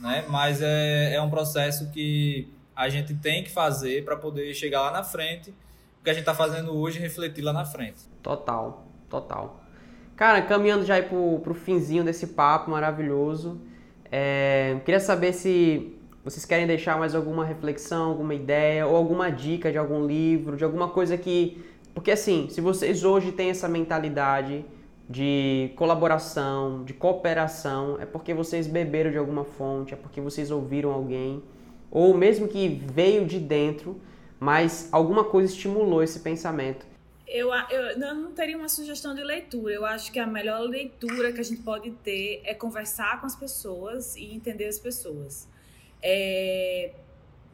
né? 0.00 0.24
Mas 0.28 0.62
é, 0.62 1.14
é 1.14 1.22
um 1.22 1.30
processo 1.30 1.90
que 1.90 2.48
a 2.74 2.88
gente 2.88 3.14
tem 3.14 3.44
que 3.44 3.50
fazer 3.50 4.04
para 4.04 4.16
poder 4.16 4.52
chegar 4.54 4.80
lá 4.80 4.90
na 4.90 5.04
frente. 5.04 5.50
O 6.00 6.02
que 6.02 6.10
a 6.10 6.14
gente 6.14 6.22
está 6.22 6.34
fazendo 6.34 6.74
hoje 6.74 6.98
refletir 6.98 7.42
lá 7.42 7.52
na 7.52 7.64
frente. 7.64 8.00
Total, 8.22 8.86
total. 9.08 9.59
Cara, 10.20 10.42
caminhando 10.42 10.84
já 10.84 11.02
para 11.02 11.16
o 11.16 11.54
finzinho 11.54 12.04
desse 12.04 12.26
papo 12.26 12.70
maravilhoso, 12.70 13.58
é, 14.12 14.76
queria 14.84 15.00
saber 15.00 15.32
se 15.32 15.96
vocês 16.22 16.44
querem 16.44 16.66
deixar 16.66 16.98
mais 16.98 17.14
alguma 17.14 17.42
reflexão, 17.42 18.10
alguma 18.10 18.34
ideia 18.34 18.86
ou 18.86 18.96
alguma 18.96 19.30
dica 19.30 19.72
de 19.72 19.78
algum 19.78 20.06
livro, 20.06 20.58
de 20.58 20.62
alguma 20.62 20.88
coisa 20.88 21.16
que. 21.16 21.64
Porque 21.94 22.10
assim, 22.10 22.48
se 22.50 22.60
vocês 22.60 23.02
hoje 23.02 23.32
têm 23.32 23.48
essa 23.48 23.66
mentalidade 23.66 24.62
de 25.08 25.72
colaboração, 25.74 26.84
de 26.84 26.92
cooperação, 26.92 27.96
é 27.98 28.04
porque 28.04 28.34
vocês 28.34 28.66
beberam 28.66 29.10
de 29.10 29.16
alguma 29.16 29.44
fonte, 29.44 29.94
é 29.94 29.96
porque 29.96 30.20
vocês 30.20 30.50
ouviram 30.50 30.92
alguém, 30.92 31.42
ou 31.90 32.12
mesmo 32.12 32.46
que 32.46 32.68
veio 32.92 33.24
de 33.24 33.38
dentro, 33.38 33.98
mas 34.38 34.86
alguma 34.92 35.24
coisa 35.24 35.50
estimulou 35.50 36.02
esse 36.02 36.20
pensamento. 36.20 36.89
Eu, 37.32 37.50
eu, 37.70 37.98
não 37.98 38.32
teria 38.32 38.56
uma 38.56 38.68
sugestão 38.68 39.14
de 39.14 39.22
leitura. 39.22 39.72
Eu 39.72 39.84
acho 39.84 40.10
que 40.10 40.18
a 40.18 40.26
melhor 40.26 40.60
leitura 40.60 41.32
que 41.32 41.40
a 41.40 41.44
gente 41.44 41.62
pode 41.62 41.90
ter 41.92 42.42
é 42.44 42.54
conversar 42.54 43.20
com 43.20 43.26
as 43.26 43.36
pessoas 43.36 44.16
e 44.16 44.34
entender 44.34 44.66
as 44.66 44.78
pessoas. 44.78 45.48
É, 46.02 46.92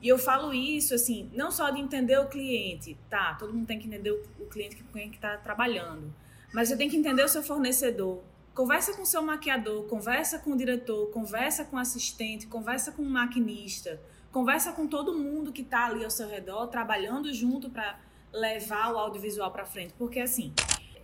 e 0.01 0.09
eu 0.09 0.19
falo 0.19 0.55
isso, 0.55 0.95
assim, 0.95 1.31
não 1.35 1.51
só 1.51 1.71
de 1.71 1.81
entender 1.81 2.19
o 2.19 2.27
cliente, 2.27 2.97
tá? 3.11 3.35
Todo 3.35 3.53
mundo 3.53 3.67
tem 3.67 3.79
que 3.79 3.87
entender 3.87 4.11
o, 4.11 4.23
o 4.41 4.47
cliente 4.47 4.77
com 4.77 4.93
quem 4.93 5.11
está 5.11 5.37
trabalhando 5.37 6.13
mas 6.57 6.69
você 6.69 6.77
tem 6.77 6.89
que 6.89 6.97
entender 6.97 7.23
o 7.23 7.29
seu 7.29 7.43
fornecedor. 7.43 8.23
Conversa 8.55 8.95
com 8.95 9.03
o 9.03 9.07
seu 9.07 9.21
maquiador, 9.21 9.85
conversa 9.85 10.39
com 10.39 10.53
o 10.53 10.57
diretor, 10.57 11.11
conversa 11.11 11.67
com 11.67 11.77
o 11.77 11.79
assistente, 11.79 12.47
conversa 12.47 12.91
com 12.91 13.03
o 13.03 13.11
maquinista, 13.11 14.01
conversa 14.33 14.73
com 14.73 14.87
todo 14.87 15.13
mundo 15.15 15.53
que 15.53 15.61
está 15.61 15.85
ali 15.85 16.03
ao 16.03 16.11
seu 16.11 16.27
redor, 16.27 16.67
trabalhando 16.69 17.31
junto 17.35 17.69
para 17.69 17.99
levar 18.33 18.93
o 18.93 18.99
audiovisual 18.99 19.51
para 19.51 19.65
frente. 19.65 19.95
Porque, 19.99 20.21
assim, 20.21 20.53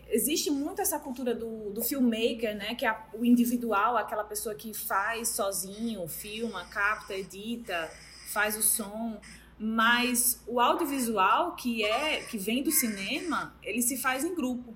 existe 0.09 0.51
muito 0.51 0.81
essa 0.81 0.99
cultura 0.99 1.35
do, 1.35 1.71
do 1.71 1.83
filmmaker, 1.83 2.57
né? 2.57 2.75
Que 2.75 2.87
é 2.87 2.97
o 3.15 3.25
individual, 3.25 3.97
aquela 3.97 4.25
pessoa 4.25 4.55
que 4.55 4.75
faz 4.75 5.31
sozinho, 5.31 6.07
filma, 6.07 6.65
capta, 6.67 7.15
edita, 7.15 7.91
faz 8.33 8.57
o 8.57 8.63
som. 8.63 9.21
Mas 9.59 10.43
o 10.47 10.61
audiovisual, 10.61 11.55
que 11.55 11.85
é 11.85 12.23
que 12.23 12.37
vem 12.37 12.63
do 12.63 12.71
cinema, 12.71 13.55
ele 13.63 13.81
se 13.81 13.97
faz 13.97 14.25
em 14.25 14.35
grupo. 14.35 14.75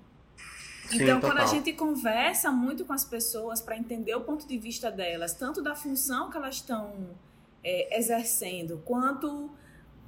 Então, 0.91 1.19
quando 1.19 1.39
a 1.39 1.45
gente 1.45 1.73
conversa 1.73 2.49
muito 2.51 2.85
com 2.85 2.93
as 2.93 3.03
pessoas 3.03 3.61
para 3.61 3.77
entender 3.77 4.15
o 4.15 4.21
ponto 4.21 4.47
de 4.47 4.57
vista 4.57 4.89
delas, 4.89 5.33
tanto 5.33 5.61
da 5.61 5.75
função 5.75 6.29
que 6.29 6.37
elas 6.37 6.55
estão 6.55 7.09
é, 7.63 7.99
exercendo, 7.99 8.81
quanto 8.85 9.49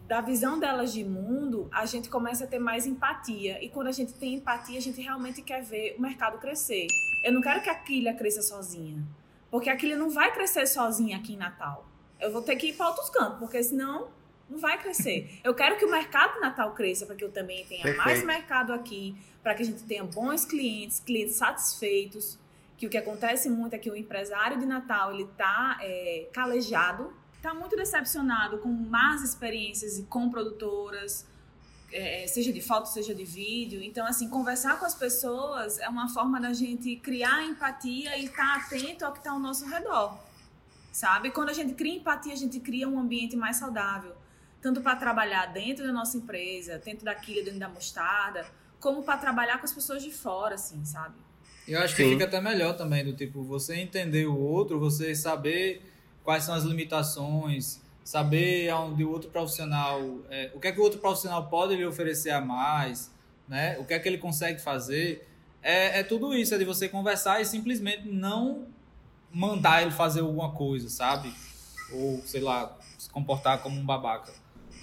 da 0.10 0.22
visão 0.22 0.60
delas 0.60 0.92
de 0.92 1.04
mundo, 1.04 1.70
a 1.72 1.86
gente 1.86 2.10
começa 2.10 2.44
a 2.44 2.48
ter 2.48 2.58
mais 2.58 2.88
empatia. 2.88 3.64
E 3.64 3.70
quando 3.70 3.86
a 3.86 3.92
gente 3.92 4.12
tem 4.12 4.34
empatia, 4.34 4.80
a 4.80 4.82
gente 4.82 5.00
realmente 5.00 5.44
quer 5.44 5.62
ver 5.62 5.96
o 6.00 6.02
mercado 6.02 6.40
crescer. 6.40 6.88
Eu 7.24 7.32
não 7.32 7.42
quero 7.42 7.62
que 7.62 7.70
a 7.70 7.76
quilha 7.76 8.12
cresça 8.16 8.42
sozinha, 8.42 9.06
porque 9.52 9.70
a 9.70 9.78
quilha 9.78 9.96
não 9.96 10.10
vai 10.10 10.34
crescer 10.34 10.66
sozinha 10.66 11.18
aqui 11.18 11.34
em 11.34 11.38
Natal. 11.38 11.88
Eu 12.20 12.34
vou 12.34 12.42
ter 12.42 12.56
que 12.56 12.70
ir 12.70 12.74
para 12.74 12.88
outros 12.88 13.08
campos, 13.12 13.38
porque 13.38 13.62
senão 13.62 14.10
não 14.50 14.58
vai 14.58 14.82
crescer. 14.82 15.40
Eu 15.44 15.54
quero 15.54 15.78
que 15.78 15.86
o 15.86 15.92
mercado 15.92 16.34
de 16.34 16.40
Natal 16.40 16.74
cresça 16.74 17.06
para 17.06 17.16
que 17.16 17.24
eu 17.24 17.32
também 17.32 17.64
tenha 17.68 17.84
Perfeito. 17.84 18.04
mais 18.04 18.24
mercado 18.24 18.74
aqui, 18.74 19.16
para 19.44 19.54
que 19.54 19.62
a 19.62 19.66
gente 19.66 19.84
tenha 19.84 20.04
bons 20.04 20.44
clientes, 20.44 21.00
clientes 21.00 21.36
satisfeitos. 21.36 22.40
Que 22.80 22.88
o 22.88 22.90
que 22.90 22.98
acontece 22.98 23.48
muito 23.48 23.76
é 23.76 23.78
que 23.78 23.92
o 23.92 23.96
empresário 23.96 24.58
de 24.58 24.66
Natal 24.66 25.14
ele 25.14 25.24
está 25.24 25.78
é, 25.82 26.30
calejado, 26.34 27.14
está 27.40 27.54
muito 27.54 27.76
decepcionado 27.76 28.58
com 28.58 28.68
más 28.68 29.24
experiências 29.24 30.04
com 30.10 30.30
produtoras, 30.30 31.26
é, 31.92 32.28
seja 32.28 32.52
de 32.52 32.62
foto, 32.62 32.88
seja 32.88 33.16
de 33.16 33.24
vídeo. 33.24 33.82
Então, 33.82 34.06
assim, 34.06 34.30
conversar 34.30 34.78
com 34.78 34.86
as 34.86 34.94
pessoas 34.94 35.80
é 35.80 35.88
uma 35.88 36.10
forma 36.10 36.40
da 36.40 36.54
gente 36.54 36.98
criar 36.98 37.44
empatia 37.46 38.18
e 38.18 38.26
estar 38.26 38.60
tá 38.60 38.66
atento 38.66 39.06
ao 39.06 39.14
que 39.14 39.20
está 39.20 39.32
ao 39.32 39.40
nosso 39.40 39.66
redor, 39.66 40.20
sabe? 40.92 41.32
Quando 41.32 41.50
a 41.50 41.54
gente 41.54 41.74
cria 41.74 41.96
empatia, 41.96 42.34
a 42.34 42.38
gente 42.38 42.60
cria 42.60 42.88
um 42.88 43.00
ambiente 43.00 43.38
mais 43.38 43.56
saudável, 43.56 44.16
tanto 44.62 44.82
para 44.82 44.98
trabalhar 44.98 45.46
dentro 45.48 45.88
da 45.88 45.94
nossa 45.94 46.18
empresa, 46.18 46.78
dentro 46.78 47.06
da 47.06 47.16
quilha, 47.16 47.44
dentro 47.44 47.60
da 47.60 47.70
mostarda, 47.70 48.46
como 48.82 49.02
para 49.02 49.18
trabalhar 49.18 49.60
com 49.60 49.66
as 49.66 49.74
pessoas 49.74 50.04
de 50.04 50.12
fora, 50.12 50.56
assim, 50.56 50.84
sabe? 50.84 51.16
Eu 51.66 51.80
acho 51.80 51.96
que 51.96 52.04
Sim. 52.04 52.12
fica 52.12 52.26
até 52.26 52.42
melhor 52.42 52.76
também, 52.76 53.06
do 53.06 53.14
tipo, 53.14 53.44
você 53.44 53.76
entender 53.76 54.26
o 54.26 54.38
outro, 54.38 54.78
você 54.78 55.16
saber 55.16 55.90
quais 56.24 56.44
são 56.44 56.54
as 56.54 56.64
limitações, 56.64 57.80
saber 58.04 58.70
aonde 58.70 59.04
o 59.04 59.12
outro 59.12 59.30
profissional, 59.30 60.02
é, 60.30 60.52
o 60.54 60.60
que 60.60 60.68
é 60.68 60.72
que 60.72 60.80
o 60.80 60.84
outro 60.84 61.00
profissional 61.00 61.48
pode 61.48 61.76
lhe 61.76 61.86
oferecer 61.86 62.32
a 62.32 62.42
mais, 62.42 63.12
né? 63.48 63.78
O 63.80 63.86
que 63.86 63.94
é 63.94 64.00
que 64.00 64.08
ele 64.08 64.18
consegue 64.18 64.60
fazer. 64.60 65.28
É, 65.62 66.00
é 66.00 66.04
tudo 66.04 66.34
isso, 66.34 66.56
é 66.56 66.58
de 66.58 66.66
você 66.66 66.90
conversar 66.90 67.42
e 67.42 67.46
simplesmente 67.46 68.08
não 68.08 68.68
mandar 69.32 69.82
ele 69.82 69.92
fazer 69.92 70.22
alguma 70.22 70.52
coisa, 70.52 70.90
sabe? 70.90 71.34
Ou, 71.92 72.22
sei 72.26 72.42
lá, 72.42 72.76
se 72.98 73.10
comportar 73.10 73.62
como 73.62 73.80
um 73.80 73.86
babaca. 73.86 74.34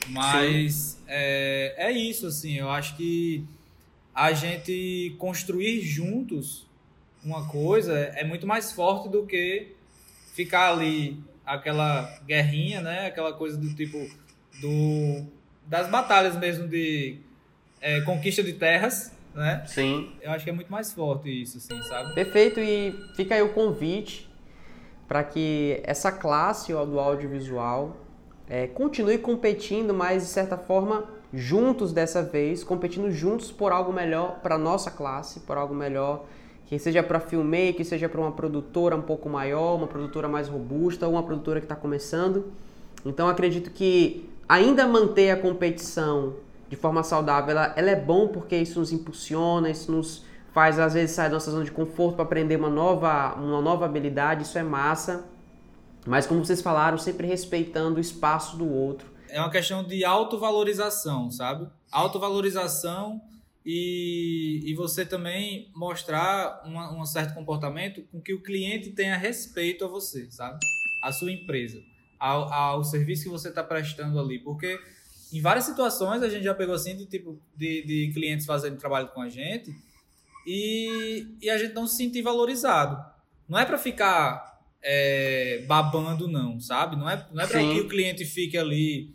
Mas 0.08 1.02
é, 1.06 1.74
é 1.76 1.90
isso, 1.90 2.26
assim, 2.26 2.54
eu 2.58 2.70
acho 2.70 2.96
que 2.96 3.44
a 4.14 4.32
gente 4.32 5.14
construir 5.18 5.80
juntos 5.80 6.66
uma 7.24 7.48
coisa 7.48 7.92
é 7.92 8.24
muito 8.24 8.46
mais 8.46 8.72
forte 8.72 9.08
do 9.08 9.26
que 9.26 9.74
ficar 10.32 10.72
ali 10.72 11.20
aquela 11.46 12.18
guerrinha, 12.26 12.80
né? 12.80 13.06
Aquela 13.06 13.32
coisa 13.32 13.56
do 13.56 13.72
tipo 13.74 13.98
do 14.60 15.24
das 15.66 15.88
batalhas 15.88 16.36
mesmo 16.36 16.68
de 16.68 17.18
é, 17.80 18.00
conquista 18.02 18.42
de 18.42 18.52
terras, 18.52 19.12
né? 19.34 19.64
Sim. 19.66 20.12
Eu 20.20 20.32
acho 20.32 20.44
que 20.44 20.50
é 20.50 20.52
muito 20.52 20.70
mais 20.70 20.92
forte 20.92 21.30
isso, 21.30 21.58
assim, 21.58 21.80
sabe? 21.84 22.14
Perfeito 22.14 22.60
e 22.60 22.92
fica 23.14 23.34
aí 23.34 23.42
o 23.42 23.52
convite 23.52 24.28
para 25.06 25.22
que 25.22 25.80
essa 25.84 26.10
classe 26.10 26.72
do 26.72 26.98
audiovisual 26.98 27.96
é, 28.48 28.66
continue 28.66 29.18
competindo, 29.18 29.94
mas 29.94 30.22
de 30.24 30.28
certa 30.28 30.56
forma 30.56 31.08
juntos 31.32 31.92
dessa 31.92 32.22
vez, 32.22 32.64
competindo 32.64 33.10
juntos 33.10 33.52
por 33.52 33.72
algo 33.72 33.92
melhor 33.92 34.40
para 34.40 34.56
nossa 34.56 34.90
classe, 34.90 35.40
por 35.40 35.56
algo 35.56 35.74
melhor 35.74 36.24
que 36.66 36.78
seja 36.78 37.02
para 37.02 37.20
filmmaker, 37.20 37.76
que 37.76 37.84
seja 37.84 38.08
para 38.08 38.20
uma 38.20 38.32
produtora 38.32 38.96
um 38.96 39.02
pouco 39.02 39.28
maior, 39.28 39.76
uma 39.76 39.86
produtora 39.86 40.28
mais 40.28 40.48
robusta 40.48 41.06
ou 41.06 41.12
uma 41.12 41.22
produtora 41.22 41.60
que 41.60 41.64
está 41.64 41.76
começando. 41.76 42.52
Então 43.04 43.28
acredito 43.28 43.70
que 43.70 44.28
ainda 44.48 44.86
manter 44.86 45.30
a 45.30 45.36
competição 45.36 46.34
de 46.68 46.74
forma 46.74 47.04
saudável, 47.04 47.52
ela, 47.52 47.72
ela, 47.76 47.90
é 47.90 47.96
bom 47.96 48.26
porque 48.26 48.56
isso 48.56 48.80
nos 48.80 48.90
impulsiona, 48.90 49.70
isso 49.70 49.92
nos 49.92 50.24
faz 50.52 50.80
às 50.80 50.94
vezes 50.94 51.14
sair 51.14 51.28
da 51.28 51.34
nossa 51.34 51.50
zona 51.52 51.64
de 51.64 51.70
conforto 51.70 52.16
para 52.16 52.24
aprender 52.24 52.56
uma 52.56 52.68
nova, 52.68 53.34
uma 53.36 53.62
nova 53.62 53.84
habilidade, 53.84 54.42
isso 54.42 54.58
é 54.58 54.64
massa. 54.64 55.24
Mas 56.04 56.26
como 56.26 56.44
vocês 56.44 56.60
falaram, 56.60 56.98
sempre 56.98 57.26
respeitando 57.26 57.98
o 57.98 58.00
espaço 58.00 58.56
do 58.56 58.68
outro. 58.68 59.08
É 59.28 59.40
uma 59.40 59.50
questão 59.50 59.84
de 59.84 60.04
autovalorização, 60.04 61.30
sabe? 61.30 61.68
Autovalorização 61.92 63.20
e, 63.66 64.60
e 64.64 64.74
você 64.74 65.04
também 65.04 65.68
mostrar 65.74 66.62
uma, 66.64 66.96
um 66.96 67.04
certo 67.04 67.34
comportamento 67.34 68.00
com 68.12 68.20
que 68.20 68.32
o 68.32 68.40
cliente 68.40 68.92
tenha 68.92 69.16
respeito 69.16 69.84
a 69.84 69.88
você, 69.88 70.30
sabe? 70.30 70.60
A 71.02 71.10
sua 71.10 71.32
empresa, 71.32 71.82
ao, 72.16 72.52
ao 72.52 72.84
serviço 72.84 73.24
que 73.24 73.28
você 73.28 73.48
está 73.48 73.64
prestando 73.64 74.20
ali. 74.20 74.38
Porque 74.38 74.78
em 75.32 75.40
várias 75.40 75.64
situações 75.64 76.22
a 76.22 76.28
gente 76.28 76.44
já 76.44 76.54
pegou 76.54 76.76
assim 76.76 76.96
de 76.96 77.06
tipo 77.06 77.40
de, 77.56 77.82
de 77.82 78.12
clientes 78.14 78.46
fazendo 78.46 78.78
trabalho 78.78 79.08
com 79.08 79.20
a 79.20 79.28
gente 79.28 79.74
e, 80.46 81.26
e 81.42 81.50
a 81.50 81.58
gente 81.58 81.74
não 81.74 81.88
se 81.88 81.96
sentir 81.96 82.22
valorizado. 82.22 83.04
Não 83.48 83.58
é 83.58 83.64
para 83.64 83.78
ficar 83.78 84.60
é, 84.80 85.64
babando, 85.66 86.28
não, 86.28 86.60
sabe? 86.60 86.94
Não 86.94 87.10
é, 87.10 87.26
não 87.32 87.42
é 87.42 87.46
para 87.48 87.58
que 87.58 87.80
o 87.80 87.88
cliente 87.88 88.24
fique 88.24 88.56
ali 88.56 89.12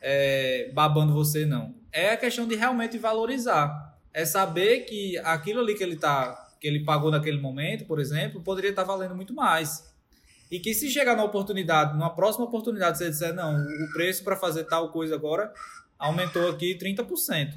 é, 0.00 0.70
babando 0.72 1.12
você, 1.12 1.44
não 1.44 1.79
é 1.92 2.10
a 2.10 2.16
questão 2.16 2.46
de 2.46 2.54
realmente 2.54 2.98
valorizar. 2.98 3.98
É 4.12 4.24
saber 4.24 4.80
que 4.80 5.18
aquilo 5.18 5.60
ali 5.60 5.74
que 5.74 5.82
ele 5.82 5.96
tá, 5.96 6.50
que 6.60 6.66
ele 6.66 6.84
pagou 6.84 7.10
naquele 7.10 7.40
momento, 7.40 7.84
por 7.84 8.00
exemplo, 8.00 8.40
poderia 8.40 8.70
estar 8.70 8.82
tá 8.82 8.88
valendo 8.88 9.14
muito 9.14 9.34
mais. 9.34 9.88
E 10.50 10.58
que 10.58 10.74
se 10.74 10.90
chegar 10.90 11.16
na 11.16 11.22
oportunidade, 11.22 11.92
numa 11.92 12.10
próxima 12.10 12.44
oportunidade, 12.44 12.98
você 12.98 13.08
disser, 13.08 13.32
não, 13.32 13.56
o 13.56 13.92
preço 13.92 14.24
para 14.24 14.36
fazer 14.36 14.64
tal 14.64 14.90
coisa 14.90 15.14
agora 15.14 15.52
aumentou 15.96 16.48
aqui 16.50 16.76
30%. 16.76 17.54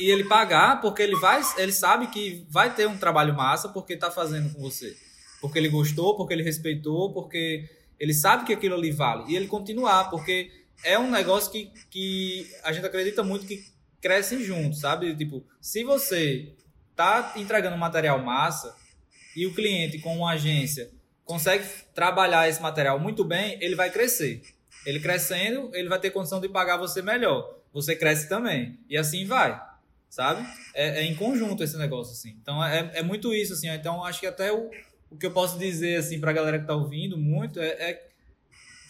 E 0.00 0.10
ele 0.10 0.24
pagar, 0.24 0.80
porque 0.80 1.02
ele 1.02 1.14
vai, 1.16 1.40
ele 1.56 1.72
sabe 1.72 2.08
que 2.08 2.44
vai 2.50 2.74
ter 2.74 2.88
um 2.88 2.98
trabalho 2.98 3.32
massa 3.32 3.68
porque 3.68 3.92
está 3.92 4.10
fazendo 4.10 4.52
com 4.52 4.60
você. 4.60 4.96
Porque 5.40 5.56
ele 5.56 5.68
gostou, 5.68 6.16
porque 6.16 6.34
ele 6.34 6.42
respeitou, 6.42 7.12
porque 7.12 7.68
ele 8.00 8.12
sabe 8.12 8.44
que 8.44 8.52
aquilo 8.52 8.74
ali 8.74 8.90
vale. 8.90 9.32
E 9.32 9.36
ele 9.36 9.46
continuar, 9.46 10.10
porque 10.10 10.50
é 10.82 10.98
um 10.98 11.10
negócio 11.10 11.50
que, 11.50 11.70
que 11.90 12.50
a 12.62 12.72
gente 12.72 12.86
acredita 12.86 13.22
muito 13.22 13.46
que 13.46 13.64
crescem 14.00 14.42
juntos, 14.42 14.80
sabe? 14.80 15.14
Tipo, 15.16 15.44
se 15.60 15.82
você 15.84 16.52
tá 16.94 17.32
entregando 17.36 17.76
material 17.76 18.18
massa 18.20 18.74
e 19.34 19.46
o 19.46 19.54
cliente 19.54 19.98
com 19.98 20.16
uma 20.16 20.32
agência 20.32 20.90
consegue 21.24 21.64
trabalhar 21.94 22.48
esse 22.48 22.60
material 22.60 22.98
muito 22.98 23.24
bem, 23.24 23.58
ele 23.60 23.74
vai 23.74 23.90
crescer. 23.90 24.42
Ele 24.84 25.00
crescendo, 25.00 25.70
ele 25.74 25.88
vai 25.88 25.98
ter 25.98 26.10
condição 26.10 26.40
de 26.40 26.48
pagar 26.48 26.76
você 26.76 27.00
melhor. 27.00 27.58
Você 27.72 27.96
cresce 27.96 28.28
também. 28.28 28.78
E 28.88 28.96
assim 28.96 29.24
vai, 29.24 29.60
sabe? 30.08 30.46
É, 30.74 31.00
é 31.00 31.02
em 31.04 31.14
conjunto 31.14 31.64
esse 31.64 31.76
negócio, 31.78 32.12
assim. 32.12 32.36
Então, 32.42 32.62
é, 32.62 32.90
é 32.94 33.02
muito 33.02 33.34
isso, 33.34 33.54
assim. 33.54 33.68
Então, 33.68 34.04
acho 34.04 34.20
que 34.20 34.26
até 34.26 34.52
o, 34.52 34.70
o 35.10 35.16
que 35.16 35.26
eu 35.26 35.32
posso 35.32 35.58
dizer, 35.58 35.96
assim, 35.96 36.20
pra 36.20 36.32
galera 36.32 36.58
que 36.58 36.66
tá 36.66 36.74
ouvindo 36.74 37.16
muito 37.16 37.58
é, 37.58 37.68
é 37.68 38.08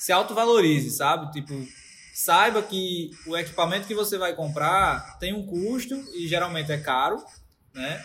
se 0.05 0.13
autovalorize, 0.13 0.91
sabe? 0.91 1.33
Tipo, 1.33 1.67
saiba 2.13 2.63
que 2.63 3.11
o 3.27 3.35
equipamento 3.35 3.87
que 3.87 3.95
você 3.95 4.19
vai 4.19 4.35
comprar 4.35 5.19
tem 5.19 5.33
um 5.33 5.47
custo 5.47 5.95
e 6.15 6.29
geralmente 6.29 6.71
é 6.71 6.77
caro, 6.77 7.25
né? 7.73 8.05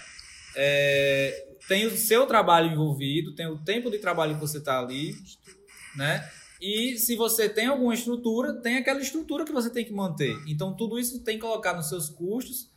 É, 0.56 1.46
tem 1.68 1.86
o 1.86 1.98
seu 1.98 2.26
trabalho 2.26 2.72
envolvido, 2.72 3.36
tem 3.36 3.48
o 3.48 3.58
tempo 3.58 3.92
de 3.92 4.00
trabalho 4.00 4.36
que 4.36 4.40
você 4.40 4.60
está 4.60 4.80
ali, 4.80 5.14
né? 5.94 6.26
E 6.62 6.98
se 6.98 7.18
você 7.18 7.50
tem 7.50 7.66
alguma 7.68 7.94
estrutura, 7.94 8.54
tem 8.54 8.78
aquela 8.78 9.02
estrutura 9.02 9.44
que 9.44 9.52
você 9.52 9.70
tem 9.70 9.84
que 9.84 9.92
manter. 9.92 10.38
Então 10.48 10.74
tudo 10.74 10.98
isso 10.98 11.20
tem 11.20 11.36
que 11.36 11.42
colocar 11.42 11.74
nos 11.74 11.90
seus 11.90 12.08
custos. 12.08 12.70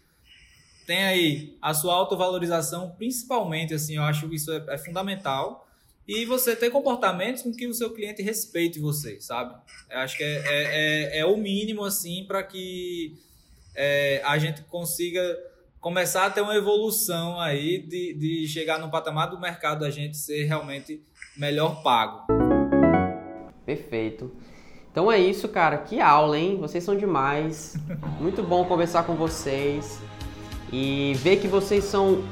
Tem 0.85 1.05
aí 1.05 1.57
a 1.63 1.73
sua 1.73 1.95
autovalorização, 1.95 2.91
principalmente, 2.99 3.73
assim, 3.73 3.99
eu 3.99 4.03
acho 4.03 4.29
que 4.29 4.35
isso 4.35 4.51
é, 4.51 4.65
é 4.71 4.79
fundamental 4.79 5.65
e 6.07 6.25
você 6.25 6.57
ter 6.57 6.71
comportamentos 6.71 7.43
com 7.43 7.53
que 7.53 7.67
o 7.67 7.75
seu 7.75 7.93
cliente 7.93 8.23
respeite 8.23 8.81
você, 8.81 9.21
sabe? 9.21 9.55
Eu 9.91 9.99
acho 9.99 10.17
que 10.17 10.25
é, 10.25 10.37
é, 10.37 11.17
é, 11.17 11.19
é 11.19 11.27
o 11.27 11.37
mínimo, 11.37 11.85
assim, 11.85 12.25
para 12.27 12.43
que 12.43 13.17
é, 13.75 14.21
a 14.25 14.39
gente 14.39 14.63
consiga 14.63 15.23
começar 15.81 16.27
a 16.27 16.31
ter 16.31 16.41
uma 16.41 16.55
evolução 16.55 17.41
aí 17.41 17.79
de, 17.79 18.15
de 18.15 18.49
chegar 18.49 18.79
no 18.79 18.91
patamar 18.91 19.31
do 19.31 19.41
mercado 19.41 19.81
da 19.81 19.91
gente 19.91 20.17
ser 20.17 20.45
realmente 20.45 21.03
melhor 21.37 21.83
pago. 21.83 22.27
Perfeito. 23.65 24.31
Então 24.91 25.11
é 25.11 25.19
isso, 25.19 25.49
cara. 25.49 25.79
Que 25.79 26.01
aula, 26.01 26.39
hein? 26.39 26.57
Vocês 26.59 26.85
são 26.85 26.97
demais. 26.97 27.75
Muito 28.21 28.43
bom 28.43 28.65
conversar 28.65 29.05
com 29.05 29.15
vocês 29.15 30.01
e 30.73 31.15
ver 31.17 31.39
que 31.39 31.49
vocês 31.49 31.85
são 31.85 32.23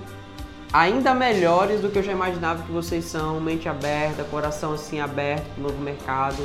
ainda 0.72 1.14
melhores 1.14 1.80
do 1.80 1.90
que 1.90 1.98
eu 1.98 2.02
já 2.02 2.12
imaginava 2.12 2.62
que 2.62 2.72
vocês 2.72 3.04
são, 3.04 3.40
mente 3.40 3.68
aberta, 3.68 4.24
coração 4.24 4.72
assim 4.72 5.00
aberto 5.00 5.44
para 5.54 5.60
o 5.60 5.62
novo 5.64 5.80
mercado. 5.82 6.42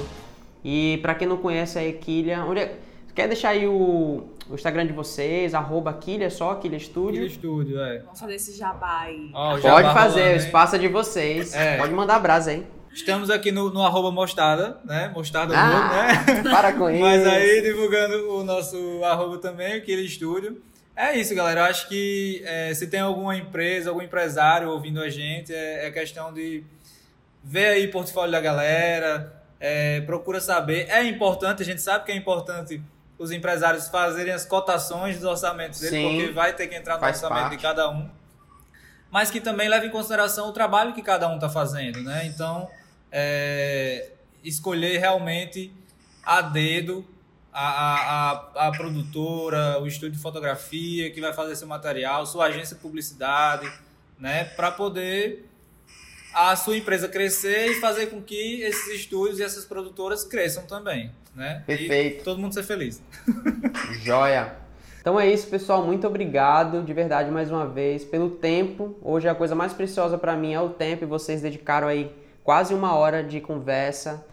E 0.63 0.99
para 1.01 1.13
quem 1.13 1.27
não 1.27 1.37
conhece 1.37 1.77
a 1.77 1.85
Equilha, 1.85 2.43
onde 2.43 2.61
é... 2.61 2.79
quer 3.13 3.27
deixar 3.27 3.49
aí 3.49 3.67
o, 3.67 4.23
o, 4.49 4.55
Instagram 4.55 4.87
de 4.87 4.93
vocês, 4.93 5.53
arroba 5.53 5.93
Quilha 5.93 6.29
só, 6.29 6.55
Quilha 6.55 6.79
Studio? 6.79 7.21
Quilha 7.21 7.29
Studio, 7.29 7.79
é. 7.79 7.99
Vamos 7.99 8.19
fazer 8.19 8.35
esse 8.35 8.57
jabá 8.57 9.01
aí. 9.01 9.29
Oh, 9.31 9.51
Pode 9.51 9.61
jabá 9.61 9.93
fazer, 9.93 10.21
rolando, 10.21 10.33
o 10.33 10.45
espaço 10.45 10.75
é 10.75 10.79
de 10.79 10.87
vocês. 10.87 11.53
É. 11.53 11.77
Pode 11.77 11.93
mandar 11.93 12.19
brasa 12.19 12.51
aí. 12.51 12.65
Estamos 12.91 13.29
aqui 13.29 13.51
no, 13.51 13.69
no 13.71 13.83
arroba 13.83 14.09
mostarda, 14.09 14.79
né? 14.85 15.11
Mostarda 15.13 15.53
ah, 15.55 15.89
né? 15.91 16.43
Para 16.43 16.71
com 16.71 16.89
isso. 16.89 17.01
Mas 17.01 17.27
aí 17.27 17.61
divulgando 17.61 18.37
o 18.37 18.43
nosso 18.43 19.03
arroba 19.03 19.37
também, 19.37 19.77
o 19.77 19.83
Quilha 19.83 20.07
Studio. 20.07 20.61
É 20.95 21.15
isso, 21.17 21.35
galera. 21.35 21.61
Eu 21.61 21.65
acho 21.65 21.87
que 21.89 22.41
é, 22.45 22.73
se 22.73 22.87
tem 22.87 23.01
alguma 23.01 23.35
empresa, 23.35 23.89
algum 23.89 24.01
empresário 24.01 24.69
ouvindo 24.69 25.01
a 25.01 25.09
gente, 25.09 25.53
é, 25.53 25.87
é 25.87 25.91
questão 25.91 26.33
de 26.33 26.63
ver 27.43 27.67
aí 27.67 27.85
o 27.87 27.91
portfólio 27.91 28.31
da 28.31 28.39
galera, 28.39 29.43
é, 29.59 30.01
procura 30.01 30.39
saber. 30.39 30.87
É 30.89 31.03
importante, 31.03 31.61
a 31.61 31.65
gente 31.65 31.81
sabe 31.81 32.05
que 32.05 32.11
é 32.11 32.15
importante 32.15 32.81
os 33.17 33.31
empresários 33.31 33.87
fazerem 33.87 34.33
as 34.33 34.45
cotações 34.45 35.15
dos 35.15 35.25
orçamentos 35.25 35.79
deles, 35.79 35.95
Sim, 35.95 36.17
porque 36.17 36.31
vai 36.31 36.53
ter 36.53 36.67
que 36.67 36.75
entrar 36.75 36.99
no 36.99 37.05
orçamento 37.05 37.41
parte. 37.41 37.57
de 37.57 37.61
cada 37.61 37.89
um. 37.89 38.09
Mas 39.11 39.31
que 39.31 39.39
também 39.39 39.69
leve 39.69 39.87
em 39.87 39.91
consideração 39.91 40.49
o 40.49 40.51
trabalho 40.51 40.93
que 40.93 41.01
cada 41.01 41.27
um 41.29 41.35
está 41.35 41.49
fazendo, 41.49 42.01
né? 42.01 42.25
Então, 42.25 42.69
é, 43.11 44.11
escolher 44.43 44.97
realmente 44.97 45.73
a 46.25 46.41
dedo 46.41 47.07
a, 47.57 48.31
a, 48.57 48.67
a, 48.67 48.71
produtora, 48.71 49.79
o 49.81 49.87
estúdio 49.87 50.11
de 50.11 50.19
fotografia 50.19 51.09
que 51.11 51.21
vai 51.21 51.31
fazer 51.31 51.55
seu 51.55 51.67
material, 51.67 52.25
sua 52.25 52.47
agência 52.47 52.75
de 52.75 52.81
publicidade, 52.81 53.71
né, 54.19 54.43
para 54.43 54.71
poder 54.71 55.45
a 56.33 56.53
sua 56.57 56.75
empresa 56.75 57.07
crescer 57.07 57.71
e 57.71 57.75
fazer 57.75 58.07
com 58.07 58.21
que 58.21 58.61
esses 58.61 58.93
estúdios 58.95 59.39
e 59.39 59.43
essas 59.43 59.63
produtoras 59.63 60.25
cresçam 60.25 60.65
também, 60.65 61.09
né? 61.33 61.63
Perfeito. 61.65 62.19
E 62.19 62.23
todo 62.25 62.41
mundo 62.41 62.53
ser 62.53 62.63
feliz. 62.63 63.01
Joia. 64.03 64.53
Então 64.99 65.17
é 65.17 65.31
isso, 65.31 65.47
pessoal. 65.47 65.85
Muito 65.85 66.05
obrigado 66.05 66.83
de 66.83 66.93
verdade 66.93 67.31
mais 67.31 67.49
uma 67.49 67.65
vez 67.65 68.03
pelo 68.03 68.31
tempo. 68.31 68.97
Hoje 69.01 69.29
a 69.29 69.35
coisa 69.35 69.55
mais 69.55 69.71
preciosa 69.71 70.17
para 70.17 70.35
mim 70.35 70.53
é 70.53 70.59
o 70.59 70.69
tempo 70.69 71.05
e 71.05 71.07
vocês 71.07 71.41
dedicaram 71.41 71.87
aí 71.87 72.11
quase 72.43 72.73
uma 72.73 72.93
hora 72.95 73.23
de 73.23 73.39
conversa 73.39 74.25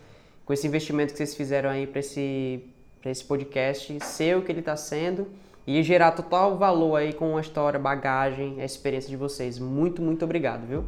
com 0.44 0.52
esse 0.52 0.66
investimento 0.66 1.12
que 1.12 1.18
vocês 1.18 1.36
fizeram 1.36 1.70
aí 1.70 1.86
para 1.86 2.00
esse 2.00 2.64
para 3.02 3.10
esse 3.10 3.24
podcast 3.24 3.98
ser 4.00 4.36
o 4.36 4.42
que 4.42 4.52
ele 4.52 4.60
está 4.60 4.76
sendo 4.76 5.26
e 5.66 5.82
gerar 5.82 6.12
total 6.12 6.56
valor 6.56 6.96
aí 6.96 7.12
com 7.12 7.36
a 7.36 7.40
história, 7.40 7.78
bagagem, 7.78 8.60
a 8.60 8.64
experiência 8.64 9.10
de 9.10 9.16
vocês. 9.16 9.58
Muito, 9.58 10.00
muito 10.00 10.24
obrigado, 10.24 10.66
viu? 10.66 10.84